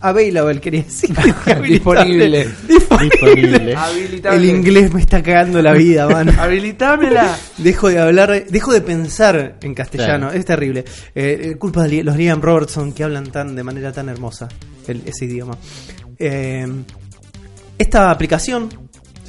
[0.00, 1.10] Available, quería decir.
[1.68, 2.46] Disponible.
[2.68, 3.74] Disponible.
[3.74, 4.36] Habilitable.
[4.38, 6.28] El inglés me está cagando la vida, man.
[6.38, 7.36] Habilitámela.
[7.56, 10.84] Dejo de hablar, dejo de pensar en castellano, es terrible.
[11.16, 14.46] Eh, eh, culpa de los Liam Robertson que hablan tan de manera tan hermosa
[14.86, 15.58] el- ese idioma.
[16.16, 16.64] Eh,
[17.78, 18.68] esta aplicación,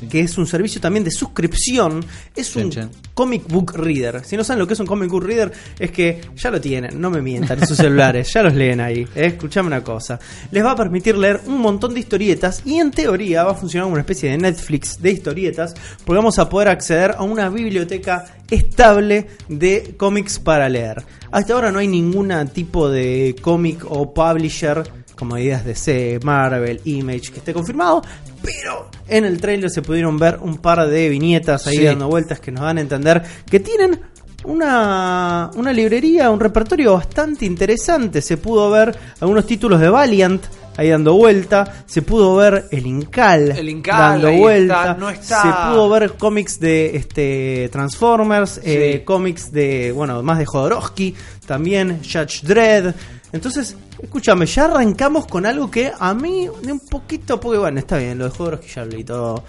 [0.10, 2.04] que es un servicio también de suscripción,
[2.36, 2.72] es un
[3.14, 4.24] comic book reader.
[4.24, 7.00] Si no saben lo que es un comic book reader, es que ya lo tienen,
[7.00, 9.08] no me mientan en sus celulares, ya los leen ahí.
[9.16, 10.20] Eh, escuchame una cosa.
[10.52, 13.84] Les va a permitir leer un montón de historietas y en teoría va a funcionar
[13.86, 15.74] como una especie de Netflix de historietas,
[16.06, 21.04] porque vamos a poder acceder a una biblioteca estable de cómics para leer.
[21.32, 24.84] Hasta ahora no hay ningún tipo de cómic o publisher
[25.20, 28.02] como ideas de C, Marvel, Image, que esté confirmado,
[28.42, 31.84] pero en el trailer se pudieron ver un par de viñetas ahí Sí.
[31.84, 34.00] dando vueltas que nos dan a entender que tienen
[34.46, 38.22] una, una librería, un repertorio bastante interesante.
[38.22, 40.44] Se pudo ver algunos títulos de Valiant
[40.78, 45.42] ahí dando vuelta, se pudo ver el Incal, El Incal, dando vuelta, está, no está-
[45.42, 51.14] se pudo ver cómics de este Transformers, eh, cómics de, bueno, más de Jodorowsky,
[51.46, 52.94] también Judge Dredd.
[53.34, 57.98] Entonces, escúchame, ya arrancamos con algo que a mí de un poquito, porque bueno, está
[57.98, 59.44] bien, lo de Jodorowsky ya lo leí todo.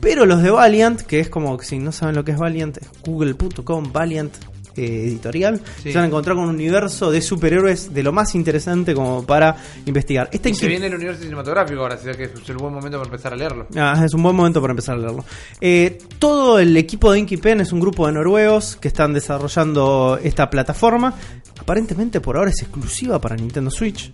[0.00, 2.76] Pero los de Valiant, que es como que si no saben lo que es Valiant,
[2.76, 4.34] es google.com, Valiant
[4.76, 5.92] eh, editorial, Sí.
[5.92, 9.56] se van a encontrar con un universo de superhéroes de lo más interesante como para
[9.86, 10.28] investigar.
[10.32, 13.08] Esta Y se viene el universo cinematográfico ahora, así que es el buen momento para
[13.08, 13.68] empezar a leerlo.
[13.76, 15.24] Ah, es un buen momento para empezar a leerlo.
[15.60, 20.18] Eh, todo el equipo de Inky Pen es un grupo de noruegos que están desarrollando
[20.22, 21.14] esta plataforma.
[21.64, 24.12] Aparentemente por ahora es exclusiva para Nintendo Switch.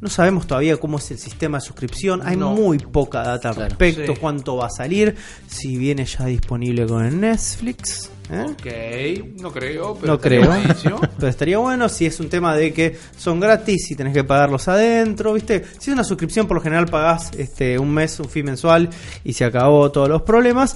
[0.00, 2.22] No sabemos todavía cómo es el sistema de suscripción.
[2.24, 2.52] Hay No.
[2.54, 3.68] muy poca data al Claro.
[3.68, 4.14] respecto.
[4.14, 4.18] Sí.
[4.18, 5.14] Cuánto va a salir.
[5.46, 8.08] Si viene ya disponible con el Netflix.
[8.30, 8.46] ¿eh?
[8.48, 10.40] Ok, no creo, pero No estaría
[10.80, 11.00] creo.
[11.18, 14.66] Pero estaría bueno si es un tema de que son gratis y tenés que pagarlos
[14.68, 15.62] adentro, ¿viste?
[15.78, 18.88] Si es una suscripción, por lo general pagás este, un mes, un fee mensual
[19.24, 20.74] y se acabó todos los problemas.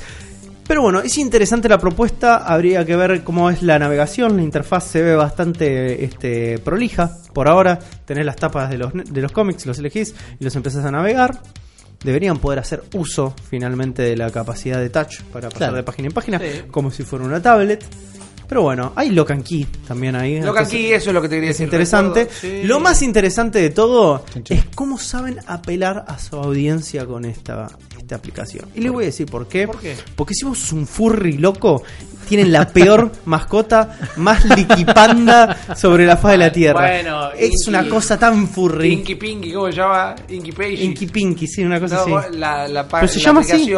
[0.67, 4.85] Pero bueno, es interesante la propuesta, habría que ver cómo es la navegación, la interfaz
[4.85, 7.19] se ve bastante este, prolija.
[7.35, 10.85] Por ahora tenés las tapas de los, de los cómics, los elegís y los empezás
[10.87, 11.39] a navegar.
[12.03, 15.77] Deberían poder hacer uso finalmente de la capacidad de touch para pasar Claro.
[15.77, 16.63] de página en página, Sí.
[16.71, 17.85] como si fuera una tablet.
[18.49, 20.35] Pero bueno, hay Lock and Key también ahí.
[20.37, 21.65] Lo que entonces aquí, eso es lo que te quería es decir.
[21.67, 22.29] interesante.
[22.41, 22.63] sí.
[22.65, 27.69] Lo más interesante de todo es cómo saben apelar a su audiencia con esta,
[27.99, 28.67] esta aplicación.
[28.75, 29.67] Y les voy a decir por qué.
[29.67, 29.97] ¿Por qué?
[30.17, 31.83] Porque si vos sos un furry loco,
[32.29, 36.81] tienen la peor mascota, más liquipanda sobre la faz de la tierra.
[36.81, 38.93] Bueno, es Inky- una cosa tan furry.
[38.93, 40.15] Inky Pinky, ¿cómo se llama?
[40.29, 40.85] Inky Page.
[40.85, 42.37] Inky Pinky, sí, una cosa No, así.
[42.37, 43.73] la, la, Pero se la llama así.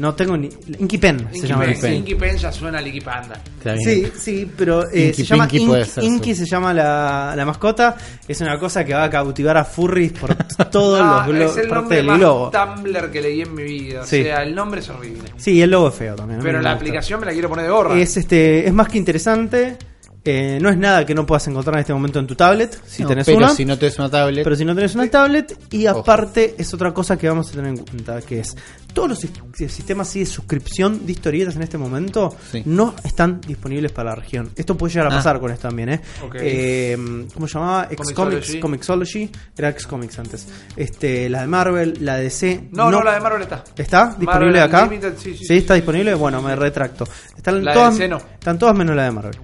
[0.00, 0.48] No tengo ni.
[0.78, 1.60] Inky Pen se Inky llama.
[1.64, 1.70] Pen.
[1.72, 1.94] Inky Pen.
[1.94, 3.38] Inky Pen ya suena a Licky Panda.
[3.84, 7.34] Sí, sí, pero eh, Inky se llama Pinky Ink- puede ser Inky, se llama la,
[7.36, 7.96] la mascota.
[8.26, 10.34] Es una cosa que va a cautivar a furries por
[10.70, 12.50] todos Ah, los glo- es el nombre del más globo.
[12.50, 14.06] Tumblr que leí en mi vida.
[14.06, 14.20] Sí.
[14.20, 15.28] O sea, el nombre es horrible.
[15.36, 16.40] Sí, el logo es feo también.
[16.42, 17.98] Pero no la aplicación me la quiero poner de gorra.
[18.00, 19.76] es este es más que interesante.
[20.22, 23.02] Eh, no es nada que no puedas encontrar en este momento en tu tablet, si
[23.02, 23.48] No, tenés pero una.
[23.54, 26.00] si no tenés una tablet, Pero si no tenés una tablet, y Ojo.
[26.00, 28.54] aparte es otra cosa que vamos a tener en cuenta, que es
[28.92, 32.62] todos los sis- sistemas así de suscripción de historietas en este momento Sí.
[32.66, 34.50] no están disponibles para la región.
[34.56, 35.16] Esto puede llegar a Ah.
[35.16, 36.00] pasar con esto también, ¿eh?
[36.22, 36.36] Ok.
[36.38, 37.88] Eh, ¿Cómo se llamaba?
[37.90, 40.46] X-Comics, Comixology, era X-Comics antes.
[40.76, 42.68] Este, la de Marvel, la de DC.
[42.72, 43.64] no, no, la de Marvel está.
[43.76, 44.82] ¿Está disponible Marvel acá?
[44.84, 46.10] Unlimited, sí, sí, sí, está disponible.
[46.10, 47.04] sí, sí, bueno, me retracto.
[47.36, 48.16] Están La de todas, DC no.
[48.18, 49.36] están todas menos la de Marvel.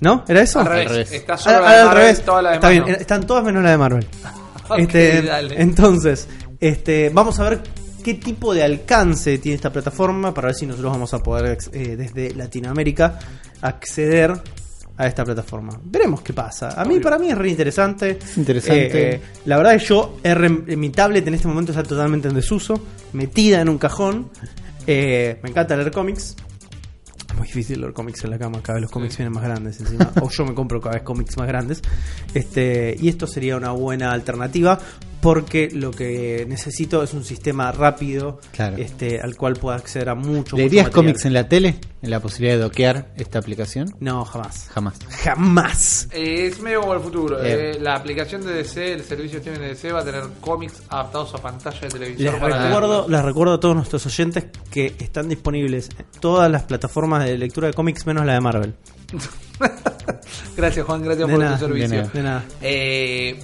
[0.00, 0.24] ¿No?
[0.28, 0.60] ¿Era eso?
[0.60, 1.12] Al revés.
[1.12, 2.24] Está solo Ah, la de al Marvel, revés.
[2.24, 4.06] toda la Está demás bien, están todas menos la de Marvel.
[4.70, 5.60] Ok, Este, dale.
[5.60, 6.28] entonces,
[6.60, 7.60] este, vamos a ver
[8.04, 11.96] qué tipo de alcance tiene esta plataforma para ver si nosotros vamos a poder eh,
[11.96, 13.18] desde Latinoamérica
[13.60, 14.32] acceder
[14.96, 15.78] a esta plataforma.
[15.82, 16.80] Veremos qué pasa.
[16.80, 18.18] A mí, para mí es re interesante.
[18.22, 19.14] Es interesante.
[19.16, 20.16] Eh, la verdad es que yo,
[20.76, 22.80] mi tablet en este momento está totalmente en desuso,
[23.12, 24.30] metida en un cajón.
[24.86, 26.36] Eh, me encanta leer cómics.
[27.40, 30.12] Muy difícil leer cómics en la cama, cada vez los cómics vienen más grandes encima.
[30.20, 31.80] o yo me compro cada vez cómics más grandes.
[32.34, 34.78] Este, y esto sería una buena alternativa
[35.20, 38.76] porque lo que necesito es un sistema rápido Claro.
[38.78, 41.76] este, al cual pueda acceder a mucho ¿Leerías mucho cómics en la tele?
[42.02, 43.94] ¿En la posibilidad de doquear esta aplicación?
[44.00, 44.68] No, jamás.
[44.72, 44.98] Jamás.
[45.22, 46.08] Jamás.
[46.12, 47.42] Eh, es medio como el futuro.
[47.44, 50.82] Eh, la aplicación de DC, el servicio de streaming de DC va a tener cómics
[50.88, 52.32] adaptados a pantalla de televisor.
[52.32, 56.62] Les para recuerdo, les recuerdo a todos nuestros oyentes que están disponibles en todas las
[56.62, 58.74] plataformas de lectura de cómics menos la de Marvel.
[60.56, 61.02] Gracias, Juan.
[61.02, 61.88] Gracias De por nada, tu servicio.
[61.88, 62.10] de nada.
[62.12, 62.44] De nada.
[62.62, 63.38] Eh,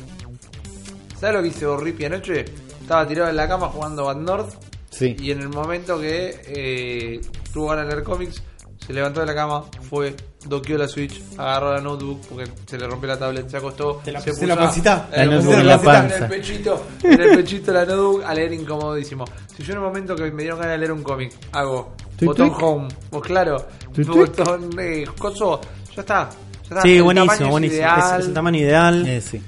[1.21, 2.45] ¿Sabes lo que hice Borripi anoche?
[2.81, 4.55] Estaba tirado en la cama jugando Bad North.
[4.91, 5.17] Sí.
[5.19, 7.21] Y en el momento que eh,
[7.53, 8.43] tuvo ganas de leer cómics,
[8.87, 10.15] se levantó de la cama, fue,
[10.47, 14.13] doqueó la Switch, agarró la notebook porque se le rompió la tablet, se acostó, Te
[14.13, 15.09] la se pusiste en la a- pancita.
[15.13, 16.25] en La el- notebook en en la la pancita, En panza.
[16.25, 19.25] el pechito, en el pechito la notebook a leer incomodísimo.
[19.57, 22.53] Si yo en el momento que me dieron ganas de leer un cómic hago botón
[22.61, 23.67] home, o claro,
[24.15, 25.61] botón eh, coso,
[25.95, 26.31] ya está.
[26.31, 26.83] ya está.
[26.83, 27.79] Sí, El buenísimo, tamaño es buenísimo.
[27.83, 28.01] ideal.
[28.15, 29.07] Es, es el tamaño ideal.
[29.07, 29.43] Eh, sí.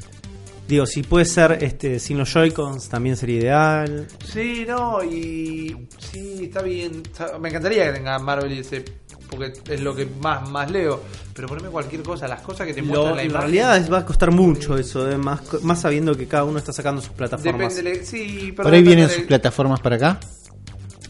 [0.68, 4.06] Digo, si puede ser este sin los Joy-Cons también sería ideal.
[4.22, 7.02] Sí, no, y sí, está bien.
[7.06, 8.84] Está- Me encantaría que tenga Marvel y DC,
[9.30, 11.00] porque es lo que más más leo.
[11.34, 13.40] Pero poneme cualquier cosa, las cosas que te Lo- muestran la en imagen.
[13.50, 16.58] realidad es- va a costar mucho eso, eh, más, co- más sabiendo que cada uno
[16.58, 17.74] está sacando sus plataformas.
[17.74, 20.20] Depende, sí, pero Por ahí vienen sus plataformas para acá.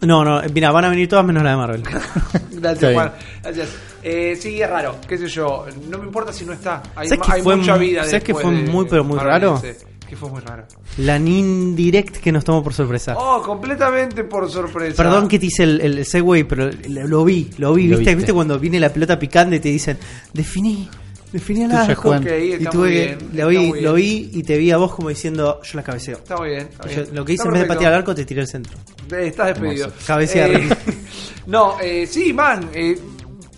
[0.03, 1.83] No, no, mira, van a venir todas menos la de Marvel.
[2.53, 2.93] Gracias.
[2.95, 3.13] Juan.
[3.43, 3.69] Gracias.
[4.03, 5.67] Eh, sí, es raro, qué sé yo.
[5.91, 6.83] No me importa si no está.
[6.95, 9.17] Hay, ¿Sabes que hay fue mucha mu- vida sabes que fue de muy, pero muy
[9.17, 9.63] Marvel raro?
[10.09, 10.65] Que fue muy raro.
[10.99, 13.15] La Nin Direct que nos tomó por sorpresa.
[13.19, 14.97] Oh, completamente por sorpresa.
[15.03, 17.89] Perdón que te hice el, el segue, pero lo, lo vi, lo vi.
[17.89, 17.99] Lo ¿Viste?
[17.99, 18.15] viste.
[18.15, 19.99] ¿Viste cuando viene la pelota picante y te dicen,
[20.33, 20.89] definí,
[21.33, 22.03] definí el arco?
[22.03, 22.23] Juan.
[22.23, 23.19] Ok, Y está tuve que, bien.
[23.35, 26.17] lo, vi, lo y te vi a vos como diciendo, yo la cabeceo.
[26.19, 26.69] Está muy bien.
[26.69, 27.15] está Yo- bien.
[27.15, 28.77] lo que hice Está en vez de patear al arco, te tiré el centro.
[29.13, 29.87] Eh, Estás despedido.
[29.87, 30.07] Hermoso.
[30.07, 30.69] Cabecea, Eh,
[31.47, 32.69] no, eh, sí, man.
[32.73, 32.99] Eh,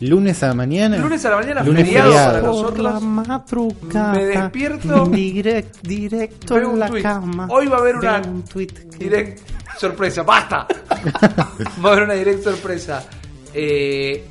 [0.03, 0.97] Lunes a la mañana.
[0.97, 2.31] lunes a la mañana, Lunes feriado feriado.
[2.33, 2.85] para Por nosotros.
[2.95, 4.13] la madrugada.
[4.15, 7.03] me despierto, Direct, directo en la tweet.
[7.03, 7.47] cama.
[7.51, 9.41] Hoy va a haber una un tweet que- direct
[9.79, 10.23] sorpresa.
[10.23, 10.67] ¡Basta!
[11.85, 13.05] va a haber una direct sorpresa.
[13.53, 14.25] Eh,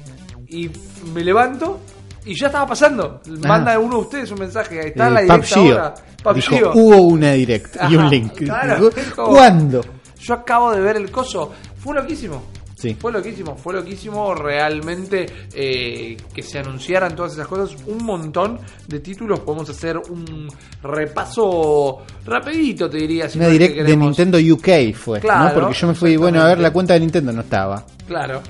[0.48, 0.72] y
[1.14, 1.82] me levanto
[2.32, 3.22] y ya estaba pasando.
[3.48, 4.88] Manda uno de ustedes un mensaje.
[4.90, 5.94] Está en la Eh, directa ahora.
[6.36, 8.34] Dijo, hubo una direct y un link.
[8.46, 9.82] claro, ¿Cuándo?
[10.20, 11.52] Yo acabo de ver el coso.
[11.78, 12.44] Fue loquísimo.
[12.76, 12.96] Sí.
[12.98, 17.76] Fue loquísimo, fue loquísimo realmente eh, que se anunciaran todas esas cosas.
[17.88, 18.58] Un montón
[18.88, 19.42] de títulos.
[19.42, 20.48] Podemos hacer un
[20.82, 23.28] repaso rapidito, te diría.
[23.28, 23.98] Si Una no que de.
[23.98, 25.20] Nintendo UK fue.
[25.20, 25.62] Claro, ¿no?
[25.62, 27.84] Porque yo me fui, bueno, a ver la cuenta de Nintendo, no estaba.
[28.08, 28.42] Claro.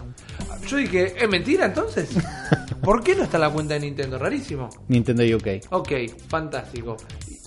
[0.70, 2.10] Yo dije, ¿es mentira entonces?
[2.82, 4.18] ¿Por qué no está la cuenta de Nintendo?
[4.18, 4.70] Rarísimo.
[4.88, 5.48] Nintendo UK.
[5.72, 5.92] Ok,
[6.28, 6.96] fantástico.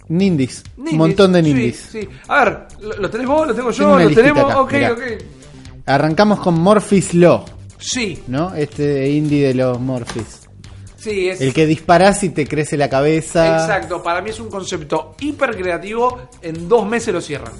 [0.09, 0.63] Nindis.
[0.77, 1.89] Un montón de Nindis.
[1.93, 3.47] Sí, A ver, ¿lo, lo tenés vos?
[3.47, 3.95] ¿Lo tengo Tengo yo?
[3.95, 4.51] una ¿Lo listita tenemos?
[4.51, 4.93] acá, ok, mirá.
[4.93, 5.01] ok.
[5.87, 7.45] Arrancamos con Morphe's Law,
[7.79, 8.55] Sí, ¿no?
[8.55, 10.41] Este indie de los Morphys.
[10.97, 11.41] sí, es.
[11.41, 13.61] El que disparás y te crece la cabeza.
[13.63, 16.29] Exacto, para mí es un concepto hiper creativo.
[16.43, 17.53] En dos meses lo cierran.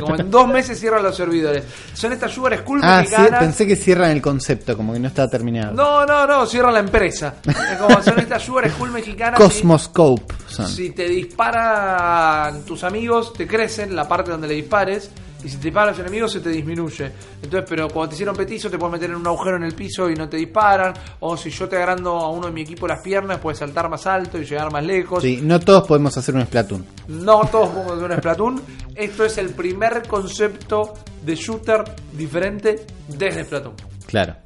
[0.00, 1.64] Como en dos meses cierran los servidores.
[1.94, 3.40] Son estas Sugar School Ah, sí, mexicanas.
[3.40, 5.72] pensé que cierran el concepto, como que no estaba terminado.
[5.72, 7.34] No, no, no, cierran la empresa.
[7.44, 9.38] Es como son estas Sugar School mexicanas.
[9.40, 10.68] Cosmoscope son.
[10.68, 15.10] Si te disparan tus amigos, te crecen la parte donde le dispares.
[15.44, 17.12] Y si te disparan los enemigos, se te disminuye.
[17.42, 20.08] Entonces, pero cuando te hicieron petizo, te puedes meter en un agujero en el piso
[20.08, 20.94] y no te disparan.
[21.20, 24.06] O si yo te agrando a uno de mi equipo las piernas, puedes saltar más
[24.06, 25.22] alto y llegar más lejos.
[25.22, 26.84] Sí, no todos podemos hacer un Splatoon.
[27.08, 28.62] No todos podemos hacer un Splatoon.
[28.94, 33.74] Esto es el primer concepto de shooter diferente desde Splatoon.
[34.06, 34.36] Claro.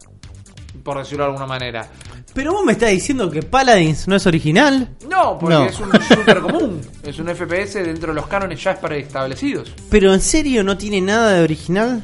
[0.83, 1.89] Por decirlo de alguna manera.
[2.35, 4.91] Pero vos me estás diciendo que Paladins no es original.
[5.09, 5.65] No, porque No.
[5.67, 6.81] es un shooter común.
[7.03, 9.73] Es un FPS dentro de los cánones ya preestablecidos.
[9.89, 12.03] Pero en serio no tiene nada de original.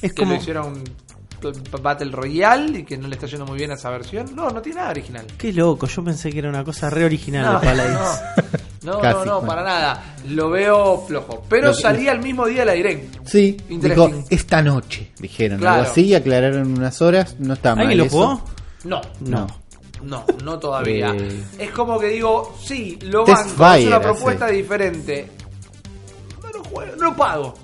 [0.00, 0.34] Es que como.
[0.34, 0.84] lo hicieron
[1.40, 4.34] p- p- Battle Royale y que no le está yendo muy bien a esa versión.
[4.34, 5.26] No, no tiene nada original.
[5.36, 7.98] Qué loco, yo pensé que era una cosa re original No, de Paladins.
[8.84, 9.46] no, no, Casi, no, bueno.
[9.46, 10.14] para nada.
[10.28, 11.42] Lo veo flojo.
[11.48, 13.26] Pero Lo que- salía el mismo día de la Direct.
[13.26, 14.06] Sí, Interesting.
[14.18, 15.58] dijo esta noche, dijeron.
[15.58, 15.80] Claro.
[15.80, 17.34] Algo así, aclararon unas horas.
[17.40, 17.80] No está mal.
[17.88, 18.16] ¿Alguien lo eso.
[18.16, 18.44] jugó?
[18.86, 19.46] No, No.
[20.02, 21.14] no, no todavía.
[21.16, 21.42] Eh.
[21.58, 25.28] Es como que digo, sí, lo Test banco, es una propuesta diferente.
[26.42, 27.54] No lo juego, no lo pago.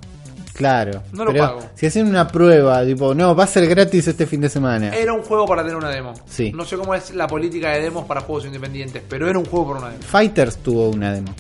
[0.55, 1.03] Claro.
[1.13, 1.61] No lo pago.
[1.75, 4.95] Si hacen una prueba, tipo, no, va a ser gratis este fin de semana.
[4.95, 6.13] Era un juego para tener una demo.
[6.27, 6.53] Sí.
[6.53, 9.69] No sé cómo es la política de demos para juegos independientes, pero era un juego
[9.69, 10.03] para una demo.
[10.03, 11.35] Fighters tuvo una demo.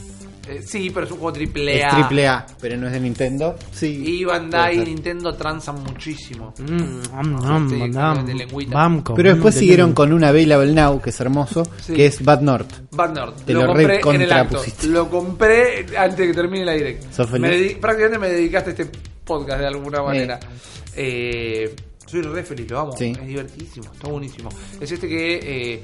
[0.48, 1.88] Eh, sí, pero es un juego triple A.
[1.88, 3.54] Es triple A, pero no es de Nintendo.
[3.72, 4.02] Sí.
[4.04, 4.84] Y Bandai y.
[4.84, 6.52] Nintendo transan muchísimo.
[6.58, 8.74] Mm, am, Sí, am, de lengüita.
[8.74, 9.14] Bamco.
[9.14, 11.94] Pero después siguieron de- con una Available Now, que es hermoso, Sí.
[11.94, 12.70] que es Bad North.
[12.90, 13.44] Bad North.
[13.44, 14.62] Te lo, lo compré en el acto.
[14.88, 17.12] Lo compré antes de que termine la direct.
[17.12, 17.74] ¿Sos feliz?
[17.74, 18.86] Me prácticamente me dedicaste a este
[19.24, 20.40] podcast de alguna manera.
[20.96, 21.74] Eh,
[22.06, 22.96] soy re feliz, lo amo.
[22.96, 23.12] Sí.
[23.18, 24.50] Es divertidísimo, está buenísimo.
[24.80, 25.40] Es este que
[25.74, 25.82] eh,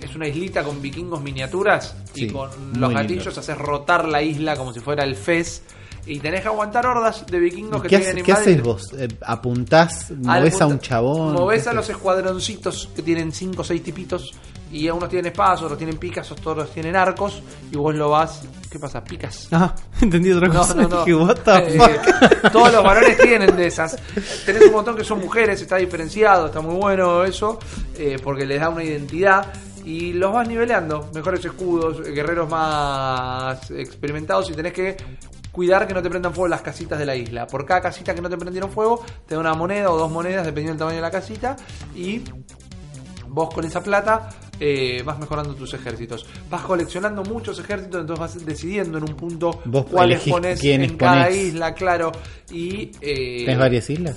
[0.00, 2.88] es una islita con vikingos miniaturas Sí, y con los lindo.
[2.90, 5.62] gatillos haces rotar la isla como si fuera el Fez.
[6.08, 8.92] Y tenés que aguantar hordas de vikingos que ¿Qué, te vienen qué haces vos?
[8.96, 10.12] Eh, ¿Apuntás?
[10.12, 11.32] ¿Movés a un chabón?
[11.34, 14.32] Movés ¿Qué a los escuadroncitos que tienen 5 o 6 tipitos.
[14.70, 17.42] Y unos tienen espadas, otros tienen picas, otros tienen arcos.
[17.72, 18.42] Y vos lo vas.
[18.70, 19.02] ¿Qué pasa?
[19.02, 19.48] Picas.
[19.50, 20.74] Ah, entendí otra No, cosa.
[20.74, 21.04] no, no.
[21.04, 22.00] Dije, what the Eh,
[22.52, 23.96] todos los varones tienen de esas.
[24.44, 27.58] Tenés un montón que son mujeres, está diferenciado, está muy bueno eso,
[27.96, 29.52] eh, porque les da una identidad.
[29.86, 34.96] Y los vas nivelando, mejores escudos, guerreros más experimentados y tenés que
[35.52, 37.46] cuidar que no te prendan fuego las casitas de la isla.
[37.46, 40.44] Por cada casita que no te prendieron fuego, te da una moneda o dos monedas,
[40.44, 41.56] dependiendo del tamaño de la casita.
[41.94, 42.20] Y
[43.28, 46.26] vos con esa plata eh, vas mejorando tus ejércitos.
[46.50, 51.30] Vas coleccionando muchos ejércitos, entonces vas decidiendo en un punto Vos cuáles pones en cada
[51.30, 52.10] isla, claro.
[52.50, 54.16] Y eh, ¿Tenés varias islas?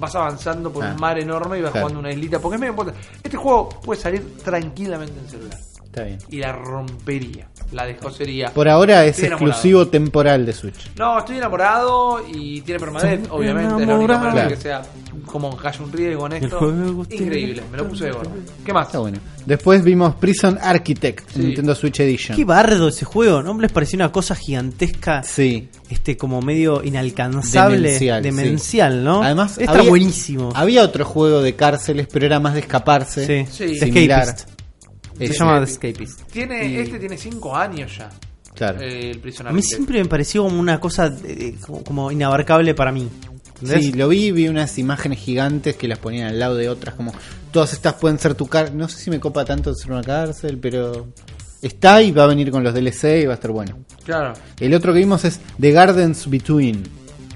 [0.00, 0.92] Vas avanzando por Ah.
[0.94, 1.86] un mar enorme y vas Claro.
[1.88, 2.38] jugando una islita.
[2.40, 3.00] Porque es medio importante.
[3.22, 5.58] Este juego puede salir tranquilamente en celular.
[5.90, 6.18] Está bien.
[6.30, 7.48] Y la rompería.
[7.72, 8.50] La descosería.
[8.50, 9.50] Por ahora es Estoy enamorado.
[9.50, 10.90] exclusivo temporal de Switch.
[10.96, 13.82] No, estoy enamorado y tiene permanente, obviamente.
[13.82, 14.20] Es la única enamorado.
[14.20, 14.48] manera Claro.
[14.50, 14.82] que sea
[15.26, 17.04] como haya un riesgo en El esto.
[17.10, 18.30] Increíble, me lo puse de gorro.
[18.64, 18.86] ¿Qué más?
[18.86, 19.18] Está bueno.
[19.46, 21.38] Después vimos Prison Architect Sí.
[21.40, 22.36] Nintendo Switch Edition.
[22.36, 25.22] Qué bardo ese juego, ¿no les pareció una cosa gigantesca?
[25.24, 25.68] Sí.
[25.88, 27.78] Este, como medio inalcanzable.
[27.78, 28.98] Demencial, Demencial, sí.
[29.04, 29.22] ¿no?
[29.24, 30.52] Además, está había- buenísimo.
[30.54, 33.46] Había otro juego de cárceles, pero era más de escaparse.
[33.50, 33.78] Sí, Sí.
[33.78, 34.22] Similar.
[34.22, 34.59] Escapist.
[35.28, 36.22] Se llama The Escapist.
[36.32, 38.10] Tiene, Y- Este tiene 5 años ya.
[38.54, 38.80] Claro.
[38.80, 39.76] eh, el Prison A mí Architect.
[39.76, 43.08] siempre me pareció como una cosa eh, como, como inabarcable para mí.
[43.60, 43.84] ¿entendés?
[43.86, 47.12] Sí, lo vi, vi unas imágenes gigantes que las ponían al lado de otras, como
[47.52, 48.76] todas estas pueden ser tu cárcel.
[48.76, 51.08] No sé si me copa tanto ser una cárcel, pero
[51.62, 53.78] está y va a venir con los DLC y va a estar bueno.
[54.04, 54.32] Claro.
[54.58, 56.82] El otro que vimos es The Gardens Between.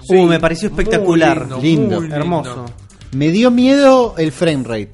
[0.06, 1.48] Sí, Uh, me pareció muy espectacular.
[1.62, 2.00] Lindo.
[2.00, 2.66] muy Hermoso.
[3.16, 4.90] Me dio miedo el frame rate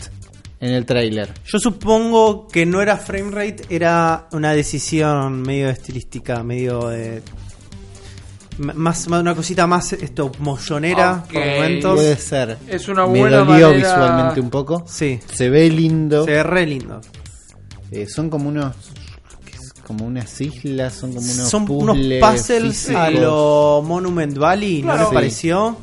[0.61, 1.33] en el tráiler.
[1.47, 7.23] Yo supongo que no era frame rate, era una decisión medio estilística, medio de.
[8.59, 11.33] Más, más una cosita más esto mollonera Ok.
[11.33, 11.95] por momentos.
[11.95, 12.59] Puede ser.
[12.69, 14.85] Es una Me buena dolió manera- visualmente un poco.
[14.87, 16.25] Sí, Se ve lindo.
[16.27, 17.01] se ve re lindo.
[17.91, 18.75] Eh, son como unos.
[19.87, 24.99] Como unas islas, son como unos Son unos puzzles a lo Monument Valley, ¿no Claro.
[25.01, 25.15] les Sí.
[25.15, 25.77] pareció?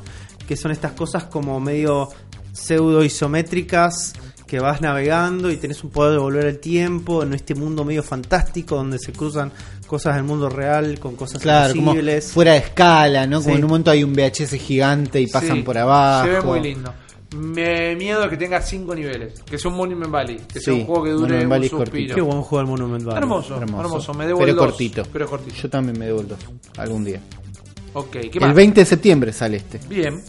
[0.48, 2.08] Que son estas cosas como medio
[2.54, 4.14] pseudo isométricas
[4.48, 8.02] que vas navegando y tenés un poder de volver el tiempo en este mundo medio
[8.02, 9.52] fantástico donde se cruzan
[9.86, 13.42] cosas del mundo real con cosas Claro, como fuera de escala, ¿no?
[13.44, 16.26] Como en un momento hay un VHS gigante y pasan Sí, por abajo.
[16.26, 16.94] Se ve muy lindo.
[17.36, 19.42] Me miedo que tenga 5 niveles.
[19.42, 20.38] Que sea un Monument Valley.
[20.52, 21.92] Que sea Sí, un juego que dure Monument un Valley suspiro.
[21.92, 22.16] cortito.
[22.16, 23.18] Qué buen juego el Monument Valley.
[23.22, 23.82] Hermoso, Hermoso.
[23.84, 25.04] hermoso, Me debo Pero el dos, cortito.
[25.12, 25.56] Pero cortito.
[25.56, 26.40] Yo también me debo el 2
[26.78, 27.20] algún día.
[27.94, 28.56] Ok, ¿qué El más?
[28.56, 29.80] 20 de septiembre sale este.
[29.90, 30.22] Bien.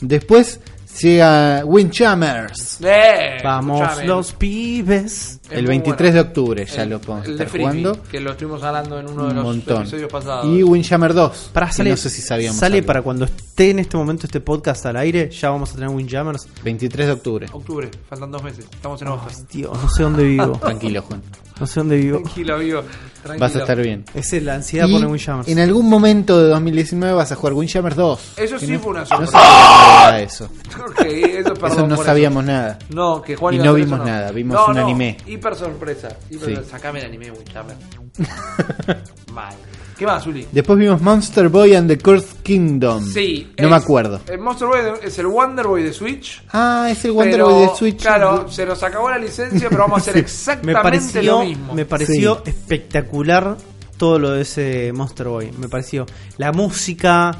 [0.00, 0.60] Después
[1.00, 2.78] llega Windjammers.
[2.82, 4.06] Eh, Vamos escuchame.
[4.06, 5.40] los pibes.
[5.44, 6.14] Es el muy 23 bueno.
[6.14, 8.02] de octubre ya El- lo podemos de estar Frisbee, jugando.
[8.10, 9.82] Que lo estuvimos hablando en uno de Un los montón.
[9.82, 10.46] episodios pasados.
[10.46, 11.50] Y Windjammer 2.
[11.52, 12.58] Para sale, no sé si sabíamos.
[12.58, 12.86] sale algo.
[12.86, 16.46] para cuando esté en este momento este podcast al aire, ya vamos a tener Windjammers.
[16.62, 17.46] 23 de octubre.
[17.52, 18.66] Octubre, faltan dos meses.
[18.72, 19.44] Estamos en agosto.
[19.50, 20.58] Tío, no sé dónde vivo.
[20.62, 21.22] Tranquilo, Juan.
[21.60, 22.18] No sé dónde vivo.
[22.20, 22.82] Tranquilo, amigo.
[23.22, 23.38] Tranquilo.
[23.46, 24.04] Vas a estar bien.
[24.12, 25.48] Esa es la ansiedad Y por el Windjammers.
[25.48, 28.32] en algún momento de 2019 vas a jugar Windjammers 2.
[28.36, 29.32] Eso sí no- fue una No sorpresa.
[29.32, 30.44] sabíamos nada de eso.
[30.84, 32.78] Ok, eso, perdón Eso no sabíamos nada.
[32.90, 35.16] No, que Juan Y no vimos eso, nada, vimos No, un no, anime.
[35.26, 36.08] Hiper sorpresa.
[36.30, 36.70] Hiper- Sí.
[36.70, 37.76] Sacame el anime, Windjammer.
[39.32, 39.54] Mal.
[39.96, 40.46] ¿Qué más, Uli?
[40.50, 43.04] Después vimos Monster Boy and the Cursed Kingdom.
[43.06, 43.52] Sí.
[43.58, 44.20] No es- me acuerdo.
[44.28, 46.42] El Monster Boy es el Wonder Boy de Switch.
[46.52, 48.02] Ah, es el Wonder pero, Boy de Switch.
[48.02, 51.74] Claro, se nos acabó la licencia, pero vamos a hacer me exactamente pareció, lo mismo.
[51.74, 53.56] me pareció espectacular
[53.96, 55.52] todo lo de ese Monster Boy.
[55.58, 56.06] Me pareció
[56.38, 57.30] la música,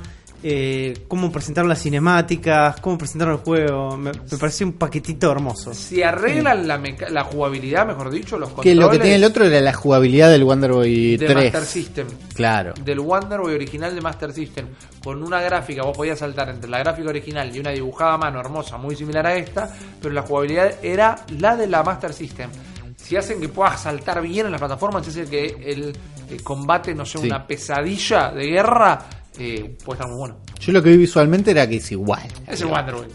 [0.47, 3.97] eh, cómo presentaron las cinemáticas, cómo presentaron el juego.
[3.97, 5.73] Me, me pareció un paquetito hermoso.
[5.73, 9.47] Si arreglan la, meca- la jugabilidad, mejor dicho, los Que lo que tiene el otro
[9.47, 11.35] era la jugabilidad del Wonder Boy de 3.
[11.45, 12.07] Master System.
[12.35, 12.75] Claro.
[12.85, 14.67] Del Wonder Boy original de Master System,
[15.03, 18.39] con una gráfica, vos podías saltar entre la gráfica original y una dibujada a mano
[18.39, 22.51] hermosa, muy similar a esta, pero la jugabilidad era la de la Master System.
[22.97, 25.97] Si hacen que puedas saltar bien en las plataformas, si hacen que el,
[26.43, 27.27] combate no sea Sí.
[27.29, 28.99] una pesadilla de guerra,
[29.39, 30.37] eh, puede estar muy bueno.
[30.61, 32.29] Yo lo que vi visualmente era que es igual.
[32.47, 33.09] Es el Wonder Boy.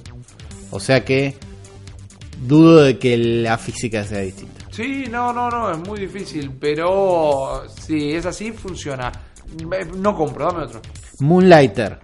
[0.71, 1.35] O sea que
[2.45, 4.65] dudo de que la física sea distinta.
[4.71, 9.11] Sí, no, no, no, es muy difícil, pero si es así, funciona.
[9.97, 10.81] No compro, dame otro.
[11.19, 11.99] Moonlighter.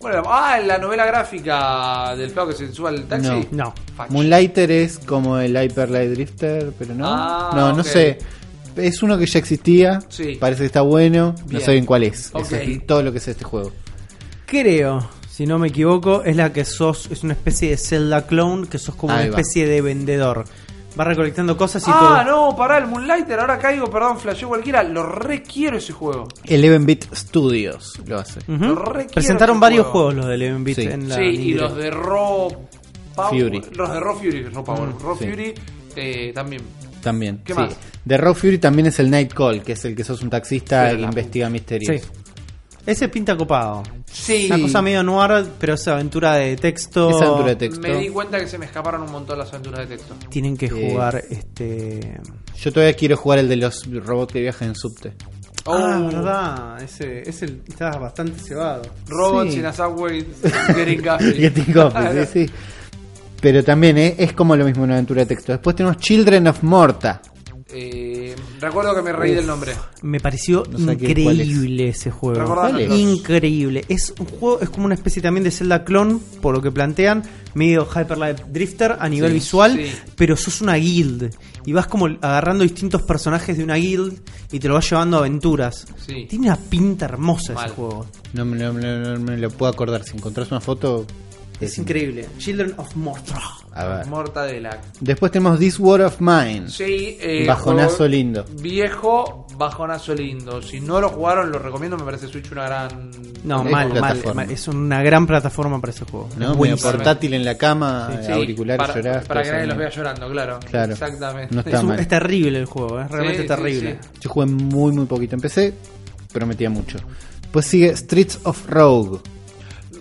[0.00, 3.48] Bueno, ah, la novela gráfica del feo que se sube al taxi.
[3.50, 3.72] No.
[3.96, 4.06] No.
[4.08, 7.04] Moonlighter es como el Hyper Light Drifter, pero no.
[7.06, 8.18] Ah, no, no sé.
[8.76, 10.00] Es uno que ya existía.
[10.08, 10.36] Sí.
[10.40, 11.34] Parece que está bueno.
[11.46, 11.60] Bien.
[11.60, 12.30] No sé bien cuál es.
[12.34, 13.72] Eso es todo lo que de este juego.
[14.46, 18.68] Creo, si no me equivoco, es la que sos, es una especie de Zelda clone,
[18.68, 19.40] que sos como Ahí una va.
[19.40, 20.44] especie de vendedor.
[20.94, 22.48] Vas recolectando cosas y Ah, todo.
[22.50, 24.82] no, pará, el Moonlighter, ahora caigo, perdón, flasheo cualquiera.
[24.82, 26.26] Lo requiero ese juego.
[26.44, 28.40] 11-bit Studios lo hace.
[28.46, 30.06] Lo requiero Presentaron ese varios juego.
[30.06, 30.82] juegos los de Eleven Bit Sí.
[30.84, 31.62] en la sí, y Nintendo.
[31.68, 32.48] los de Raw
[33.14, 33.30] Power.
[33.44, 33.62] Fury.
[33.74, 34.88] Los de Raw Fury, Raw Power.
[34.88, 35.26] Mm, Raw sí.
[35.26, 35.54] Fury
[35.96, 36.62] eh, también.
[37.06, 37.38] También.
[37.44, 37.58] ¿Qué sí.
[37.60, 37.76] más?
[38.04, 40.90] De Raw Fury también es el Night Call, que es el que sos un taxista
[40.90, 42.02] Sí, investiga misterios.
[42.02, 42.08] Sí.
[42.84, 43.84] Ese pinta copado.
[44.10, 44.46] Sí.
[44.50, 47.10] Una cosa medio noir, pero es aventura de texto.
[47.10, 47.80] Es aventura de texto.
[47.80, 50.16] Me di cuenta que se me escaparon un montón las aventuras de texto.
[50.28, 52.18] Tienen que jugar este.
[52.58, 55.12] Yo todavía quiero jugar el de los robots que viajan en subte.
[55.64, 56.06] Ah, Oh.
[56.06, 56.82] verdad.
[56.82, 58.82] Ese, ese está bastante cebado.
[59.08, 59.58] Robots Sí.
[59.60, 60.24] in a subway
[60.74, 61.32] getting coffee.
[61.40, 62.52] Getting Coffee, sí, sí.
[63.40, 65.52] Pero también eh, es como lo mismo una aventura de texto.
[65.52, 67.20] Después tenemos Children of Morta.
[67.68, 69.72] Eh, recuerdo que me reí del nombre.
[70.02, 71.48] Me pareció No sé qué- cuál es.
[71.48, 72.68] increíble ese juego.
[72.94, 73.84] Increíble.
[73.88, 77.24] Es un juego, es como una especie también de Zelda clone, por lo que plantean,
[77.54, 79.92] medio Hyper Light Drifter a nivel Sí, visual, sí.
[80.16, 81.34] pero sos una guild.
[81.66, 84.20] Y vas como agarrando distintos personajes de una guild
[84.52, 85.86] y te lo vas llevando a aventuras.
[86.06, 86.26] Sí.
[86.30, 87.66] Tiene una pinta hermosa Mal.
[87.66, 88.06] ese juego.
[88.32, 88.72] No no
[89.18, 90.04] me lo puedo acordar.
[90.04, 91.04] Si encontrás una foto.
[91.60, 92.26] Es increíble.
[92.38, 93.40] Children of Morta.
[93.72, 94.06] A ver.
[94.06, 94.78] Mortadela.
[95.00, 96.68] Después tenemos This War of Mine.
[96.68, 98.44] Sí, eh, Bajonazo lindo.
[98.60, 100.60] Viejo, bajonazo lindo.
[100.62, 101.96] Si no lo jugaron, lo recomiendo.
[101.96, 103.10] Me parece Switch una gran.
[103.44, 104.00] No, Es mal,
[104.34, 104.50] mal.
[104.50, 106.28] Es una gran plataforma para ese juego.
[106.36, 106.52] ¿no?
[106.52, 106.90] Es buenísimo.
[106.92, 109.24] portátil en la cama, Sí, auriculares para, llorás.
[109.26, 110.60] para que nadie los vea llorando, claro.
[110.70, 110.92] Claro.
[110.92, 111.54] Exactamente.
[111.54, 111.98] No está Es, un- mal.
[112.00, 113.98] es terrible el juego, es realmente Sí, terrible.
[114.02, 115.34] sí, Yo jugué muy, muy poquito.
[115.36, 115.72] Empecé,
[116.32, 116.98] prometía mucho.
[117.50, 119.20] Pues sigue Streets of Rogue.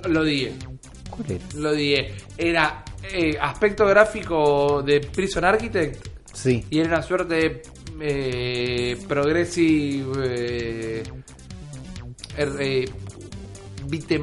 [0.07, 0.53] Lo dije.
[1.15, 1.45] ¿Cuál era?
[1.55, 2.13] Lo dije.
[2.37, 6.65] Era eh, aspecto gráfico de Prison Architect Sí.
[6.69, 7.61] y era una suerte de
[8.01, 11.03] eh, progressive eh,
[12.37, 12.85] er- eh,
[13.87, 14.21] beat 'em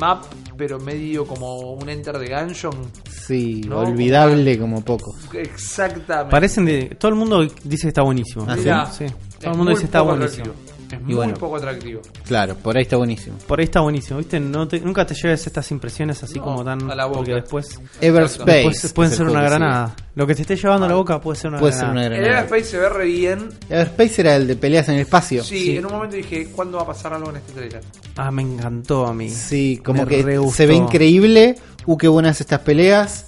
[0.56, 2.74] pero medio como un Enter de Gungeon.
[3.08, 5.14] Sí, No, olvidable como poco.
[5.32, 6.30] Exactamente.
[6.30, 6.96] Parecen de.
[6.98, 8.44] Todo el mundo dice que está buenísimo.
[8.48, 9.06] Ah, ¿sí?
[9.40, 10.52] Todo el mundo dice que está buenísimo.
[10.92, 11.34] Es Y muy bueno.
[11.34, 12.02] poco atractivo.
[12.26, 13.36] Claro, por ahí está buenísimo.
[13.46, 14.38] Por ahí está buenísimo, ¿viste?
[14.38, 16.90] No te- nunca te lleves estas impresiones así No, como tan.
[16.90, 17.16] a la boca.
[17.18, 18.52] Porque después, Everspace.
[18.68, 19.96] después pueden el ser una granada.
[20.14, 22.06] Lo que te esté llevando a la boca puede ser una Puede ser granada.
[22.08, 22.40] una El granada.
[22.46, 23.48] Everspace se ve re bien.
[23.70, 25.42] Everspace era el de peleas en el espacio.
[25.42, 25.76] Sí, Sí.
[25.78, 27.80] en un momento dije, ¿cuándo va a pasar algo en este trailer?
[28.16, 29.30] Ah, me encantó a mí.
[29.30, 30.56] Sí, como Me que re gustó.
[30.58, 31.54] se ve increíble.
[31.86, 33.26] Uh, qué buenas estas peleas.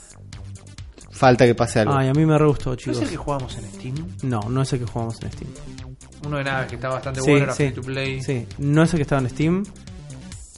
[1.11, 1.95] Falta que pase algo.
[1.95, 2.97] Ay, a mí me re gustó, ¿No chicos.
[2.97, 3.95] es el que jugamos en Steam?
[4.23, 5.51] No, no es el que jugamos en Steam.
[6.27, 8.23] Uno de naves que está bastante Sí, bueno, era sí, free to play.
[8.23, 8.47] sí.
[8.59, 9.65] No es el que estaba en Steam.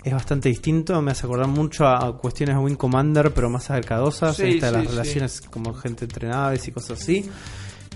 [0.04, 4.36] Es bastante distinto, me hace acordar mucho a cuestiones de Wing Commander, pero más acercadosas.
[4.36, 4.90] Sí, Esta de sí, las sí.
[4.92, 7.28] relaciones como gente entre naves y cosas así.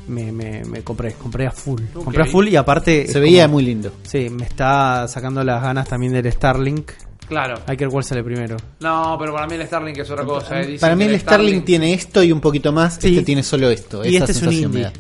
[0.08, 1.80] Me, me, me compré, compré a full.
[1.94, 3.06] Compré a full y aparte.
[3.06, 3.92] se veía como- muy lindo.
[4.02, 6.90] Sí, me está sacando las ganas también del Starlink.
[7.28, 7.60] Claro.
[7.68, 8.56] Hay que ver cuál sale primero.
[8.80, 10.60] No, pero para mí el Starlink es otra cosa.
[10.62, 10.78] eh.
[10.80, 12.94] Para mí el Starlink tiene esto y un poquito más.
[13.00, 13.10] Sí.
[13.10, 14.04] Este tiene solo esto.
[14.04, 14.90] Y Esa este es un indie.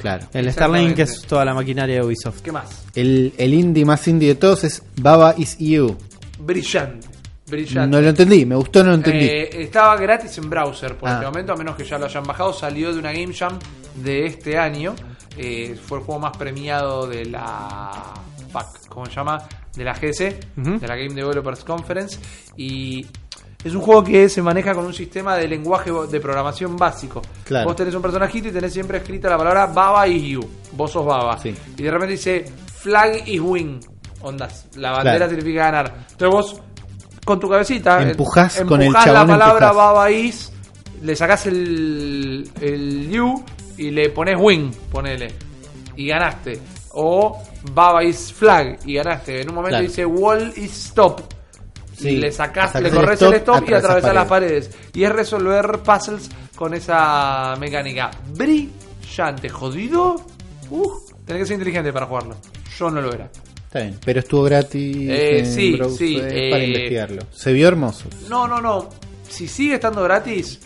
[0.00, 0.26] Claro.
[0.32, 0.52] El.
[0.52, 2.40] Starlink es toda la maquinaria de Ubisoft.
[2.42, 2.84] ¿Qué más?
[2.94, 5.96] El, el indie más indie de todos es Baba Is You.
[6.38, 7.06] Brillante.
[7.48, 7.90] Brillante.
[7.90, 9.24] No lo entendí, me gustó, no lo entendí.
[9.24, 11.14] Eh, estaba gratis en browser por Ah.
[11.14, 12.52] este momento, a menos que ya lo hayan bajado.
[12.52, 13.58] Salió de una Game Jam
[13.96, 14.94] de este año.
[15.36, 17.90] Eh, fue el juego más premiado de la
[18.88, 19.42] ¿cómo se llama?
[19.76, 22.18] De la GC, de la Game Developers Conference.
[22.56, 23.06] Y
[23.64, 27.20] es un juego que se maneja con un sistema de lenguaje de programación básico.
[27.44, 27.66] Claro.
[27.68, 30.40] Vos tenés un personajito y tenés siempre escrita la palabra Baba is you.
[30.72, 31.38] Vos sos Baba.
[31.38, 31.54] Sí.
[31.76, 32.44] Y de repente dice
[32.76, 33.80] Flag is win.
[34.20, 34.66] Ondas.
[34.76, 35.30] La bandera Claro.
[35.30, 35.94] significa ganar.
[36.12, 36.60] Entonces vos
[37.24, 39.74] con tu cabecita Empujás em- con el empujás la palabra empujás.
[39.76, 40.52] Baba is,
[41.02, 43.44] le sacás el, el you
[43.76, 45.28] y le pones win, ponele.
[45.96, 46.60] Y ganaste.
[46.92, 47.40] O
[47.72, 49.40] Baba is flag y ganaste.
[49.42, 49.84] En un momento Claro.
[49.88, 51.20] dice wall is stop.
[51.98, 54.70] Sí, y le sacás, le el corres stop, el stop y atravesás las paredes.
[54.94, 58.10] Y es resolver puzzles con esa mecánica.
[58.34, 60.16] Brillante, jodido.
[60.70, 60.90] Uh,
[61.24, 62.36] tenés que ser inteligente para jugarlo.
[62.78, 63.28] Yo no lo era.
[63.66, 64.96] Está bien, pero estuvo gratis.
[65.10, 66.14] Eh, en sí, browser sí,
[66.50, 67.22] Para eh, investigarlo.
[67.32, 68.08] Se vio hermoso.
[68.28, 68.88] No, no, no.
[69.28, 70.60] Si sigue estando gratis,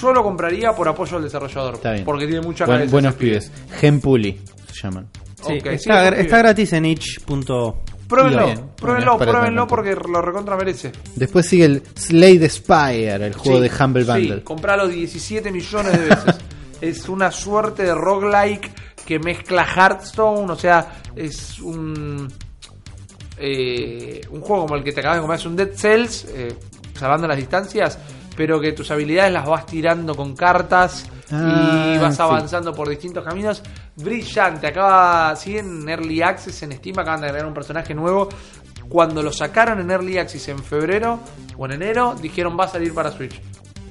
[0.00, 1.74] yo lo compraría por apoyo al desarrollador.
[1.74, 2.04] Está bien.
[2.04, 3.50] Porque tiene mucha Buen- buenos pibes.
[3.80, 4.38] Genpuli
[4.72, 5.08] se llaman.
[5.44, 7.76] Sí, Ok, sí, está, está gratis en itch.io.
[8.14, 8.70] Pruébenlo, Bien.
[8.76, 10.92] pruébenlo, pruébenlo porque lo recontra merece.
[11.16, 14.36] Después sigue el Slay the Spire, el juego Sí, de Humble Bundle.
[14.36, 16.36] Sí, compralo 17 millones de veces.
[16.80, 18.70] es una suerte de roguelike
[19.04, 22.32] que mezcla Hearthstone, o sea, es un
[23.36, 26.56] eh, un juego como el que te acabas de comer, es un Dead Cells, eh,
[26.98, 27.98] salvando las distancias,
[28.36, 32.22] pero que tus habilidades las vas tirando con cartas Ah, y vas sí.
[32.22, 33.62] avanzando por distintos caminos.
[33.96, 38.28] Brillante, acaba, sigue en Early Access en Steam, acaban de agregar un personaje nuevo.
[38.88, 41.20] Cuando lo sacaron en Early Access en febrero
[41.56, 43.40] o en enero, dijeron va a salir para Switch.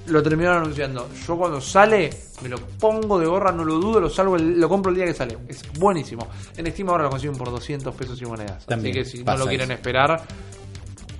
[0.08, 1.10] Lo terminaron anunciando.
[1.26, 2.10] Yo cuando sale,
[2.42, 5.14] me lo pongo de gorra, no lo dudo, lo salvo, lo compro el día que
[5.14, 5.38] sale.
[5.48, 6.28] Es buenísimo.
[6.58, 8.66] En Steam ahora lo consiguen por 200 pesos y monedas.
[8.66, 9.78] También Así que si no lo quieren eso.
[9.78, 10.22] esperar,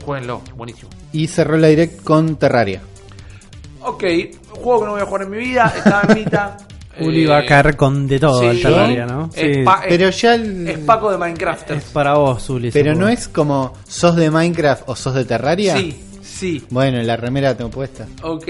[0.04, 0.42] jueguenlo.
[0.58, 0.90] Buenísimo.
[1.14, 2.82] Y cerró la direct con Terraria.
[3.82, 6.58] Ok, un juego que no voy a jugar en mi vida, estaba en mitad.
[7.00, 8.46] Uli Eh, va a caer con de todo sí.
[8.46, 9.30] en Terraria, ¿no?
[9.34, 9.64] Es, Sí.
[9.64, 11.72] pa- es- Pero ya el- es Paco de Minecraft.
[11.72, 12.72] Es para vos, Uli.
[12.72, 15.76] Pero no es como sos de Minecraft o sos de Terraria.
[15.78, 16.64] Sí, sí.
[16.70, 18.06] Bueno, la remera la tengo puesta.
[18.22, 18.48] Ok,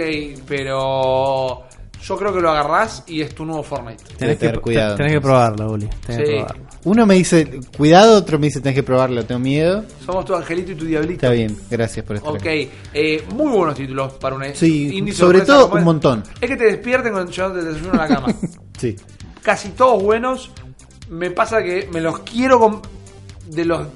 [0.48, 1.64] pero
[2.06, 4.04] yo creo que lo agarrás y es tu nuevo Fortnite.
[4.18, 4.96] Tenés que, tener cuidado.
[4.96, 5.88] tenés que probarlo, Uli.
[6.06, 6.34] Tenés Sí.
[6.34, 6.64] que probarlo.
[6.86, 9.86] Uno me dice, cuidado, otro me dice, tenés que probarlo, tengo miedo.
[10.06, 11.14] Somos tu angelito y tu diablito.
[11.14, 12.70] Está bien, gracias por estar Ok, aquí.
[12.94, 16.24] eh, muy buenos títulos para un Sí, sobre todo un montón.
[16.42, 18.28] Es que te despierten cuando yo te desayuno en la cama.
[18.80, 18.96] Sí.
[19.42, 20.52] Casi todos buenos.
[21.10, 22.82] Me pasa que me los quiero
[23.50, 23.88] de los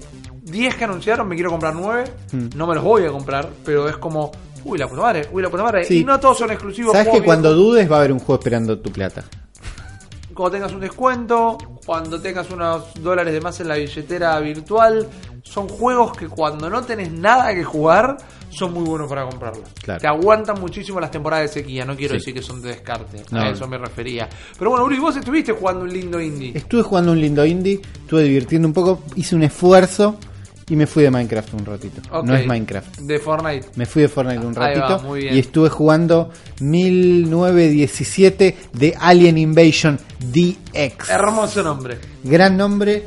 [0.44, 2.04] 10 que anunciaron, me quiero comprar 9.
[2.32, 2.50] Hmm.
[2.56, 4.32] No me los voy a comprar, pero es como,
[4.64, 5.84] uy, la puta madre, uy, la puta madre.
[5.84, 6.00] Sí.
[6.00, 6.94] Y no todos son exclusivos.
[6.94, 9.26] Sabes que cuando dudes va a haber un juego esperando tu plata.
[10.38, 15.08] Cuando tengas un descuento, cuando tengas unos dólares de más en la billetera virtual,
[15.44, 18.18] son juegos que cuando no tenés nada que jugar,
[18.50, 19.68] son muy buenos para comprarlos.
[19.84, 20.00] Claro.
[20.00, 22.20] Te aguantan muchísimo las temporadas de sequía, no quiero Sí.
[22.20, 23.52] decir que son de descarte, No, a no.
[23.52, 24.30] eso me refería.
[24.58, 26.52] Pero bueno, Uri, vos estuviste jugando un lindo indie.
[26.56, 30.18] Estuve jugando un lindo indie, estuve divirtiendo un poco, hice un esfuerzo
[30.70, 32.02] y me fui de Minecraft un ratito.
[32.24, 33.00] No es Minecraft.
[33.00, 33.68] De Fortnite.
[33.76, 35.36] Me fui de Fortnite un va, ratito muy bien.
[35.36, 36.30] y estuve jugando
[36.62, 41.10] 1917 de Alien Invasion DX.
[41.10, 41.98] Hermoso nombre.
[42.24, 43.04] Gran nombre.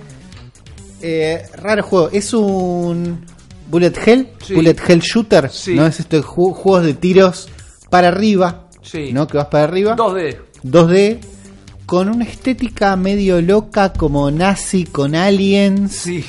[1.03, 2.11] Eh, raro juego.
[2.13, 3.25] Es un
[3.71, 4.29] Bullet Hell.
[4.45, 4.55] Sí.
[4.55, 5.51] Bullet Hell Shooter.
[5.51, 5.75] Sí.
[5.75, 5.87] ¿no?
[5.87, 7.49] Es esto de ju- juegos de tiros
[7.91, 8.69] para arriba.
[8.83, 9.11] Sí.
[9.13, 9.27] ¿No?
[9.27, 9.97] Que vas para arriba.
[9.97, 10.37] 2D.
[10.65, 11.19] 2D.
[11.87, 15.93] Con una estética medio loca como nazi con aliens.
[15.93, 16.25] Sí.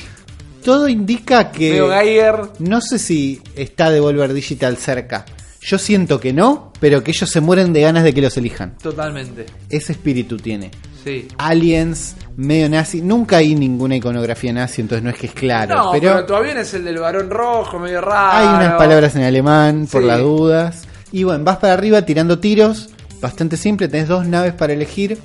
[0.62, 1.70] Todo indica que...
[1.72, 2.36] Leo Geiger.
[2.60, 5.24] No sé si está Devolver Digital cerca.
[5.60, 8.76] Yo siento que no, pero que ellos se mueren de ganas de que los elijan.
[8.82, 9.46] Totalmente.
[9.68, 10.70] Ese espíritu tiene.
[11.04, 11.28] Sí.
[11.38, 13.00] Aliens, medio nazi.
[13.00, 15.74] Nunca hay ninguna iconografía nazi, entonces no es que es claro.
[15.76, 18.38] no, pero, pero todavía es el del varón rojo, medio raro.
[18.38, 20.06] hay unas palabras en alemán por Sí.
[20.08, 20.82] las dudas.
[21.12, 22.88] Y bueno, vas para arriba tirando tiros.
[23.20, 23.86] Bastante simple.
[23.88, 25.18] Tenés dos naves para elegir.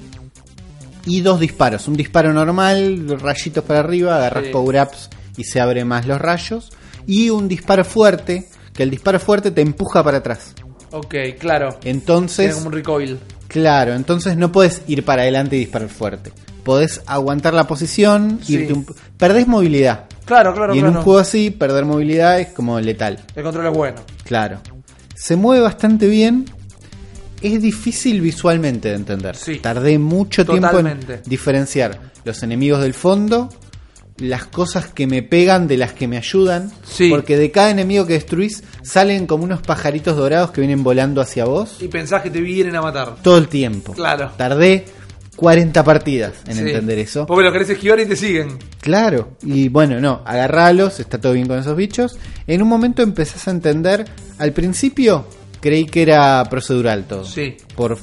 [1.05, 1.88] Y dos disparos.
[1.88, 4.49] Un disparo normal, rayitos para arriba, agarras Sí.
[4.51, 6.72] power-ups y se abren más los rayos.
[7.05, 10.53] Y un disparo fuerte, que el disparo fuerte te empuja para atrás.
[10.91, 11.77] Ok, claro.
[11.84, 13.19] Entonces, como un recoil.
[13.47, 16.31] claro, entonces no puedes ir para adelante y disparar fuerte.
[16.64, 18.55] Podés aguantar la posición, Sí.
[18.55, 18.85] irte un-
[19.18, 20.05] perdés movilidad.
[20.26, 20.97] Claro, claro, y en claro.
[20.99, 23.19] un juego así, perder movilidad es como letal.
[23.35, 23.97] El control es bueno.
[24.26, 24.59] Claro.
[25.15, 26.45] Se mueve bastante bien.
[27.41, 29.35] Es difícil visualmente de entender.
[29.35, 29.59] Sí.
[29.59, 33.47] Tardé mucho tiempo en diferenciar los enemigos del fondo,
[34.19, 36.72] las cosas que me pegan de las que me ayudan.
[36.84, 37.10] Sí.
[37.10, 41.45] Porque de cada enemigo que destruís salen como unos pajaritos dorados que vienen volando hacia
[41.45, 43.15] vos Y pensás que te vienen a matar.
[43.22, 43.94] todo el tiempo.
[43.94, 44.31] Claro.
[44.38, 44.85] Tardé
[45.35, 46.60] 40 partidas en Sí.
[46.61, 47.27] entender eso.
[47.27, 48.57] Porque los querés esquivar y te siguen.
[48.81, 52.18] Claro, y bueno, no, agarralos, está todo bien con esos bichos.
[52.48, 54.06] En un momento empezás a entender,
[54.39, 55.27] al principio
[55.61, 57.23] creí que era procedural todo.
[57.23, 57.56] Sí.
[57.76, 57.98] Por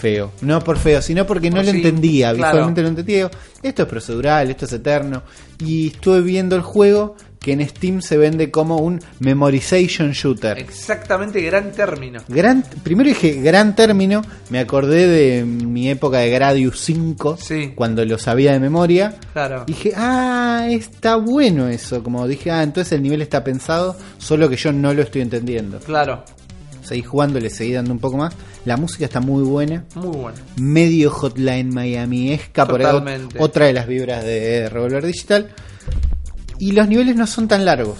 [0.00, 0.32] feo.
[0.40, 2.52] No por feo, sino porque no lo sí, entendía, claro.
[2.52, 3.30] visualmente lo entendía.
[3.62, 5.22] Esto es procedural, esto es eterno.
[5.64, 10.58] Y estuve viendo el juego que en Steam se vende como un memorization shooter.
[10.58, 12.20] Exactamente, gran término.
[12.28, 14.20] Gran, primero dije gran término,
[14.50, 17.72] me acordé de mi época de Gradius 5, Sí.
[17.74, 19.14] cuando lo sabía de memoria.
[19.32, 19.64] Claro.
[19.66, 22.02] Dije, ah, está bueno eso.
[22.02, 25.78] Como dije, ah, entonces el nivel está pensado, solo que yo no lo estoy entendiendo.
[25.78, 26.22] Claro.
[26.90, 28.34] Seguí jugando, le seguí dando un poco más.
[28.64, 29.84] La música está muy buena.
[29.94, 30.38] Muy bueno.
[30.56, 33.36] Medio Hotline Miami esca por ahí, Totalmente.
[33.38, 35.50] otra de las vibras de Revolver Digital.
[36.58, 37.98] Y los niveles no son tan largos.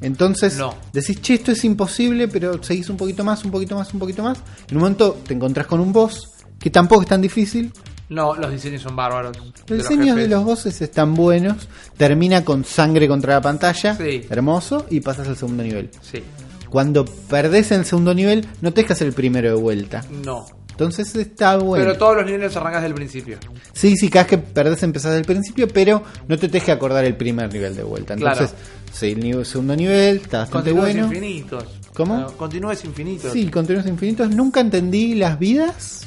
[0.00, 0.74] Entonces No.
[0.94, 4.22] decís, che, esto es imposible, pero seguís un poquito más, un poquito más, un poquito
[4.22, 4.38] más.
[4.70, 7.70] En un momento te encontrás con un boss que tampoco es tan difícil.
[8.08, 9.36] No, los diseños son bárbaros.
[9.68, 11.68] Los diseños de los bosses están buenos.
[11.98, 13.94] Termina con sangre contra la pantalla.
[13.96, 14.22] Sí.
[14.30, 14.86] Hermoso.
[14.88, 15.90] Y pasas al segundo nivel.
[16.00, 16.22] Sí.
[16.70, 20.04] Cuando perdés en el segundo nivel, no te dejas hacer el primero de vuelta.
[20.24, 20.46] No.
[20.70, 21.84] Entonces está bueno.
[21.84, 23.36] Pero todos los niveles arrancas del principio.
[23.74, 27.16] Sí, sí, cada vez que perdés empezás del principio, pero no te dejes acordar el
[27.16, 28.14] primer nivel de vuelta.
[28.14, 28.54] Entonces,
[28.90, 31.06] sí, el nivel- segundo nivel está bastante Continúes bueno.
[31.14, 31.64] infinitos.
[31.92, 32.14] ¿Cómo?
[32.14, 33.30] Ah, Continúes infinitos.
[33.32, 34.30] Sí, continuos infinitos.
[34.30, 36.06] Nunca entendí las vidas.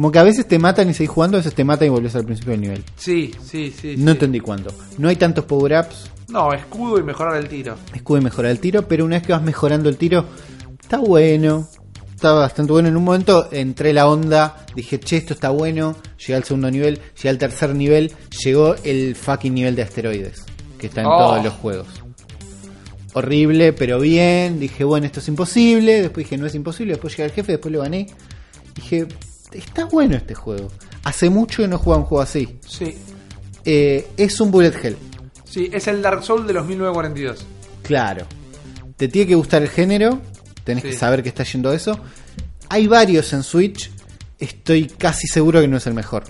[0.00, 2.14] Como que a veces te matan y seguís jugando, a veces te matan y volvés
[2.16, 2.82] al principio del nivel.
[2.96, 3.96] Sí, sí, sí.
[3.98, 4.10] No sí.
[4.12, 4.72] entendí cuándo.
[4.96, 7.76] No hay tantos power-ups, No, escudo y mejorar el tiro.
[7.94, 10.24] escudo y mejorar el tiro, pero una vez que vas mejorando el tiro,
[10.80, 11.68] está bueno.
[12.14, 12.88] Está bastante bueno.
[12.88, 15.94] En un momento entré la onda, dije, che, esto está bueno.
[16.18, 18.10] Llegué al segundo nivel, llegué al tercer nivel.
[18.42, 20.46] Llegó el fucking nivel de asteroides,
[20.78, 21.18] que está en Oh.
[21.18, 21.88] todos los juegos.
[23.12, 24.58] Horrible, pero bien.
[24.60, 26.00] Dije, bueno, esto es imposible.
[26.00, 26.92] Después dije, no es imposible.
[26.94, 28.06] Después llegué al jefe, después lo gané.
[28.74, 29.06] Dije,
[29.52, 30.68] está bueno este juego.
[31.04, 32.58] Hace mucho que no jugaba un juego así.
[32.66, 32.96] Sí.
[33.64, 34.96] Eh, es un bullet hell.
[35.44, 37.44] Sí, es el Dark Souls de los 1942.
[37.82, 38.26] Claro.
[38.96, 40.20] Te tiene que gustar el género.
[40.64, 40.90] Tenés Sí.
[40.90, 41.98] que saber que está yendo eso.
[42.68, 43.90] Hay varios en Switch.
[44.38, 46.24] Estoy casi seguro que no es el mejor.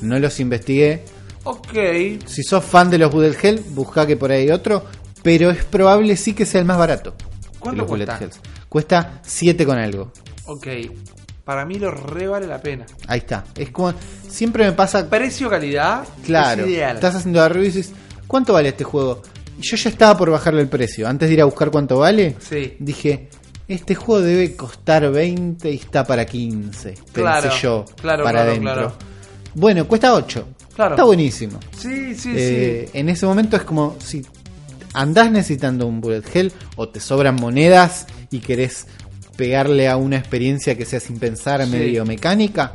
[0.00, 1.04] No los investigué.
[1.44, 1.72] Ok.
[2.26, 4.84] Si sos fan de los Bullet Hell, busca que por ahí hay otro.
[5.22, 7.12] Pero es probable sí que sea el más barato.
[7.12, 8.24] de ¿Cuánto los Bullet cuesta?
[8.24, 8.40] Hells.
[8.68, 10.12] Cuesta 7 con algo.
[10.46, 10.66] Ok.
[11.44, 12.86] Para mí lo re vale la pena.
[13.08, 13.44] Ahí está.
[13.56, 13.92] Es como.
[14.28, 15.08] Siempre me pasa.
[15.08, 16.04] Precio-calidad.
[16.24, 16.62] Claro.
[16.64, 16.96] Es ideal.
[16.96, 17.92] Estás haciendo la review y dices,
[18.26, 19.22] ¿cuánto vale este juego?
[19.58, 21.08] Y yo ya estaba por bajarle el precio.
[21.08, 22.76] Antes de ir a buscar cuánto vale, Sí.
[22.78, 23.28] dije,
[23.68, 26.94] este juego debe costar 20 y está para 15.
[27.12, 28.72] Claro, pensé yo, claro, para claro, adentro.
[28.72, 28.92] claro.
[29.54, 30.46] Bueno, cuesta 8.
[30.74, 30.94] Claro.
[30.94, 31.58] Está buenísimo.
[31.76, 32.98] Sí, sí, Eh, sí.
[32.98, 34.24] En ese momento es como si
[34.94, 38.86] andás necesitando un bullet hell o te sobran monedas y querés
[39.36, 41.70] pegarle a una experiencia que sea sin pensar, Sí.
[41.70, 42.72] medio mecánica.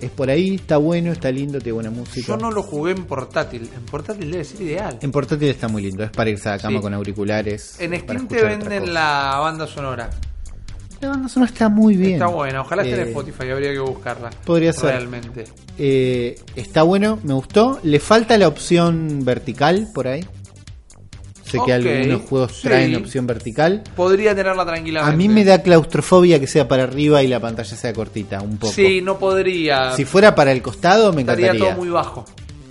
[0.00, 2.28] Es por ahí, está bueno, está lindo, tiene buena música.
[2.28, 3.68] Yo no lo jugué en portátil.
[3.76, 4.98] En portátil debe ser ideal.
[5.02, 6.82] En portátil está muy lindo, es para irse a la cama Sí.
[6.82, 7.76] con auriculares.
[7.78, 10.08] En Steam te venden la banda sonora.
[11.02, 12.14] La banda sonora está muy bien.
[12.14, 12.60] Está buena.
[12.62, 13.50] Ojalá esté en Eh, Spotify.
[13.50, 14.30] Habría que buscarla.
[14.44, 14.90] podría ser.
[14.90, 15.44] Realmente.
[15.78, 17.78] eh, está bueno, me gustó.
[17.82, 20.26] Le falta la opción vertical por ahí.
[21.50, 22.62] Sé que algunos juegos sí.
[22.62, 23.82] traen opción vertical.
[23.96, 25.12] Podría tenerla tranquilamente.
[25.14, 28.56] A mí me da claustrofobia que sea para arriba y la pantalla sea cortita, un
[28.58, 28.72] poco.
[28.72, 29.92] Sí, no podría.
[29.92, 31.74] Si fuera para el costado, me Estaría encantaría.
[31.74, 32.24] todo muy bajo.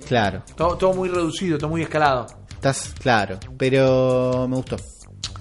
[0.08, 2.26] Claro, Todo, todo muy reducido, todo muy escalado.
[2.52, 4.76] estás claro, pero me gustó.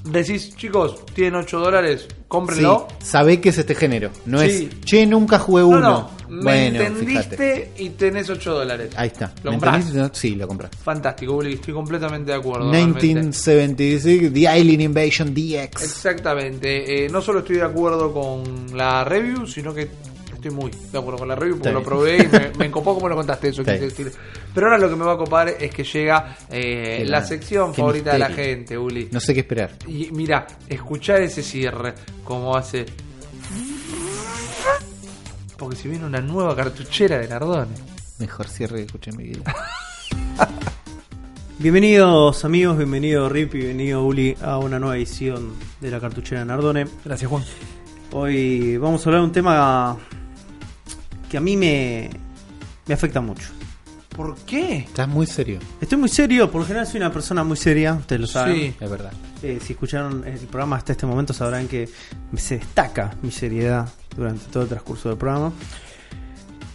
[0.03, 2.87] Decís, chicos, tienen 8 dólares, cómprenlo.
[2.99, 4.09] Sí, sabé que es este género.
[4.25, 4.69] No Sí.
[4.71, 5.79] es, che, nunca jugué No, uno.
[5.81, 7.71] no, me bueno, entendiste fíjate.
[7.77, 8.89] y tenés 8 dólares.
[8.95, 9.33] Ahí está.
[9.43, 9.93] ¿Lo ¿Me comprás?
[9.93, 10.69] No, Sí, lo compré.
[10.83, 12.71] Fantástico, Uli, estoy completamente de acuerdo.
[12.71, 13.07] realmente.
[13.07, 15.83] 1976, The Alien Invasion DX.
[15.83, 17.05] Exactamente.
[17.05, 19.89] Eh, no solo estoy de acuerdo con la review, sino que
[20.39, 23.09] estoy muy de acuerdo con la review porque lo probé y me, me encopó como
[23.09, 23.63] lo contaste eso.
[23.63, 23.79] Bien.
[23.79, 24.11] decir.
[24.53, 28.13] Pero ahora lo que me va a copar es que llega eh, la sección favorita
[28.13, 29.09] de la gente, Uli.
[29.11, 29.71] No sé qué esperar.
[29.87, 31.93] Y mira, escuchar ese cierre,
[32.23, 32.85] como hace.
[35.57, 37.75] Porque si viene una nueva cartuchera de Nardone.
[38.19, 39.43] Mejor cierre que escuché en mi vida.
[41.59, 46.87] Bienvenidos amigos, bienvenido Rip y bienvenido Uli a una nueva edición de la cartuchera Nardone.
[47.03, 47.43] Gracias, Juan.
[48.13, 49.97] Hoy vamos a hablar de un tema
[51.29, 52.09] que a mí me,
[52.87, 53.49] me afecta mucho.
[54.15, 54.79] ¿Por qué?
[54.79, 55.59] Estás muy serio.
[55.79, 58.55] Estoy muy serio, por lo general soy una persona muy seria, ustedes lo saben.
[58.55, 58.73] Sí.
[58.79, 59.13] Es verdad.
[59.41, 61.87] Eh, si escucharon el programa hasta este momento sabrán que
[62.35, 65.53] se destaca mi seriedad durante todo el transcurso del programa.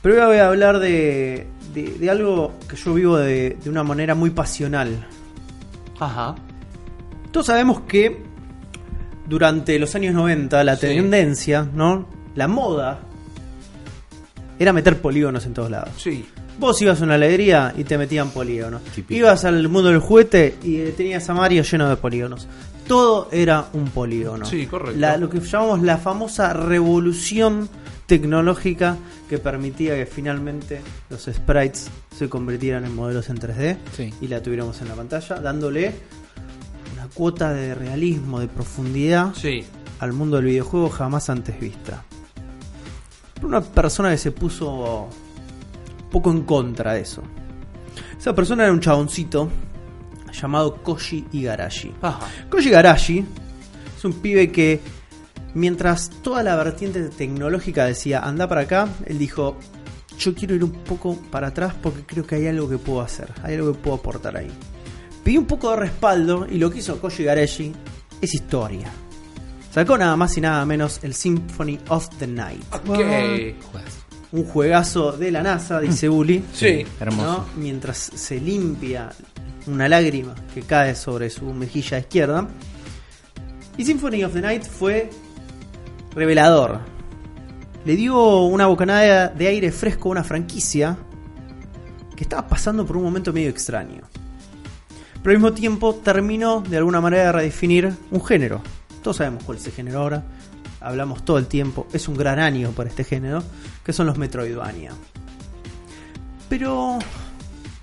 [0.01, 3.83] Pero hoy voy a hablar de, de- de algo que yo vivo de, de una
[3.83, 5.07] manera muy pasional.
[6.01, 6.35] Ajá.
[7.31, 8.23] Todos sabemos que
[9.29, 10.83] durante los años 90 la Sí.
[10.87, 12.09] tendencia, ¿no?
[12.35, 13.01] La moda
[14.59, 15.91] era meter polígonos en todos lados.
[15.99, 16.25] Sí.
[16.59, 18.83] Vos ibas a una alegría y te metían polígonos.
[18.95, 19.15] Típico.
[19.19, 22.47] Ibas al mundo del juguete y tenías a Mario lleno de polígonos.
[22.87, 24.45] Todo era un polígono.
[24.45, 25.01] Sí, correcto.
[25.01, 27.69] La- lo que llamamos la famosa revolución
[28.07, 28.97] tecnológica
[29.29, 34.13] que permitía que finalmente los sprites se convirtieran en modelos en 3D Sí.
[34.21, 35.93] y la tuviéramos en la pantalla, dándole
[36.93, 39.65] una cuota de realismo, de profundidad Sí.
[39.99, 42.05] al mundo del videojuego jamás antes vista.
[43.43, 45.09] Una persona que se puso
[46.11, 47.23] poco en contra de eso.
[48.19, 49.51] Esa persona era un chaboncito
[50.33, 51.93] llamado Koji Igarashi.
[52.01, 52.27] Ajá.
[52.51, 53.25] Koji Igarashi
[53.97, 54.81] es un pibe que
[55.55, 59.57] mientras toda la vertiente tecnológica decía anda para acá, él dijo
[60.19, 63.33] yo quiero ir un poco para atrás porque creo que hay algo que puedo hacer,
[63.43, 64.51] hay algo que puedo aportar ahí.
[65.23, 67.73] Pidió un poco de respaldo y lo que hizo Koji Igarashi
[68.21, 68.91] es historia.
[69.75, 72.63] Sacó nada más y nada menos el Symphony of the Night.
[72.73, 73.01] Ok.
[74.31, 76.45] Un juegazo de la NASA, dice Uli.
[76.53, 76.87] Sí.
[77.01, 77.25] Hermoso.
[77.25, 77.47] ¿no?
[77.57, 79.11] Mientras se limpia
[79.67, 82.47] una lágrima que cae sobre su mejilla izquierda.
[83.77, 85.11] Y Symphony of the Night fue
[86.15, 86.79] revelador.
[87.85, 90.97] Le dio una bocanada de aire fresco a una franquicia
[92.15, 94.03] que estaba pasando por un momento medio extraño.
[95.21, 98.63] Pero al mismo tiempo terminó de alguna manera de redefinir un género.
[99.05, 100.23] Todos sabemos cuál es el género ahora.
[100.81, 103.43] hablamos todo el tiempo, es un gran año para este género,
[103.85, 104.93] que son los Metroidvania.
[106.49, 106.99] Pero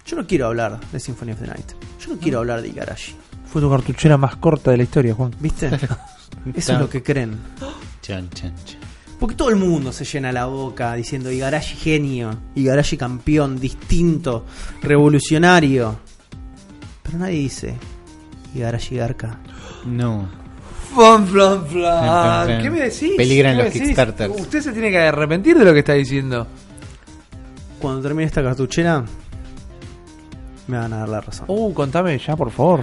[0.04, 1.74] yo no quiero hablar de Symphony of the Night.
[2.00, 3.16] Yo no quiero hablar de Igarashi.
[3.46, 5.36] Fue tu cartuchera más corta de la historia, Juan.
[5.40, 5.68] ¿Viste?
[6.56, 7.38] Eso es lo que creen.
[8.02, 8.80] Chan, chan, chan.
[9.20, 14.48] Porque todo el mundo se llena la boca diciendo Igarashi genio, Igarashi campeón, distinto,
[14.82, 16.00] revolucionario.
[17.04, 17.76] Pero nadie dice
[18.56, 19.38] Igarashi Garca.
[19.86, 20.41] No.
[20.94, 22.62] Flan, flan, Flan, flan, flan.
[22.62, 23.12] ¿Qué me decís?
[23.18, 23.82] Peligran ¿Qué me los decís?
[23.90, 24.40] Kickstarters.
[24.40, 26.48] Usted se tiene que arrepentir de lo que está diciendo.
[27.80, 29.04] Cuando termine esta cartuchera,
[30.68, 31.46] me van a dar la razón.
[31.48, 32.82] Uh, contame ya, por favor.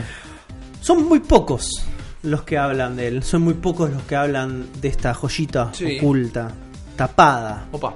[0.81, 1.85] Son muy pocos
[2.23, 3.23] los que hablan de él.
[3.23, 5.99] Son muy pocos los que hablan de esta joyita Sí.
[5.99, 6.51] oculta,
[6.97, 7.67] tapada.
[7.73, 7.95] Opa.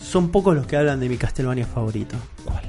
[0.00, 2.16] Son pocos los que hablan de mi Castlevania favorito.
[2.44, 2.62] ¿Cuál?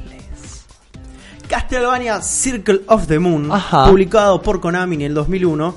[1.47, 3.87] Castlevania Circle of the Moon, Ajá.
[3.89, 5.75] publicado por Konami en el 2001,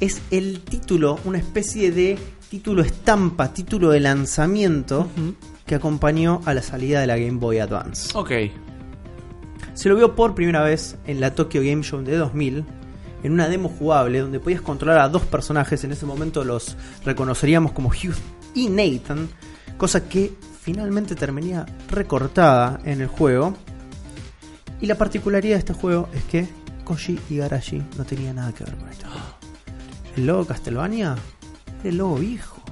[0.00, 2.18] es el título, una especie de
[2.50, 5.08] título estampa, título de lanzamiento
[5.64, 8.10] que acompañó a la salida de la Game Boy Advance.
[8.14, 8.30] Ok.
[9.74, 12.64] Se lo vio por primera vez en la Tokyo Game Show de 2000,
[13.22, 15.82] en una demo jugable donde podías controlar a dos personajes.
[15.84, 18.14] En ese momento los reconoceríamos como Hugh
[18.54, 19.28] y Nathan,
[19.76, 20.32] cosa que
[20.62, 23.54] finalmente terminaría recortada en el juego.
[24.80, 26.46] Y la particularidad de este juego es que
[26.84, 29.36] Koji Igarashi no tenía nada que ver con juego.
[30.16, 31.16] El logo Castlevania
[31.80, 32.62] era el logo viejo.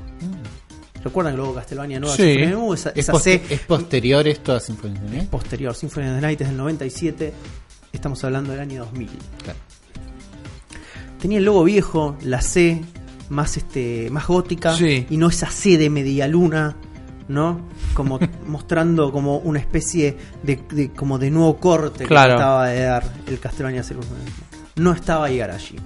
[1.03, 2.17] ¿Recuerdan el logo Castlevania nueva?
[2.17, 2.37] Sí.
[2.55, 2.75] Moon?
[2.75, 5.29] Esa, ¿Es, esa C es posterior esto a Symphony of the Night?
[5.29, 5.75] posterior.
[5.75, 7.33] Symphony of the Night es del 97.
[7.93, 9.09] Estamos hablando del año 2000.
[9.43, 9.59] Claro.
[11.21, 12.83] Tenía el logo viejo, la C
[13.31, 15.07] más este más gótica Sí.
[15.09, 16.77] y no esa C de media luna,
[17.29, 17.61] ¿no?
[17.95, 22.33] Como mostrando como una especie de, de- como de nuevo corte Claro.
[22.33, 24.07] que trataba de dar el Castlevania Circus.
[24.77, 25.77] No estaba Igarashi.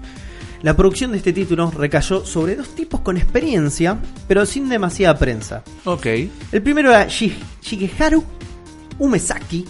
[0.62, 3.96] La producción de este título recayó sobre dos tipos con experiencia,
[4.26, 5.62] pero sin demasiada prensa.
[5.84, 6.06] Ok.
[6.50, 8.24] El primero era Shi- Shigeharu
[8.98, 9.64] Umesaki,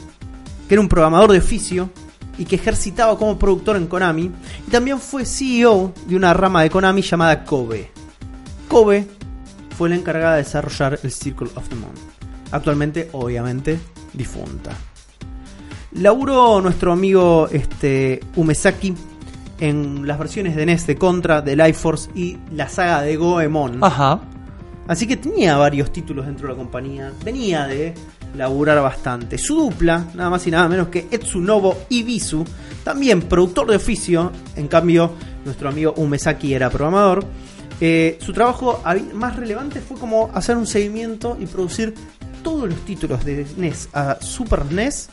[0.66, 1.90] que era un programador de oficio
[2.38, 4.30] y que ejercitaba como productor en Konami.
[4.66, 7.90] Y también fue CEO de una rama de Konami llamada Kobe.
[8.68, 9.06] Kobe
[9.78, 11.92] fue la encargada de desarrollar el Circle of the Moon.
[12.50, 13.78] Actualmente, obviamente,
[14.12, 14.72] difunta.
[15.92, 18.92] Laburó nuestro amigo este, Umesaki
[19.60, 23.78] en las versiones de NES de Contra, de Life Force y la saga de Goemon.
[23.84, 24.20] Ajá.
[24.88, 27.12] Así que tenía varios títulos dentro de la compañía.
[27.24, 27.94] Venía de
[28.36, 29.38] laburar bastante.
[29.38, 32.44] Su dupla, nada más y nada menos que Etsunobu Ibisu,
[32.82, 34.32] también productor de oficio.
[34.56, 35.12] En cambio,
[35.44, 37.24] nuestro amigo Umesaki era programador.
[37.80, 38.82] Eh, su trabajo
[39.14, 41.94] más relevante fue como hacer un seguimiento y producir
[42.42, 45.10] todos los títulos de NES a Super NES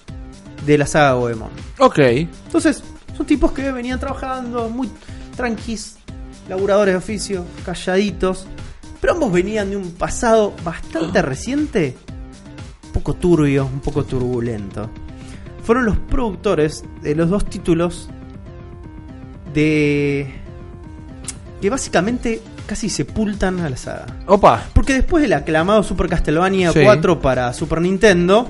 [0.66, 1.50] de la saga Goemon.
[1.80, 2.00] Ok.
[2.00, 2.84] Entonces,
[3.16, 4.90] son tipos que venían trabajando muy
[5.36, 5.98] tranquis,
[6.50, 8.48] laburadores de oficio, calladitos,
[9.00, 11.96] pero ambos venían de un pasado bastante reciente,
[12.86, 14.90] un poco turbio, un poco turbulento.
[15.64, 18.10] Fueron los productores de los dos títulos
[19.54, 20.34] de
[21.62, 24.06] que básicamente casi sepultan a la saga.
[24.28, 24.64] Opa.
[24.74, 26.80] Porque después del aclamado Super Castlevania Sí.
[26.84, 28.48] 4 para Super Nintendo,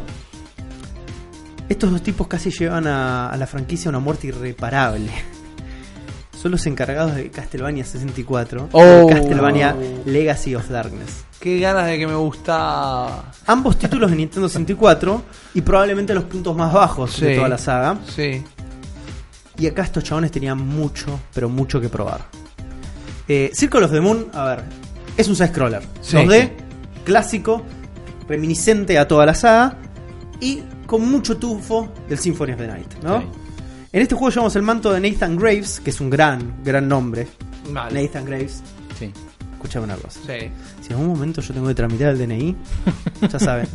[1.70, 5.12] estos dos tipos casi llevan a, a la franquicia a una muerte irreparable.
[6.42, 9.08] Son los encargados de Castlevania 64 y Oh.
[9.10, 9.76] Castlevania
[10.06, 11.24] Legacy of Darkness.
[11.40, 13.32] Qué ganas de que me gusta.
[13.48, 15.22] Ambos títulos de Nintendo 64
[15.56, 17.98] y probablemente los puntos más bajos de toda la saga.
[18.16, 18.44] Sí.
[19.58, 22.22] Y acá estos chabones tenían mucho, pero mucho que probar.
[23.28, 24.64] Eh, Circle of the Moon, a ver,
[25.18, 25.82] es un side-scroller.
[26.02, 26.18] Sí.
[26.18, 26.52] 2D,
[27.04, 27.64] clásico,
[28.28, 29.78] reminiscente a toda la saga
[30.40, 33.24] y con mucho tufo del Symphony of the Night, ¿no?
[33.92, 37.28] En este juego llevamos el manto de Nathan Graves, que es un gran, gran nombre.
[37.72, 38.04] Vale.
[38.04, 38.62] Nathan Graves,
[39.00, 39.12] Sí.
[39.54, 40.20] escuchame una cosa.
[40.20, 40.50] Sí.
[40.82, 42.56] Si en algún momento yo tengo que tramitar el DNI,
[43.32, 43.68] ya saben,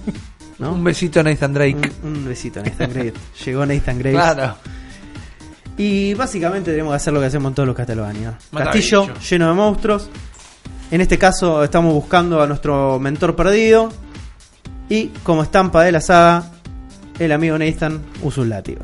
[0.59, 0.75] ¿no?
[0.75, 1.91] Un besito a Nathan Drake.
[2.05, 3.15] Un, un besito, Nathan Graves.
[3.45, 4.21] Llegó Nathan Graves.
[4.21, 4.57] Claro.
[5.81, 8.37] Y básicamente tenemos que hacer lo que hacemos en todos los Castlevania.
[8.55, 10.11] Castillo lleno de monstruos.
[10.91, 13.91] En este caso estamos buscando a nuestro mentor perdido.
[14.91, 16.51] Y como estampa de la saga,
[17.19, 18.83] el amigo Nathan usa un látigo.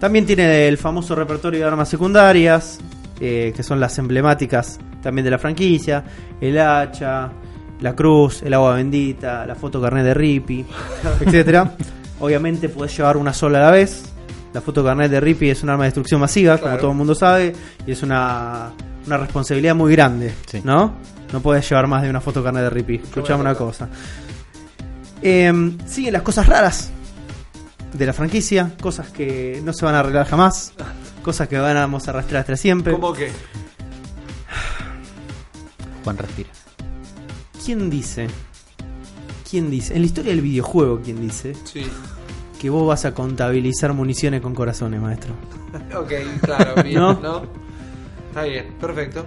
[0.00, 2.80] También tiene el famoso repertorio de armas secundarias,
[3.20, 6.02] eh, que son las emblemáticas también de la franquicia.
[6.40, 7.30] El hacha,
[7.80, 10.66] la cruz, el agua bendita, la foto carnet de Rippy,
[11.20, 11.70] etcétera.
[12.18, 14.13] Obviamente podés llevar una sola a la vez.
[14.54, 17.14] La foto carnet de Rippy es un arma de destrucción masiva, como todo el mundo
[17.14, 17.52] sabe,
[17.86, 18.70] y es una,
[19.06, 20.60] una responsabilidad muy grande, Sí.
[20.64, 20.94] ¿no?
[21.32, 22.94] No puedes llevar más de una foto carnet de Rippy.
[23.02, 23.88] Escuchame una cosa.
[25.20, 26.90] Em, siguen las cosas raras
[27.92, 30.72] de la franquicia, cosas que no se van a arreglar jamás,
[31.22, 32.92] cosas que vamos a arrastrar hasta siempre.
[32.92, 33.30] ¿Cómo que?
[36.04, 36.50] Juan respira.
[37.64, 38.28] ¿Quién dice?
[39.50, 39.94] ¿Quién dice?
[39.94, 41.54] En la historia del videojuego, ¿quién dice?
[41.64, 41.86] Sí.
[42.64, 45.34] Que vos vas a contabilizar municiones con corazones, maestro.
[45.94, 47.12] Ok, claro, bien, ¿No?
[47.12, 47.42] ¿no?
[48.30, 49.26] Está bien, perfecto.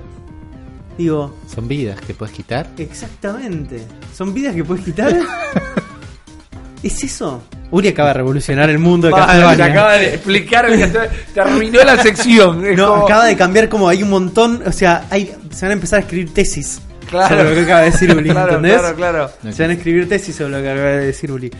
[0.97, 2.67] Digo, Son vidas que puedes quitar.
[2.79, 3.83] exactamente.
[4.15, 5.15] ¿Son vidas que puedes quitar?
[6.81, 7.43] ¿Es eso?
[7.69, 10.91] Uri acaba de revolucionar el mundo de te acaba de explicar, el
[11.31, 12.65] te arruinó la sección.
[12.65, 15.69] Es No, como- acaba de cambiar como hay un montón, o sea, hay, se van
[15.69, 17.35] a empezar a escribir tesis Claro.
[17.37, 18.79] sobre lo que acaba de decir Uli, Claro, ¿entendés?
[18.79, 19.31] claro, claro.
[19.53, 21.51] Se van a escribir tesis sobre lo que acaba de decir Uli.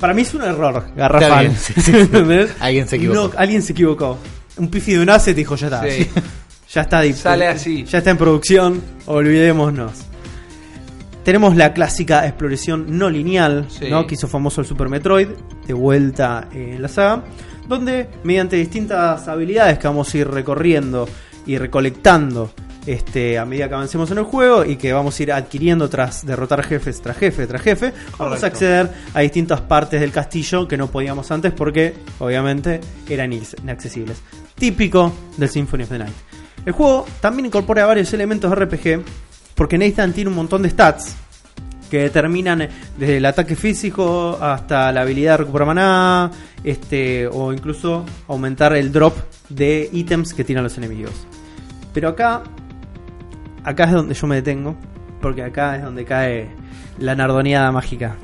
[0.00, 1.52] Para mí es un error, garrafal.
[2.60, 3.28] Alguien se equivocó.
[3.28, 4.18] No, alguien se equivocó.
[4.56, 5.82] Un pifi de un asset dijo, ya está.
[5.88, 6.08] Sí.
[6.72, 7.84] Ya está, Sale así.
[7.84, 9.90] Ya está en producción, olvidémonos.
[11.24, 13.90] Tenemos la clásica exploración no lineal, Sí.
[13.90, 14.06] ¿no?
[14.06, 15.28] que hizo famoso el Super Metroid,
[15.66, 17.24] de vuelta en la saga,
[17.66, 21.08] donde mediante distintas habilidades que vamos a ir recorriendo
[21.44, 22.52] y recolectando
[22.92, 26.26] este, a medida que avancemos en el juego y que vamos a ir adquiriendo tras
[26.26, 30.76] derrotar jefes tras jefe tras jefe, vamos a acceder a distintas partes del castillo que
[30.76, 34.20] no podíamos antes porque obviamente eran inac- inaccesibles.
[34.54, 36.14] Típico del Symphony of the Night.
[36.66, 39.02] El juego también incorpora varios elementos RPG
[39.54, 41.14] porque Nathan tiene un montón de stats
[41.90, 42.68] que determinan
[42.98, 46.30] desde el ataque físico hasta la habilidad de recuperar maná,
[46.62, 49.16] este, o incluso aumentar el drop
[49.48, 51.12] de ítems que tiran los enemigos.
[51.92, 52.42] Pero acá,
[53.64, 54.76] acá es donde yo me detengo,
[55.20, 56.50] porque acá es donde cae
[56.98, 58.16] la nardoneada mágica.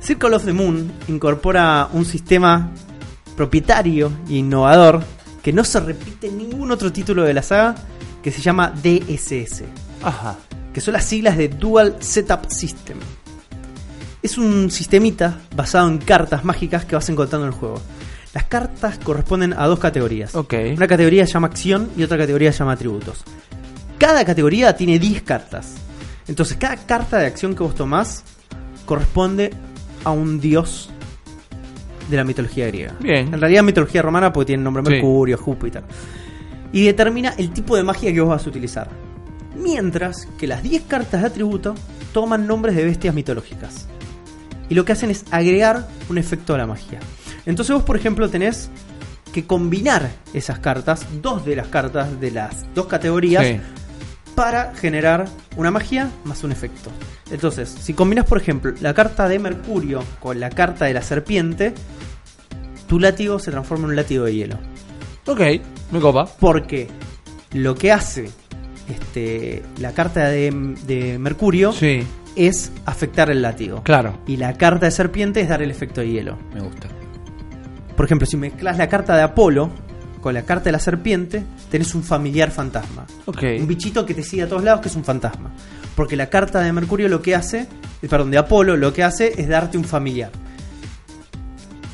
[0.00, 2.70] Circle of the Moon incorpora un sistema
[3.36, 5.02] propietario e innovador
[5.42, 7.74] que no se repite en ningún otro título de la saga,
[8.22, 9.64] que se llama DSS
[10.02, 10.36] Ajá.
[10.72, 12.98] que son las siglas de Dual Setup System.
[14.22, 17.80] Es un sistemita basado en cartas mágicas que vas encontrando en el juego.
[18.32, 20.34] Las cartas corresponden a dos categorías.
[20.34, 23.22] Una categoría se llama acción y otra categoría se llama atributos.
[23.98, 25.74] Cada categoría tiene 10 cartas.
[26.26, 28.24] Entonces, cada carta de acción que vos tomás
[28.86, 29.50] corresponde
[30.04, 30.90] a un dios
[32.08, 32.94] de la mitología griega.
[33.00, 33.32] Bien.
[33.32, 34.90] En realidad, mitología romana porque tiene el nombre Sí.
[34.92, 35.82] Mercurio, Júpiter.
[36.72, 38.88] Y determina el tipo de magia que vos vas a utilizar.
[39.56, 41.74] Mientras que las 10 cartas de atributo
[42.12, 43.86] toman nombres de bestias mitológicas.
[44.68, 46.98] Y lo que hacen es agregar un efecto a la magia.
[47.46, 48.70] Entonces vos, por ejemplo, tenés
[49.32, 53.60] que combinar esas cartas, dos de las cartas de las dos categorías, Sí.
[54.34, 56.90] Para generar una magia más un efecto.
[57.30, 61.72] Entonces, si combinas, por ejemplo, la carta de Mercurio con la carta de la serpiente,
[62.88, 64.58] tu látigo se transforma en un látigo de hielo.
[65.26, 65.40] Ok,
[65.90, 66.26] me copa.
[66.38, 66.88] Porque
[67.52, 68.28] lo que hace
[68.88, 72.02] este, la carta de, de Mercurio Sí,
[72.36, 73.82] es afectar el látigo.
[73.82, 74.18] claro.
[74.26, 76.36] Y la carta de serpiente es dar el efecto de hielo.
[76.52, 76.88] Me gusta.
[77.96, 79.70] Por ejemplo, si mezclas la carta de Apolo
[80.24, 83.04] con la carta de la serpiente, tenés un familiar fantasma.
[83.26, 83.42] Ok.
[83.60, 85.50] Un bichito que te sigue a todos lados que es un fantasma.
[85.94, 87.68] Porque la carta de Mercurio lo que hace,
[88.00, 90.30] eh, perdón, de Apolo lo que hace es darte un familiar.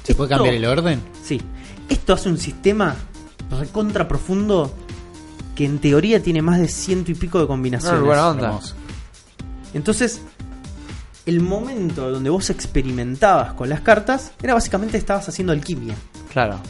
[0.04, 1.00] ¿Se puede cambiar el orden?
[1.24, 1.42] Sí.
[1.88, 2.94] Esto hace un sistema
[3.58, 4.76] recontra profundo
[5.56, 7.98] que en teoría tiene más de ciento y pico de combinaciones.
[7.98, 8.46] No, buena onda.
[8.46, 8.76] Hermoso.
[9.74, 10.22] Entonces,
[11.26, 15.96] el momento donde vos experimentabas con las cartas era básicamente estabas haciendo alquimia.
[16.32, 16.60] Claro.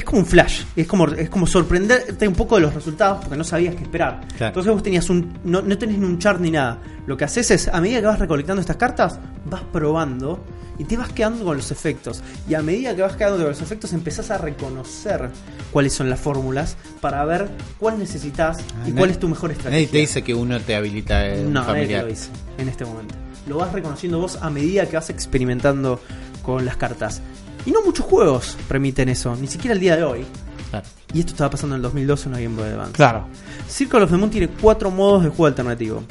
[0.00, 3.36] Es como un flash, es como, es como sorprenderte un poco de los resultados porque
[3.36, 4.20] no sabías qué esperar.
[4.36, 4.46] Claro.
[4.46, 5.38] Entonces vos tenías un.
[5.44, 6.78] No, no tenés ni un chart ni nada.
[7.06, 10.42] Lo que haces es, a medida que vas recolectando estas cartas, vas probando
[10.78, 12.22] y te vas quedando con los efectos.
[12.48, 15.28] Y a medida que vas quedando con los efectos, empezás a reconocer
[15.70, 19.50] cuáles son las fórmulas para ver cuál necesitas y Ah, cuál nadie- es tu mejor
[19.50, 19.76] estrategia.
[19.80, 22.86] Nadie te dice que uno te habilita el No, nadie te lo dice en este
[22.86, 23.14] momento.
[23.46, 26.00] Lo vas reconociendo vos a medida que vas experimentando
[26.42, 27.20] con las cartas.
[27.66, 30.24] Y no muchos juegos permiten eso, ni siquiera el día de hoy.
[30.70, 30.86] Claro.
[31.12, 32.92] Y esto estaba pasando en el 2012 en una Game Boy Advance.
[32.92, 33.26] Claro.
[33.68, 36.02] Circle of the Moon tiene cuatro modos de juego alternativo.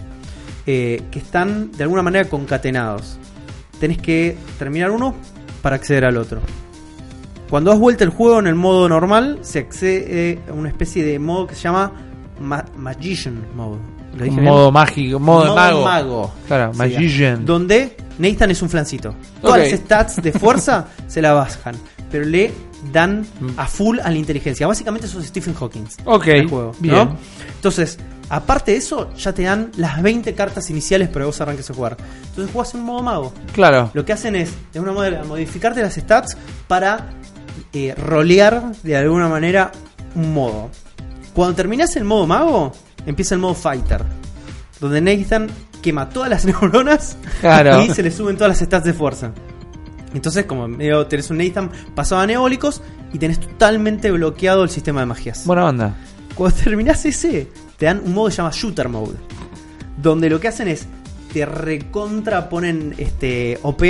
[0.65, 3.17] eh, que están de alguna manera concatenados.
[3.80, 5.15] Tenés que terminar uno
[5.63, 6.41] para acceder al otro.
[7.49, 11.17] Cuando das vuelta el juego en el modo normal, se accede a una especie de
[11.17, 11.91] modo que se llama
[12.39, 13.80] Ma- Magician Mode.
[14.27, 16.31] Modo mágico, modo, de mago.
[16.47, 17.45] Claro, magician.
[17.45, 19.15] Donde Nathan es un flancito.
[19.41, 21.75] Todas las stats de fuerza se la bajan.
[22.11, 22.51] Pero le
[22.91, 23.25] dan
[23.57, 24.67] a full a la inteligencia.
[24.67, 25.85] Básicamente eso es Stephen Hawking.
[26.05, 26.95] Ok, el juego, bien.
[26.95, 27.17] ¿no?
[27.55, 27.97] Entonces,
[28.29, 31.73] aparte de eso, ya te dan las 20 cartas iniciales para que vos arranques a
[31.73, 31.97] jugar.
[32.29, 33.33] Entonces jugás en modo mago.
[33.53, 33.91] Claro.
[33.93, 36.37] Lo que hacen es, de una manera, modificarte las stats
[36.67, 37.09] para
[37.73, 39.71] eh, rolear de alguna manera
[40.15, 40.69] un modo.
[41.33, 42.71] Cuando terminás el modo mago,
[43.10, 44.03] empieza el modo fighter.
[44.80, 45.48] Donde Nathan
[45.81, 47.81] quema todas las neuronas Claro.
[47.84, 49.31] y se le suben todas las stats de fuerza.
[50.14, 52.81] Entonces, como medio tenés un Nathan pasado a neólicos
[53.14, 55.45] y tenés totalmente bloqueado el sistema de magias.
[55.45, 55.95] Buena onda.
[56.36, 59.15] Cuando terminás ese, te dan un modo que se llama Shooter Mode.
[59.98, 60.88] Donde lo que hacen es
[61.34, 63.84] te recontraponen este OP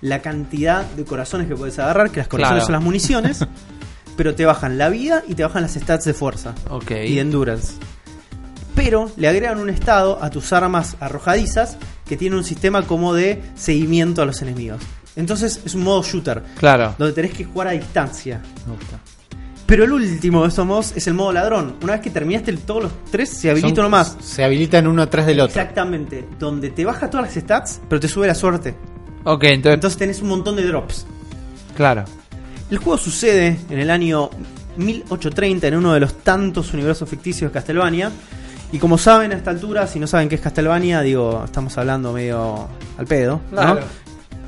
[0.00, 2.66] la cantidad de corazones que puedes agarrar, que las corazones Claro.
[2.66, 3.46] son las municiones,
[4.16, 6.90] pero te bajan la vida y te bajan las stats de fuerza Ok.
[6.92, 7.74] y de endurance.
[8.74, 11.76] Pero le agregan un estado a tus armas arrojadizas
[12.06, 14.80] que tiene un sistema como de seguimiento a los enemigos.
[15.16, 16.94] Entonces es un modo shooter, Claro.
[16.98, 18.40] donde tenés que jugar a distancia.
[18.66, 18.98] Me gusta.
[19.66, 21.76] Pero el último de estos modos es el modo ladrón.
[21.82, 24.16] Una vez que terminaste el- todos los tres, se habilita Son- uno más.
[24.20, 25.60] Se habilitan uno atrás del otro.
[25.60, 26.26] Exactamente.
[26.38, 28.74] Donde te baja todas las stats, pero te sube la suerte.
[29.24, 31.06] Ok, entonces, Entonces tenés un montón de drops.
[31.76, 32.04] claro.
[32.70, 34.30] El juego sucede en el año
[34.76, 38.10] 1830 en uno de los tantos universos ficticios de Castlevania.
[38.72, 42.12] Y como saben a esta altura, si no saben qué es Castlevania, digo, estamos hablando
[42.12, 42.68] medio
[42.98, 43.40] al pedo.
[43.50, 43.56] ¿no?
[43.56, 43.80] Claro.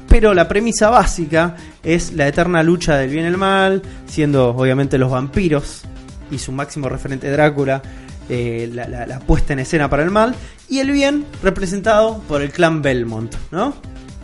[0.08, 4.98] Pero la premisa básica es la eterna lucha del bien y el mal, siendo obviamente
[4.98, 5.82] los vampiros
[6.30, 7.82] y su máximo referente Drácula,
[8.28, 10.34] eh, la, la- la puesta en escena para el mal,
[10.68, 13.74] y el bien representado por el clan Belmont, ¿no?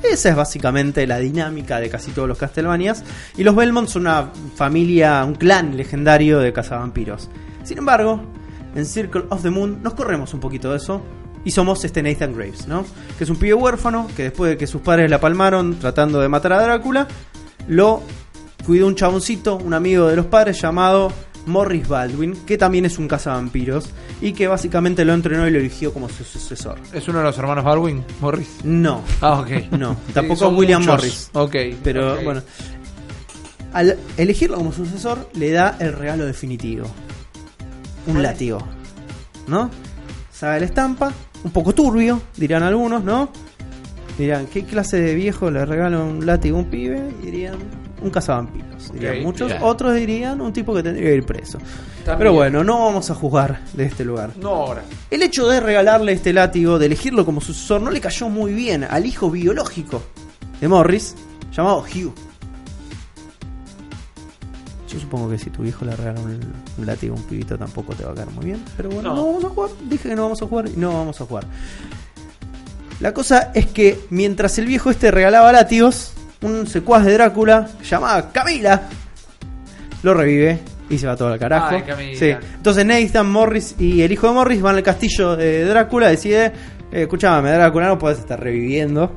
[0.02, 3.02] Esa es básicamente la dinámica de casi todos los Castlevanias.
[3.36, 7.28] Y los Belmont son una familia, un clan legendario de cazavampiros.
[7.64, 8.22] Sin embargo,
[8.74, 11.02] en Circle of the Moon nos corremos un poquito de eso.
[11.44, 12.84] Y somos este Nathan Graves, ¿no?
[13.16, 16.28] Que es un pibe huérfano que después de que sus padres la palmaron tratando de
[16.28, 17.06] matar a Drácula,
[17.68, 18.02] lo
[18.66, 21.10] cuidó un chaboncito, un amigo de los padres llamado
[21.46, 23.88] Morris Baldwin, que también es un cazavampiros
[24.20, 26.76] y que básicamente lo entrenó y lo eligió como su sucesor.
[26.92, 28.04] ¿Es uno de los hermanos Baldwin?
[28.20, 28.58] Morris.
[28.64, 29.70] No, Ah, ok.
[29.78, 30.96] no, tampoco William muchos.
[30.96, 31.30] Morris.
[31.34, 31.56] Ok.
[31.82, 32.42] Pero bueno,
[33.72, 36.86] al elegirlo como sucesor, le da el regalo definitivo:
[38.08, 38.58] un látigo,
[39.46, 39.70] ¿no?
[40.32, 41.12] Sabe la estampa,
[41.44, 43.30] un poco turbio, dirán algunos, ¿no?
[44.16, 47.02] Dirán, ¿qué clase de viejo le regala un látigo a un pibe?
[47.22, 47.56] Dirían,
[48.02, 48.92] un cazavampiros.
[48.92, 51.58] Dirían muchos, otros dirían, un tipo que tendría que ir preso.
[52.04, 52.18] También.
[52.18, 54.30] Pero bueno, no vamos a jugar de este lugar.
[54.40, 54.82] No ahora.
[55.10, 58.84] El hecho de regalarle este látigo, de elegirlo como sucesor, no le cayó muy bien
[58.84, 60.02] al hijo biológico
[60.60, 61.14] de Morris,
[61.52, 62.14] llamado Hugh.
[64.88, 66.40] Yo supongo que si tu hijo le regala un,
[66.78, 68.62] un látigo a un pibito tampoco te va a caer muy bien.
[68.76, 69.16] Pero bueno, No.
[69.16, 69.26] no.
[69.26, 69.70] vamos a jugar.
[69.88, 71.44] Dije que no vamos a jugar y no vamos a jugar.
[73.00, 76.12] La cosa es que mientras el viejo este regalaba látigos,
[76.42, 78.82] un secuaz de Drácula llamada Camila
[80.02, 80.60] lo revive
[80.90, 81.76] y se va todo al carajo.
[81.96, 82.16] Ay.
[82.16, 82.30] Sí.
[82.30, 86.08] Entonces Nathan Morris y el hijo de Morris van al castillo de Drácula.
[86.08, 89.12] Decide, eh, escúchame, Drácula, no puedes estar reviviendo.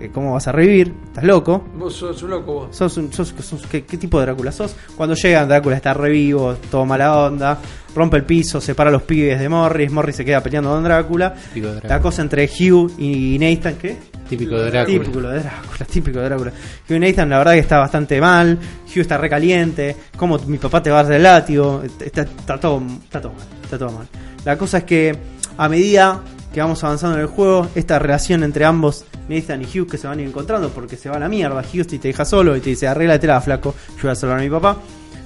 [0.00, 0.94] Eh, ¿Cómo vas a revivir?
[1.08, 1.62] ¿Estás loco?
[1.76, 2.76] Vos sos un loco vos.
[2.76, 4.74] ¿Sos un- sos- sos- ¿qué, qué tipo de Drácula sos?
[4.96, 7.58] Cuando llegan, Drácula está revivo, todo mala onda,
[7.94, 11.34] rompe el piso, separa a los pibes de Morris, Morris se queda peleando con Drácula.
[11.34, 11.94] Típico de Drácula.
[11.96, 13.98] La cosa entre Hugh y Nathan, ¿qué?
[14.28, 14.98] Típico de Drácula.
[14.98, 16.52] Típico de Drácula, típico de Drácula.
[16.88, 18.58] Hugh y Nathan, la verdad que está bastante mal.
[18.86, 19.96] Hugh está recaliente.
[20.16, 21.82] ¿Cómo mi papá te va a dar el látigo?
[21.84, 23.46] Está, está todo, está todo mal.
[23.64, 24.06] Está todo mal.
[24.46, 25.14] La cosa es que
[25.58, 26.22] a medida
[26.52, 30.06] que vamos avanzando en el juego, esta relación entre ambos, Nathan y Hugh, que se
[30.08, 31.62] van a ir encontrando porque se va a la mierda.
[31.62, 33.74] Hugh te deja solo y te dice, arréglatela, flaco.
[33.96, 34.76] Yo voy a salvar a mi papá.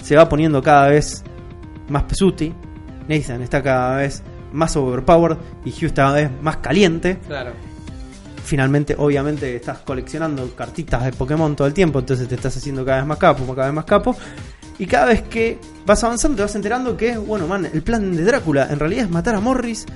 [0.02, 1.22] Se va poniendo cada vez
[1.88, 2.52] más pesuti.
[3.08, 4.22] Nathan está cada vez
[4.52, 7.52] más overpowered y Hugh está cada vez más caliente Claro.
[8.44, 12.98] finalmente, obviamente, estás coleccionando cartitas de Pokémon todo el tiempo, entonces te estás haciendo cada
[12.98, 14.14] vez más capo, cada vez más capo.
[14.78, 18.24] Y cada vez que vas avanzando te vas enterando que, bueno, man, el plan de
[18.24, 19.86] Drácula en realidad es matar a Morris,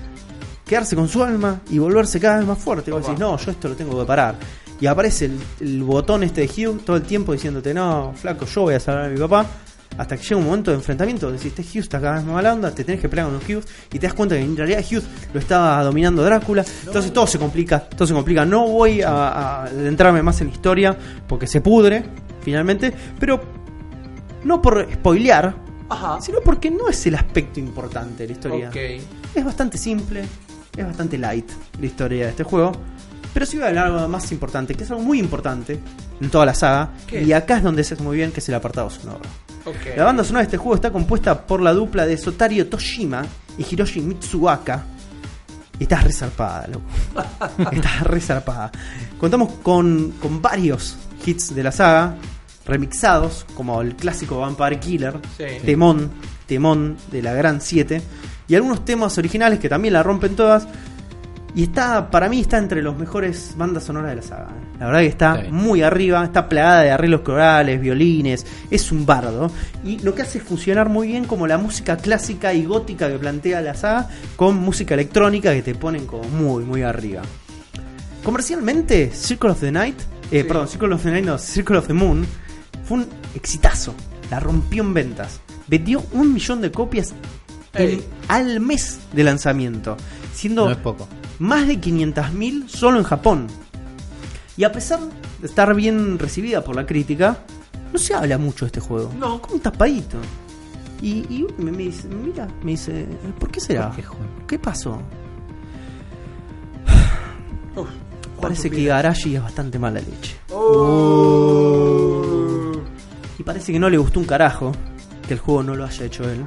[0.69, 2.93] quedarse con su alma y volverse cada vez más fuerte.
[2.93, 4.37] Vos decís, no, yo esto lo tengo que parar.
[4.81, 8.63] Y aparece el, el botón este de Hugh todo el tiempo diciéndote, no, flaco, yo
[8.63, 9.47] voy a salvar a mi papá.
[9.97, 12.35] Hasta que llega un momento de enfrentamiento donde decís, este Hugh está cada vez más
[12.35, 14.57] mala onda, te tenés que pelear con los Hughes y te das cuenta que en
[14.57, 16.65] realidad Hughes lo estaba dominando Drácula.
[16.87, 18.45] Entonces todo se complica, todo se complica.
[18.45, 20.97] No voy a, adentrarme más en la historia
[21.27, 22.05] porque se pudre
[22.43, 23.41] finalmente, pero
[24.45, 25.57] no por spoilear,
[25.89, 26.21] Ajá.
[26.21, 28.71] sino porque no es el aspecto importante de la historia.
[29.35, 30.23] Es bastante simple,
[30.81, 31.51] es bastante light
[31.81, 32.73] la historia de este juego.
[33.35, 35.79] Pero sí voy a hablar de algo más importante, que es algo muy importante
[36.21, 36.91] en toda la saga.
[37.07, 37.23] ¿Qué?
[37.23, 39.21] Y acá es donde se hace muy bien, que es el apartado sonoro.
[39.65, 39.97] Ok.
[39.97, 43.25] La banda sonora de este juego está compuesta por la dupla de Sotario Toshima
[43.59, 44.85] y Hiroshi Mitsuaka.
[45.79, 46.87] Y estás resarpada, loco.
[47.73, 48.73] estás resarpada.
[49.19, 52.17] Contamos con, con varios hits de la saga,
[52.67, 55.45] remixados, como el clásico Vampire Killer, Sí.
[55.65, 56.11] temón,
[56.47, 58.03] temón de la Gran 7,
[58.49, 60.67] y algunos temas originales que también la rompen todas.
[61.55, 64.49] Y está, para mí, está entre los mejores bandas sonoras de la saga.
[64.79, 69.51] La verdad que está muy arriba, está plagada de arreglos corales, violines, es un bardo.
[69.83, 73.19] Y lo que hace es funcionar muy bien como la música clásica y gótica que
[73.19, 77.23] plantea la saga, con música electrónica que te ponen como muy, muy arriba.
[78.23, 79.99] Comercialmente, Circle of the Night,
[80.31, 80.49] eh, Sí.
[80.49, 82.27] perdón, Circle of the Night, no, Circle of the Moon,
[82.85, 83.95] fue un exitazo.
[84.31, 85.41] La rompió en ventas.
[85.67, 87.15] Vendió un millón de copias
[87.85, 89.97] en- al mes de lanzamiento,
[90.35, 91.09] siendo No poco.
[91.39, 93.47] más de 500.000 solo en Japón.
[94.57, 94.99] Y a pesar
[95.41, 97.39] de estar bien recibida por la crítica,
[97.93, 99.13] no se habla mucho de este juego.
[99.19, 99.41] No.
[99.41, 100.19] Como un tapadito.
[101.01, 103.07] Y, y me, me dice, mira, me dice,
[103.39, 103.91] ¿por qué será?
[103.93, 105.01] ¿Por qué, pasó?
[107.77, 107.89] Uf,
[108.41, 110.37] Parece que Igarashi es bastante mala leche.
[111.49, 112.23] Oh.
[113.39, 114.73] Y parece que no le gustó un carajo
[115.27, 116.45] que el juego no lo haya hecho él.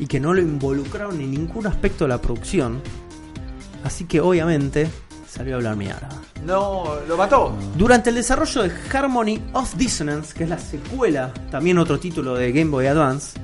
[0.00, 2.82] Y que no lo involucraron en ningún aspecto de la producción.
[3.84, 4.90] Así que obviamente
[5.28, 6.08] salió a hablar mierda.
[6.44, 7.54] No, lo mató.
[7.76, 12.50] Durante el desarrollo de Harmony of Dissonance, que es la secuela, también otro título de
[12.50, 13.38] Game Boy Advance,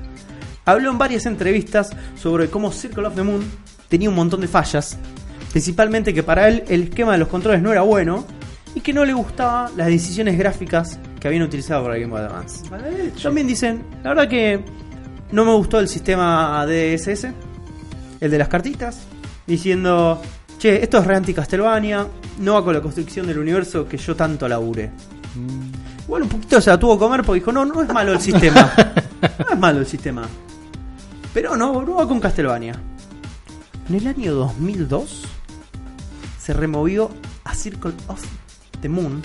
[0.64, 3.44] habló en varias entrevistas sobre cómo Circle of the Moon
[3.88, 4.98] tenía un montón de fallas,
[5.52, 8.24] principalmente que para él el esquema de los controles no era bueno
[8.74, 12.22] y que no le gustaban las decisiones gráficas que habían utilizado para el Game Boy
[12.22, 12.64] Advance.
[13.22, 14.64] También dicen, la verdad que
[15.32, 17.28] no me gustó el sistema DSS,
[18.20, 19.00] el de las cartitas,
[19.46, 20.20] diciendo,
[20.58, 22.06] che, esto es re anti-Castlevania,
[22.38, 24.90] no va con la construcción del universo que yo tanto labure.
[26.06, 28.20] Bueno, un poquito se la tuvo que comer porque dijo, no, no es malo el
[28.20, 28.72] sistema.
[29.38, 30.22] no es malo el sistema.
[31.34, 32.74] Pero no, no va con Castlevania.
[33.88, 35.24] En el año 2002
[36.38, 37.10] se removió
[37.44, 38.22] a Circle of
[38.80, 39.22] the Moon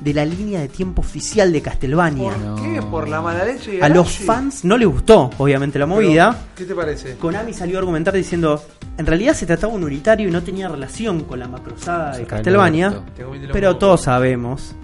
[0.00, 2.30] de la línea de tiempo oficial de Castlevania.
[2.32, 2.56] ¿Por No.
[2.56, 2.82] qué?
[2.82, 6.36] Por la mala leche A los fans no les gustó, obviamente, la Pero, movida.
[6.54, 7.16] ¿Qué te parece?
[7.16, 8.62] Konami salió a argumentar diciendo,
[8.98, 12.24] en realidad se trataba de un unitario y no tenía relación con la macrosaga de
[12.26, 14.74] Castlevania, los pero todos sabemos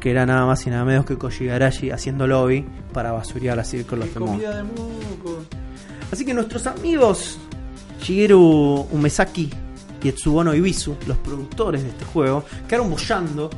[0.00, 3.64] que era nada más y nada menos que Koji Garashi haciendo lobby para basurear a
[3.64, 4.30] Circle Qué of the Moon.
[4.32, 5.42] comida de moco.
[6.12, 7.38] Así que nuestros amigos
[8.02, 9.50] Shigeru Umesaki
[10.02, 13.48] y Etsubono Ibisu, los productores de este juego, quedaron bollando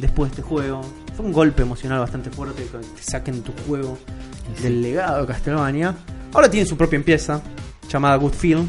[0.00, 0.80] después de este juego.
[1.16, 3.98] Fue un golpe emocional bastante fuerte que te saquen tu juego
[4.62, 5.94] del legado de Castlevania.
[6.32, 7.40] Ahora tienen su propia empresa
[7.88, 8.66] llamada Goodfield.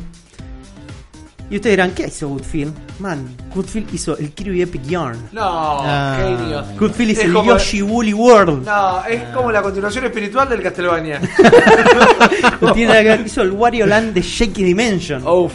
[1.50, 2.74] Y ustedes dirán, ¿qué hizo Goodfield?
[3.00, 5.18] Man, Goodfield hizo el Kirby Epic Yarn.
[5.34, 6.18] No, Ah.
[6.22, 6.66] genios.
[6.80, 8.66] Goodfield Es el como- Yoshi Woolly World.
[8.66, 11.20] No, es como la continuación espiritual del Castlevania.
[12.62, 13.22] No tiene nada que ver.
[13.28, 15.28] Hizo el Wario Land de Shaky Dimension.
[15.28, 15.52] Uf.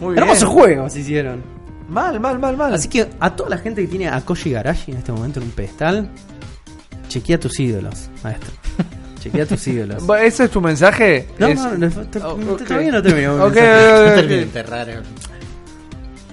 [0.00, 0.22] Muy bien.
[0.24, 1.42] Hermosos juegos hicieron.
[1.88, 2.74] Mal, mal, mal, mal.
[2.74, 5.46] Así que a toda la gente que tiene a Koji Garashi en este momento en
[5.46, 6.08] un pedestal,
[7.08, 8.50] chequea tus ídolos, maestro.
[9.20, 10.02] chequea tus ídolos.
[10.22, 11.28] ¿Ese es tu mensaje?
[11.38, 12.64] No, Es- no, no, te- Oh, te- ok.
[12.64, 13.34] todavía no termino.
[13.36, 13.70] mi Ok, mensaje.
[13.70, 14.14] No ok, ok.
[14.14, 14.88] terminen de enterrar.
[14.90, 14.98] eh.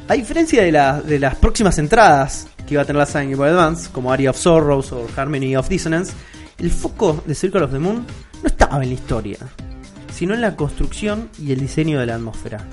[0.07, 3.35] A diferencia de, la- de las próximas entradas que iba a tener la saga Game
[3.35, 6.13] Boy Advance, como Area of Sorrows o Harmony of Dissonance,
[6.59, 8.05] el foco de Circle of the Moon
[8.41, 9.37] no estaba en la historia,
[10.13, 12.65] sino en la construcción y el diseño de la atmósfera.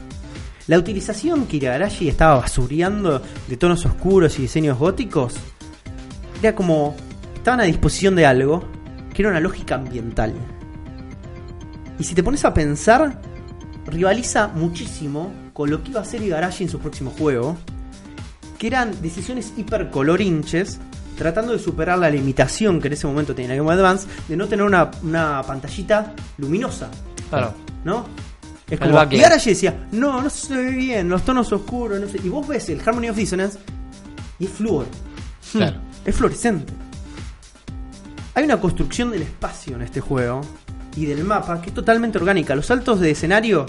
[0.68, 5.34] La utilización que Igarashi estaba basureando de tonos oscuros y diseños góticos
[6.42, 6.94] era como
[7.34, 8.64] estaban a disposición de algo
[9.14, 10.34] que era una lógica ambiental.
[11.98, 13.20] Y si te pones a pensar,
[13.86, 17.56] rivaliza muchísimo con lo que iba a hacer Igarashi en su próximo juego,
[18.58, 20.78] que eran decisiones hipercolorinches,
[21.16, 24.46] tratando de superar la limitación que en ese momento tenía Game Boy Advance de no
[24.46, 26.90] tener una, una pantallita luminosa,
[27.30, 27.54] Claro.
[27.84, 28.04] ¿no?
[28.70, 29.20] Es como backlight.
[29.20, 32.20] Igarashi decía, no, no se ve bien, los tonos oscuros, no sé.
[32.22, 33.58] Y vos ves el Harmony of Dissonance
[34.38, 34.86] y es flúor,
[35.52, 35.78] Claro.
[36.04, 36.72] es fluorescente.
[38.34, 40.42] Hay una construcción del espacio en este juego
[40.96, 42.54] y del mapa que es totalmente orgánica.
[42.54, 43.66] Los saltos de escenario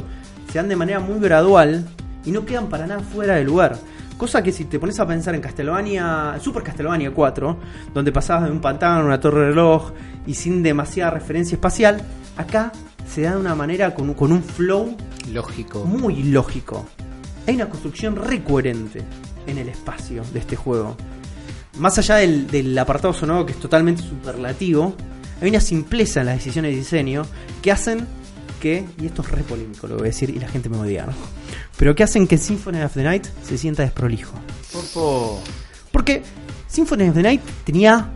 [0.51, 1.87] se dan de manera muy gradual
[2.25, 3.77] y no quedan para nada fuera de lugar.
[4.17, 7.57] Cosa que si te pones a pensar en Castlevania, Super Castlevania 4,
[7.93, 9.91] donde pasabas de un pantano a una torre de reloj
[10.27, 12.01] y sin demasiada referencia espacial,
[12.35, 12.71] acá
[13.13, 14.95] se da de una manera con, un- con un flow
[15.31, 15.83] Lógico.
[15.85, 16.85] muy lógico.
[17.47, 19.01] Hay una construcción re coherente
[19.47, 20.95] en el espacio de este juego.
[21.79, 24.93] Más allá del, del apartado sonoro que es totalmente superlativo,
[25.41, 27.25] hay una simpleza en las decisiones de diseño
[27.61, 28.05] que hacen
[28.59, 30.83] que, y esto es re polémico lo voy a decir y la gente me va
[30.83, 31.09] a odiar,
[31.77, 34.33] pero que hacen que Symphony of the Night se sienta desprolijo.
[35.91, 36.23] Porque
[36.67, 38.09] Symphony of the Night tenía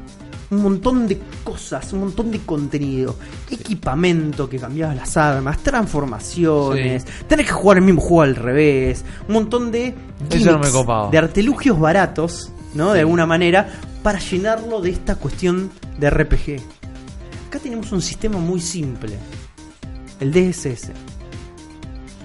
[0.53, 3.15] un montón de cosas, un montón de contenido,
[3.49, 9.34] equipamiento que cambiaba las armas, transformaciones, tener que jugar el mismo juego al revés, un
[9.34, 11.09] montón de no gimmicks, copaba.
[11.09, 12.93] de artilugios baratos, ¿no?
[12.93, 13.67] De alguna manera,
[14.01, 16.61] para llenarlo de esta cuestión de RPG.
[17.47, 19.17] Acá tenemos un sistema muy simple,
[20.19, 20.91] el DSS,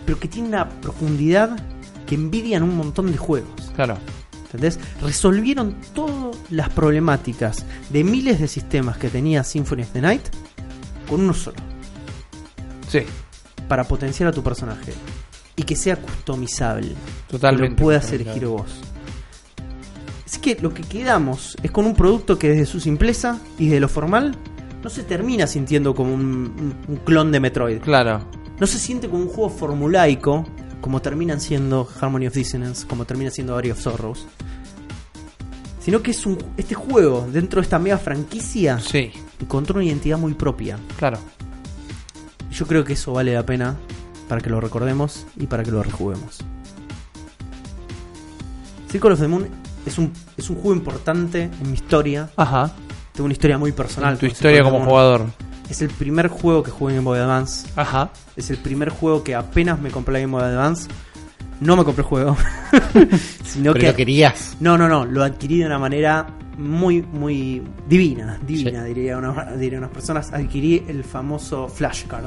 [0.05, 1.59] pero que tiene una profundidad
[2.07, 3.73] que envidian un montón de juegos.
[3.75, 3.99] Claro.
[4.45, 4.79] ¿Entendés?
[5.03, 10.23] Resolvieron todas las problemáticas de miles de sistemas que tenía Symphony of the Night
[11.09, 11.57] con uno solo.
[12.89, 13.01] Sí,
[13.69, 14.93] Para potenciar a tu personaje.
[15.57, 16.95] Y que sea customizable.
[17.29, 17.75] totalmente.
[17.75, 18.81] Que lo puedas elegir vos.
[20.25, 23.81] Así que lo que quedamos es con un producto que desde su simpleza y de
[23.81, 24.37] lo formal
[24.83, 27.81] no se termina sintiendo como un, clon de Metroid.
[27.81, 28.25] Claro.
[28.61, 30.47] no se siente como un juego formulaico,
[30.81, 34.27] como terminan siendo Harmony of Dissonance, como termina siendo Area of Sorrows.
[35.89, 39.11] Sino que es un, este juego, dentro de esta mega franquicia, Sí,
[39.41, 40.79] encontró una identidad muy propia.
[40.99, 41.17] claro.
[42.53, 43.75] Yo creo que eso vale la pena
[44.29, 46.41] para que lo recordemos y para que lo rejuguemos.
[48.91, 49.49] Circle of the Moon
[49.87, 52.29] es un, es un juego importante en mi historia.
[52.37, 52.71] Ajá.
[53.15, 54.19] Tengo una historia muy personal.
[54.19, 55.25] tu historia como jugador.
[55.71, 57.67] Es el primer juego que jugué en Game Boy Advance.
[57.77, 58.11] Ajá.
[58.37, 60.87] Es el primer juego que apenas me compré la Game Boy Advance.
[61.61, 62.37] No me compré el juego.
[63.45, 64.57] sino Pero que lo querías.
[64.61, 66.27] no, no, no, lo adquirí de una manera
[66.57, 70.33] muy, muy divina, divina, diría, una- diría unas personas.
[70.33, 72.27] Adquirí el famoso flashcard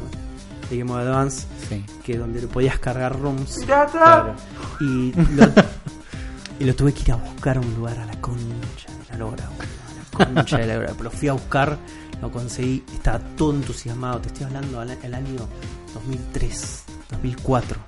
[0.70, 1.84] de Game Boy Advance, Sí.
[2.04, 4.36] que donde le podías cargar rooms Claro.
[4.80, 5.44] y lo,
[6.60, 9.18] y lo tuve que ir a buscar a un lugar a la concha de la
[9.18, 10.88] lora, a la concha de la lora.
[10.92, 11.78] Pero lo fui a buscar,
[12.22, 14.20] lo conseguí, estaba todo entusiasmado.
[14.22, 15.48] Te estoy hablando al el año
[15.94, 17.80] 2003, 2004.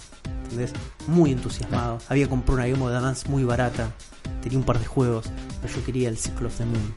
[0.54, 0.74] ¿Entendés?
[1.08, 1.98] Muy entusiasmado.
[2.10, 3.90] Había comprado una Game Boy Advance muy barata.
[4.44, 5.26] Tenía un par de juegos,
[5.62, 6.94] pero yo quería el Circle of the Moon.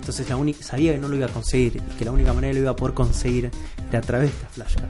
[0.00, 2.50] Entonces la única, sabía que no lo iba a conseguir y que la única manera
[2.52, 3.50] que lo iba a poder conseguir
[3.88, 4.88] era a través de esta flashcard.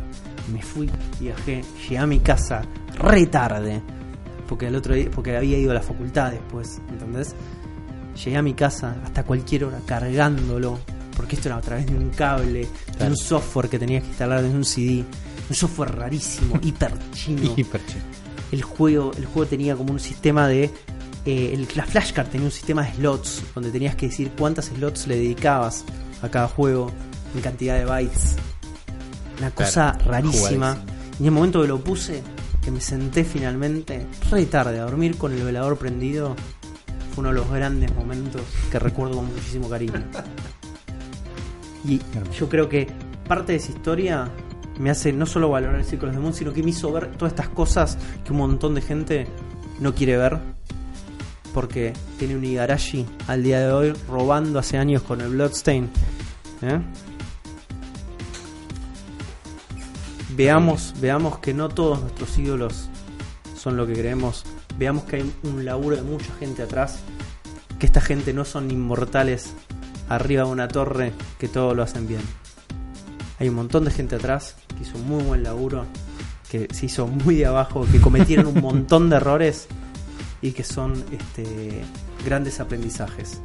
[0.53, 0.91] Me fui,
[1.21, 2.63] viajé, llegué a mi casa
[2.99, 3.83] re tarde,
[4.49, 7.35] porque el otro día, porque había ido a la facultad después, ¿entendés?
[8.25, 10.79] Llegué a mi casa hasta cualquier hora cargándolo,
[11.17, 13.11] porque esto era a través de un cable, de Claro.
[13.13, 15.05] un software que tenías que instalar en un CD,
[15.49, 18.01] un software rarísimo, hiper chino Hiper chido.
[18.53, 20.65] el juego, el juego tenía como un sistema de.
[21.25, 25.07] eh, el- la flashcard tenía un sistema de slots donde tenías que decir cuántas slots
[25.07, 25.85] le dedicabas
[26.23, 26.91] a cada juego
[27.35, 28.37] en cantidad de bytes.
[29.39, 30.75] Una cosa Claro, rarísima.
[30.75, 30.97] jugadísimo.
[31.19, 32.23] Y en el momento que lo puse,
[32.63, 36.35] que me senté finalmente, re tarde a dormir con el velador prendido,
[37.15, 40.03] fue uno de los grandes momentos que recuerdo con muchísimo cariño.
[41.85, 42.01] Y
[42.39, 42.89] yo creo que
[43.29, 44.29] parte de esa historia
[44.79, 47.33] me hace no solo valorar el Círculo de Moon, sino que me hizo ver todas
[47.33, 49.27] estas cosas que un montón de gente
[49.81, 50.39] no quiere ver.
[51.55, 55.89] Porque tiene un Igarashi al día de hoy robando hace años con el Bloodstain.
[56.63, 56.81] ¿eh?
[60.37, 62.91] Veamos, veamos que no todos nuestros ídolos
[63.57, 64.45] son lo que creemos.
[64.79, 66.99] Veamos que hay un laburo de mucha gente atrás.
[67.79, 69.55] Que esta gente no son inmortales
[70.11, 72.21] arriba de una torre que todo lo hacen bien.
[73.39, 75.85] Hay un montón de gente atrás que hizo un muy buen laburo,
[76.51, 79.69] que se hizo muy de abajo, que cometieron un montón de errores
[80.41, 81.83] y que son este,
[82.25, 83.41] grandes aprendizajes.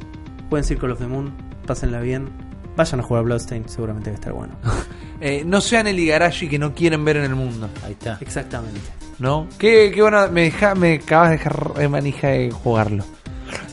[0.48, 1.32] Pueden ser Call of the Moon,
[1.66, 2.28] pásenla bien,
[2.76, 4.54] vayan a jugar a seguramente va a estar bueno.
[5.24, 8.18] Eh, no sean el Igarashi que no quieren ver en el mundo, Ahí está.
[8.20, 8.80] Exactamente.
[9.20, 9.46] ¿no?
[9.56, 13.04] Qué, qué bueno, me, deja, me acabas de dejar de manija de jugarlo.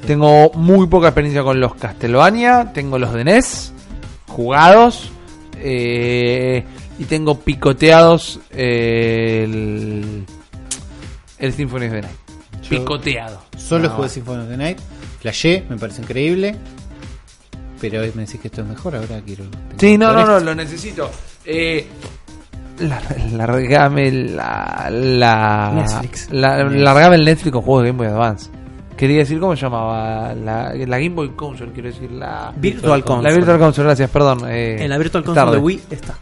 [0.06, 3.74] Tengo muy poca experiencia con los Castlevania, tengo los de NES
[4.28, 5.12] jugados
[5.61, 6.64] eh,
[6.98, 10.26] y tengo picoteados eh, el,
[11.40, 12.15] el Symphony of the Night.
[12.64, 13.41] Yo- Picoteado.
[13.57, 14.80] Solo jugué Symphony of the Night.
[15.22, 16.56] Flashé, me parece increíble.
[17.81, 19.45] Pero me decís que esto es mejor, ahora quiero.
[19.77, 21.10] Sí, no, no, no, lo necesito.
[21.45, 21.88] Eh,
[22.80, 26.27] lar- largame la, la Netflix.
[26.31, 28.49] la- largame el Netflix con juegos de Game Boy Advance.
[28.99, 30.34] Quería decir, ¿cómo se llamaba?
[30.35, 32.11] La, la Game Boy Console, quiero decir.
[32.11, 33.30] La Virtual Console.
[33.30, 34.39] La Virtual Console, gracias, perdón.
[34.49, 35.55] eh, En la Virtual Console tarde.
[35.55, 36.17] de Wii está.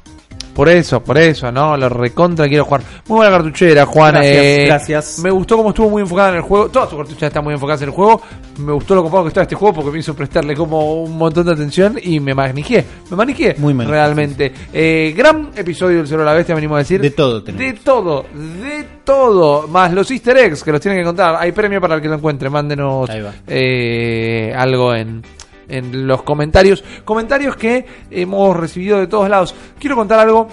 [0.57, 1.77] Por eso, por eso, ¿no?
[1.77, 2.81] Lo recontra quiero jugar.
[3.07, 4.15] Muy buena cartuchera, Juan.
[4.15, 5.19] Gracias, eh, gracias.
[5.19, 6.69] Me gustó cómo estuvo muy enfocada en el juego.
[6.69, 8.23] Todas sus cartucheras están muy enfocadas en el juego.
[8.57, 11.45] Me gustó lo copado que estaba este juego porque me hizo prestarle como un montón
[11.45, 12.84] de atención y me manijé.
[13.11, 14.51] Me manijé Muy manijé, realmente.
[14.73, 17.01] Eh, gran episodio del Cero de la Bestia, venimos a decir.
[17.01, 17.63] De todo tenemos.
[17.63, 19.67] De todo, de todo.
[19.67, 21.35] Más los easter eggs que los tienen que encontrar.
[21.39, 22.49] Hay premio para el que lo encuentre.
[22.49, 23.07] Mándenos
[23.45, 25.21] eh, algo en,
[25.69, 26.84] en los comentarios.
[27.06, 29.56] Comentarios que hemos recibido de todos lados.
[29.80, 30.48] Quiero contar algo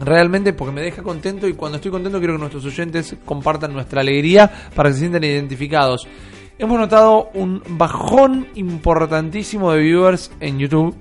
[0.00, 4.00] realmente porque me deja contento y cuando estoy contento quiero que nuestros oyentes compartan nuestra
[4.00, 6.08] alegría para que se sientan identificados.
[6.58, 10.94] Hemos notado un bajón importantísimo de viewers en YouTube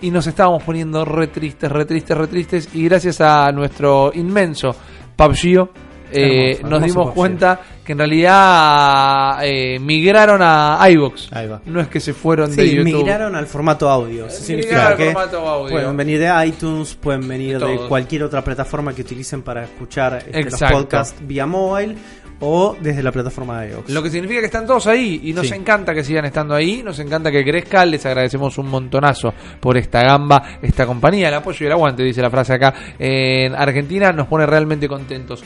[0.00, 4.74] y nos estábamos poniendo re tristes, re tristes, re tristes y gracias a nuestro inmenso
[5.16, 5.68] PUBG
[6.12, 11.60] eh, Hermoso, nos hermoso dimos cuenta que en realidad eh, migraron a va.
[11.66, 12.84] No es que se fueron de YouTube.
[12.84, 14.26] migraron al formato audio.
[14.26, 15.70] Eso significa al que formato audio.
[15.72, 20.44] pueden venir de iTunes, pueden venir De cualquier otra plataforma que utilicen para escuchar este,
[20.50, 21.96] los podcasts vía mobile
[22.40, 23.90] o desde la plataforma de iVoox.
[23.90, 25.54] Lo que significa que están todos ahí y nos Sí.
[25.54, 30.02] encanta que sigan estando ahí, nos encanta que crezca, les agradecemos un montonazo por esta
[30.02, 32.74] gamba, esta compañía, el apoyo y el aguante, dice la frase acá.
[32.98, 35.44] En Argentina nos pone realmente contentos.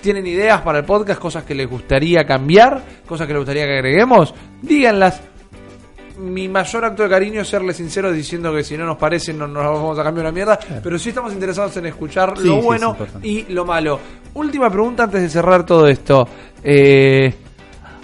[0.00, 1.20] ¿Tienen ideas para el podcast?
[1.20, 5.20] Cosas que les gustaría cambiar, cosas que les gustaría que agreguemos, díganlas.
[6.18, 9.46] mi mayor acto de cariño es serle sincero diciendo que si no nos parece no
[9.46, 12.58] nos vamos a cambiar una mierda, pero sí estamos interesados en escuchar Sí, lo sí,
[12.58, 14.00] es bueno y lo malo.
[14.34, 16.28] Última pregunta antes de cerrar todo esto.
[16.62, 17.32] Eh,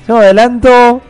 [0.09, 1.01] adelanto.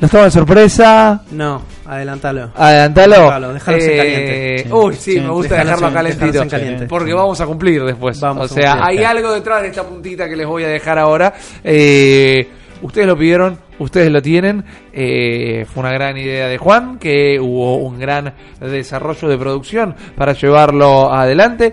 [0.00, 1.22] Nos toma de sorpresa.
[1.32, 1.62] No,
[1.94, 2.50] adelantalo.
[2.54, 3.14] Adelantalo.
[3.24, 4.54] Déjalo, déjalo en caliente.
[4.54, 6.42] Eh, Sí, Uy, sí, sí, me gusta dejarlo en- calentito.
[6.42, 6.86] en caliente.
[6.86, 8.20] Porque vamos a cumplir después.
[8.20, 8.98] Vamos o sea, cumplir.
[8.98, 11.32] hay algo detrás de esta puntita que les voy a dejar ahora.
[11.64, 12.48] Eh,
[12.82, 14.64] ustedes lo pidieron, ustedes lo tienen.
[14.92, 20.32] Eh, fue una gran idea de Juan, que hubo un gran desarrollo de producción para
[20.32, 21.72] llevarlo adelante.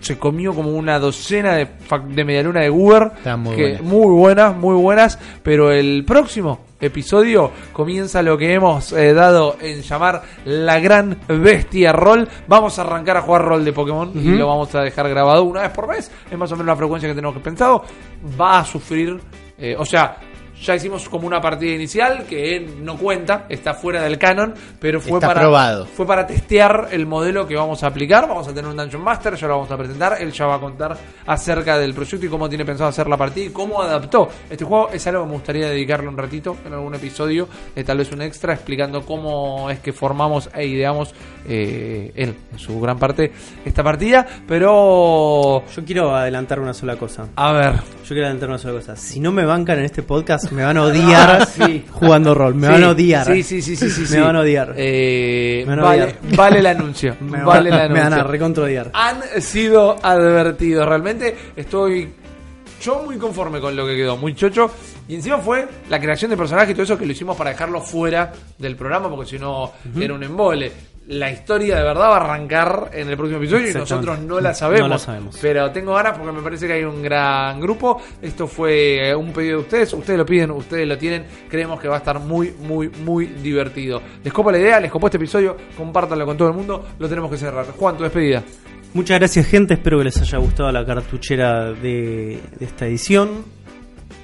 [0.00, 2.70] Se comió como una docena de, fac- de medialuna de.
[3.16, 3.82] Están muy que- buenas.
[3.82, 5.18] muy buenas, muy buenas.
[5.42, 11.92] Pero el próximo episodio comienza lo que hemos eh, dado en llamar la gran bestia
[11.92, 12.28] rol.
[12.46, 15.62] Vamos a arrancar a jugar rol de Pokémon y lo vamos a dejar grabado una
[15.62, 16.10] vez por mes.
[16.30, 17.84] Es más o menos la frecuencia que tenemos que pensado.
[18.40, 19.20] Va a sufrir,
[19.58, 20.16] eh, o sea.
[20.64, 25.12] Ya hicimos como una partida inicial que no cuenta, está fuera del canon, pero fue
[25.14, 25.84] Está para probado.
[25.86, 28.26] fue para testear el modelo que vamos a aplicar.
[28.26, 30.16] Vamos a tener un Dungeon Master, ya lo vamos a presentar.
[30.20, 30.96] Él ya va a contar
[31.26, 34.28] acerca del proyecto y cómo tiene pensado hacer la partida y cómo adaptó.
[34.48, 37.46] Este juego es algo que me gustaría dedicarle un ratito en algún episodio,
[37.76, 41.14] eh, tal vez un extra, explicando cómo es que formamos e ideamos
[41.46, 43.30] eh, él, en su gran parte,
[43.66, 44.26] esta partida.
[44.46, 47.28] Pero, Yo quiero adelantar una sola cosa.
[47.36, 48.96] a ver, Yo quiero adelantar una sola cosa.
[48.96, 51.84] Si no me bancan en este podcast, me van a odiar Sí.
[51.90, 52.54] jugando rol.
[52.54, 53.26] Me Sí, van a odiar.
[53.26, 54.74] Sí, sí, sí, sí, sí, Me van a odiar.
[54.76, 56.18] Eh, van a vale, odiar.
[56.36, 57.16] vale el anuncio.
[57.20, 58.32] Me, vale el van, me van a anuncio.
[58.32, 58.90] recontra odiar.
[58.94, 60.88] han sido advertidos.
[60.88, 62.08] Realmente estoy
[62.82, 64.70] yo muy conforme con lo que quedó, muy chocho.
[65.08, 67.80] Y encima fue la creación de personajes y todo eso que lo hicimos para dejarlo
[67.80, 70.72] fuera del programa, porque si no era un embole.
[71.06, 74.54] La historia de verdad va a arrancar en el próximo episodio y nosotros no la
[74.54, 74.88] sabemos.
[74.88, 75.38] No la sabemos.
[75.40, 78.00] Pero tengo ganas porque me parece que hay un gran grupo.
[78.22, 79.92] Esto fue eh, un pedido de ustedes.
[79.92, 81.26] Ustedes lo piden, ustedes lo tienen.
[81.50, 84.00] Creemos que va a estar muy, muy, muy divertido.
[84.22, 85.58] Les copa la idea, les copó este episodio.
[85.76, 86.86] Compártanlo con todo el mundo.
[86.98, 87.66] Lo tenemos que cerrar.
[87.66, 88.42] Juan, tu despedida.
[88.94, 89.74] Muchas gracias, gente.
[89.74, 93.44] Espero que les haya gustado la cartuchera de, de esta edición.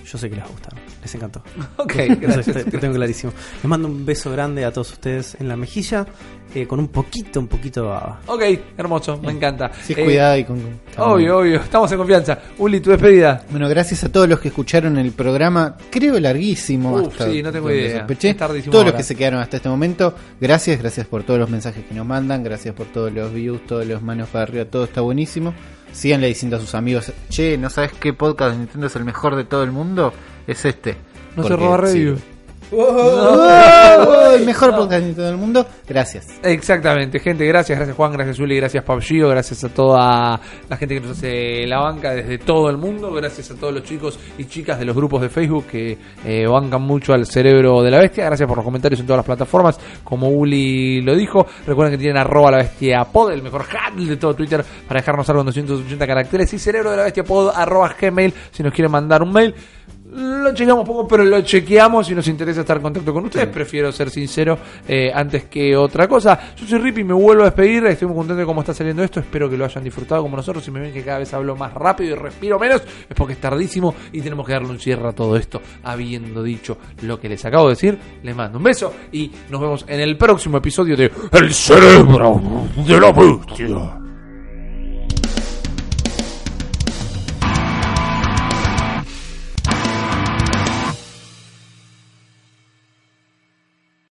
[0.06, 0.89] Yo sé que les va a gustar.
[1.02, 1.42] Les encantó.
[1.76, 2.72] Ok, Eso gracias.
[2.72, 3.32] lo tengo clarísimo.
[3.56, 6.06] Les mando un beso grande a todos ustedes en la mejilla.
[6.54, 8.20] eh, con un poquito, un poquito de baba.
[8.26, 8.42] Ok,
[8.76, 9.70] hermoso, me encanta.
[9.84, 10.58] Sí, Eh, cuidado y con.
[10.98, 12.38] Obvio, obvio, estamos en confianza.
[12.58, 13.44] Uli, tu despedida.
[13.50, 16.94] Bueno, gracias a todos los que escucharon el programa, creo larguísimo.
[16.94, 17.98] Uf, hasta sí, no tengo idea.
[18.00, 18.30] sospeché.
[18.30, 18.90] Es tardísimo Todos ahora.
[18.92, 22.04] los que se quedaron hasta este momento, gracias, gracias por todos los mensajes que nos
[22.04, 25.54] mandan, gracias por todos los views, todos los manos para arriba, todo está buenísimo.
[25.92, 29.34] Síganle diciendo a sus amigos, che, ¿no sabes qué podcast de Nintendo es el mejor
[29.36, 30.12] de todo el mundo?
[30.46, 30.96] Es este.
[31.36, 31.94] No se roba sí.
[31.94, 32.18] review.
[32.72, 34.32] ¡Oh!
[34.36, 35.66] el mejor podcast de Nintendo del mundo.
[35.88, 36.28] Gracias.
[36.42, 41.00] Exactamente, gente, gracias, gracias Juan, gracias Uli, gracias Pabgio, gracias a toda la gente que
[41.00, 44.78] nos hace la banca desde todo el mundo, gracias a todos los chicos y chicas
[44.78, 48.46] de los grupos de Facebook que eh, bancan mucho al cerebro de la bestia, gracias
[48.46, 52.52] por los comentarios en todas las plataformas, como Uli lo dijo, recuerden que tienen arroba
[52.52, 56.52] la bestia pod, el mejor handle de todo Twitter para dejarnos algo en 280 caracteres
[56.54, 59.54] y cerebro de la bestia pod arroba gmail si nos quieren mandar un mail.
[60.12, 63.46] Lo chequeamos poco, pero lo chequeamos y nos interesa estar en contacto con ustedes.
[63.46, 64.58] Prefiero ser sincero
[64.88, 66.54] eh, antes que otra cosa.
[66.56, 67.86] Yo soy Rippy, me vuelvo a despedir.
[67.86, 69.20] Estoy muy contento de cómo está saliendo esto.
[69.20, 70.64] Espero que lo hayan disfrutado como nosotros.
[70.64, 73.40] Si me ven que cada vez hablo más rápido y respiro menos, es porque es
[73.40, 75.62] tardísimo y tenemos que darle un cierre a todo esto.
[75.84, 79.84] Habiendo dicho lo que les acabo de decir, les mando un beso y nos vemos
[79.86, 82.40] en el próximo episodio de El cerebro
[82.84, 83.99] de la bestia.